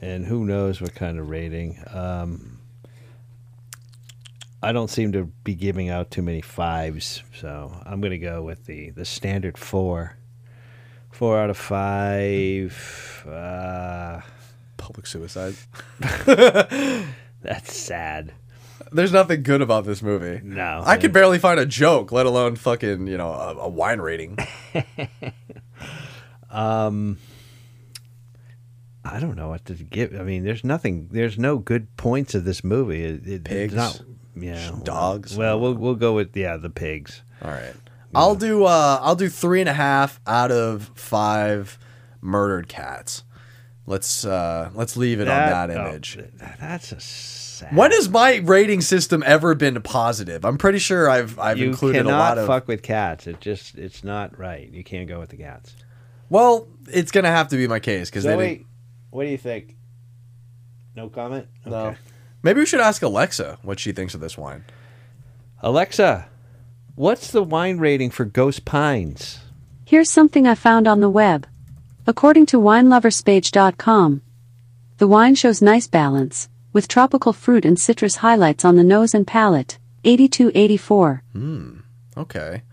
[0.02, 1.84] And who knows what kind of rating.
[1.92, 2.51] Um,
[4.64, 8.44] I don't seem to be giving out too many fives, so I'm going to go
[8.44, 10.18] with the, the standard four.
[11.12, 13.26] Four out of five.
[13.28, 14.22] Uh,
[14.78, 15.56] Public suicide.
[16.00, 18.34] that's sad.
[18.92, 20.42] There's nothing good about this movie.
[20.44, 20.84] No.
[20.86, 24.38] I could barely find a joke, let alone fucking, you know, a, a wine rating.
[26.50, 27.18] um,
[29.04, 30.14] I don't know what to give.
[30.20, 31.10] I mean, there's nothing.
[31.12, 33.04] There's no good points of this movie.
[33.04, 33.74] It, it, Pigs?
[33.74, 34.02] It's not.
[34.42, 34.72] Yeah.
[34.84, 35.38] Dogs?
[35.38, 37.22] Well, we'll we'll go with yeah the pigs.
[37.42, 37.74] All right.
[38.14, 41.78] I'll do uh I'll do three and a half out of five
[42.22, 43.24] murdered cats.
[43.86, 46.18] Let's uh let's leave it on that oh, image.
[46.38, 47.76] that- that's a sad.
[47.76, 50.44] When has my rating system ever been positive?
[50.46, 53.28] I'm pretty sure I've I've you included a cannot lot of fuck with cats.
[53.28, 54.70] It just it's not right.
[54.70, 55.76] You can't go with the cats.
[56.30, 58.66] Well, it's gonna have to be my case because they Zoe, didn't-
[59.10, 59.76] what do you think?
[60.96, 61.48] No comment.
[61.66, 61.76] no.
[61.88, 61.98] Okay.
[62.44, 64.66] Maybe we should ask Alexa what she thinks of this wine.
[65.62, 66.28] Alexa,
[66.96, 69.40] what's the wine rating for Ghost Pines?
[69.86, 71.48] Here's something I found on the web.
[72.08, 74.22] According to wineloverspage.com,
[74.98, 79.28] the wine shows nice balance, with tropical fruit and citrus highlights on the nose and
[79.28, 79.78] palate.
[80.04, 81.24] 8284.
[81.34, 81.80] Hmm.
[82.18, 82.64] Okay.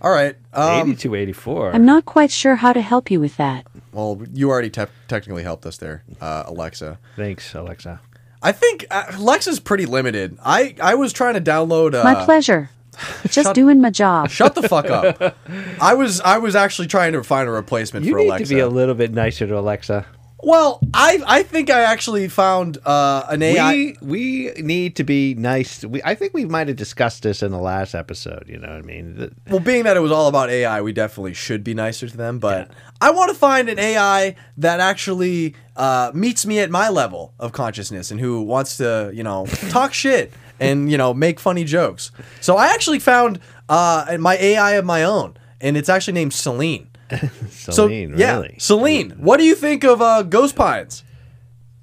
[0.00, 0.34] All right.
[0.52, 1.72] Um, Eighty-two eighty-four.
[1.72, 3.66] I'm not quite sure how to help you with that.
[3.92, 6.98] well, you already te- technically helped us there, uh, Alexa.
[7.14, 8.00] Thanks, Alexa.
[8.42, 10.38] I think uh, Alexa's pretty limited.
[10.44, 11.94] I I was trying to download.
[11.94, 12.70] Uh, My pleasure.
[13.24, 14.28] Just shut- doing my job.
[14.30, 15.36] Shut the fuck up.
[15.80, 18.44] I was I was actually trying to find a replacement You for need Alexa.
[18.48, 20.04] to be a little bit nicer to Alexa.
[20.42, 23.94] Well, I I think I actually found uh, an AI.
[24.02, 25.84] We we need to be nice.
[25.84, 28.44] We I think we might have discussed this in the last episode.
[28.48, 29.16] You know what I mean?
[29.16, 32.16] The- well, being that it was all about AI, we definitely should be nicer to
[32.16, 32.38] them.
[32.38, 32.70] But
[33.00, 37.52] I want to find an AI that actually uh, meets me at my level of
[37.52, 42.10] consciousness and who wants to, you know, talk shit and you know make funny jokes.
[42.40, 43.38] So I actually found
[43.68, 46.88] uh, my AI of my own, and it's actually named Celine.
[47.50, 48.56] So Celine, yeah, really?
[48.58, 51.04] Celine, what do you think of uh, Ghost Pines?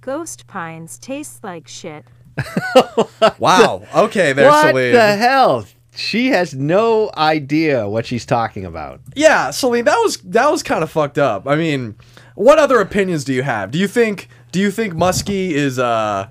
[0.01, 2.05] Ghost pines taste like shit.
[3.37, 3.83] Wow.
[3.95, 4.93] Okay, there, what Celine.
[4.93, 5.65] What the hell?
[5.95, 9.01] She has no idea what she's talking about.
[9.15, 11.47] Yeah, Celine, that was that was kind of fucked up.
[11.47, 11.95] I mean,
[12.35, 13.71] what other opinions do you have?
[13.71, 16.27] Do you think do you think Muskie is uh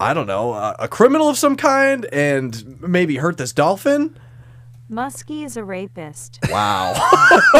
[0.00, 4.16] I don't know, a, a criminal of some kind and maybe hurt this dolphin?
[4.90, 6.38] Muskie is a rapist.
[6.50, 6.94] Wow.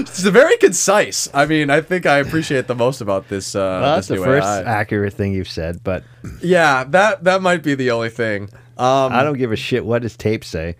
[0.00, 1.28] it's very concise.
[1.32, 4.24] I mean, I think I appreciate the most about this uh Well, that's this the
[4.24, 4.62] new first AI.
[4.62, 6.02] accurate thing you've said, but
[6.42, 8.44] Yeah, that that might be the only thing.
[8.76, 10.74] Um I don't give a shit what his tapes say.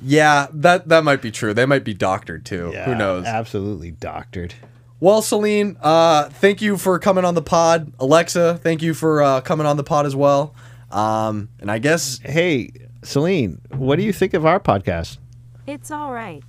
[0.00, 1.54] yeah, that that might be true.
[1.54, 2.70] They might be doctored too.
[2.72, 3.24] Who knows?
[3.26, 4.54] Absolutely doctored.
[5.00, 7.90] Well, Celine, uh, thank you for coming on the pod.
[7.98, 10.54] Alexa, thank you for uh, coming on the pod as well.
[10.90, 12.70] Um, and I guess, Hey,
[13.02, 15.18] Celine, what do you think of our podcast?
[15.66, 16.42] It's all right.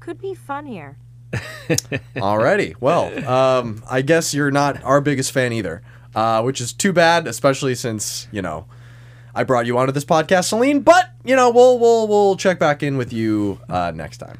[0.00, 0.98] Could be funnier.
[1.32, 2.74] alrighty.
[2.80, 5.82] Well, um, I guess you're not our biggest fan either,
[6.14, 8.66] uh, which is too bad, especially since you know
[9.34, 10.80] I brought you onto this podcast, Celine.
[10.80, 14.38] But you know, we'll we'll we'll check back in with you uh, next time.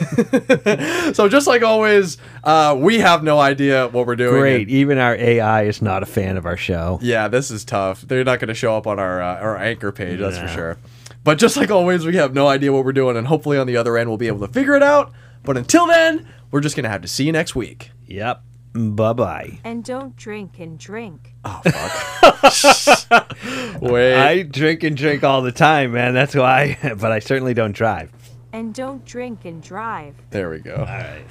[1.14, 4.40] so just like always, uh, we have no idea what we're doing.
[4.40, 4.68] Great.
[4.70, 6.98] Even our AI is not a fan of our show.
[7.02, 8.02] Yeah, this is tough.
[8.02, 10.52] They're not going to show up on our uh, our anchor page, that's for No.
[10.54, 10.78] sure.
[11.22, 13.76] But just like always, we have no idea what we're doing, and hopefully on the
[13.76, 15.12] other end we'll be able to figure it out.
[15.42, 17.90] But until then, we're just going to have to see you next week.
[18.06, 18.42] Yep.
[18.72, 19.58] Bye bye.
[19.64, 21.34] And don't drink and drink.
[21.44, 23.32] Oh fuck!
[23.82, 24.14] Wait.
[24.16, 26.14] I drink and drink all the time, man.
[26.14, 26.78] That's why.
[26.82, 28.12] But I certainly don't drive.
[28.52, 30.14] And don't drink and drive.
[30.30, 30.74] there we go.
[30.74, 31.24] All right.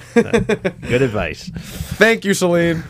[0.80, 1.50] Good advice.
[1.54, 2.84] Thank you, Celine.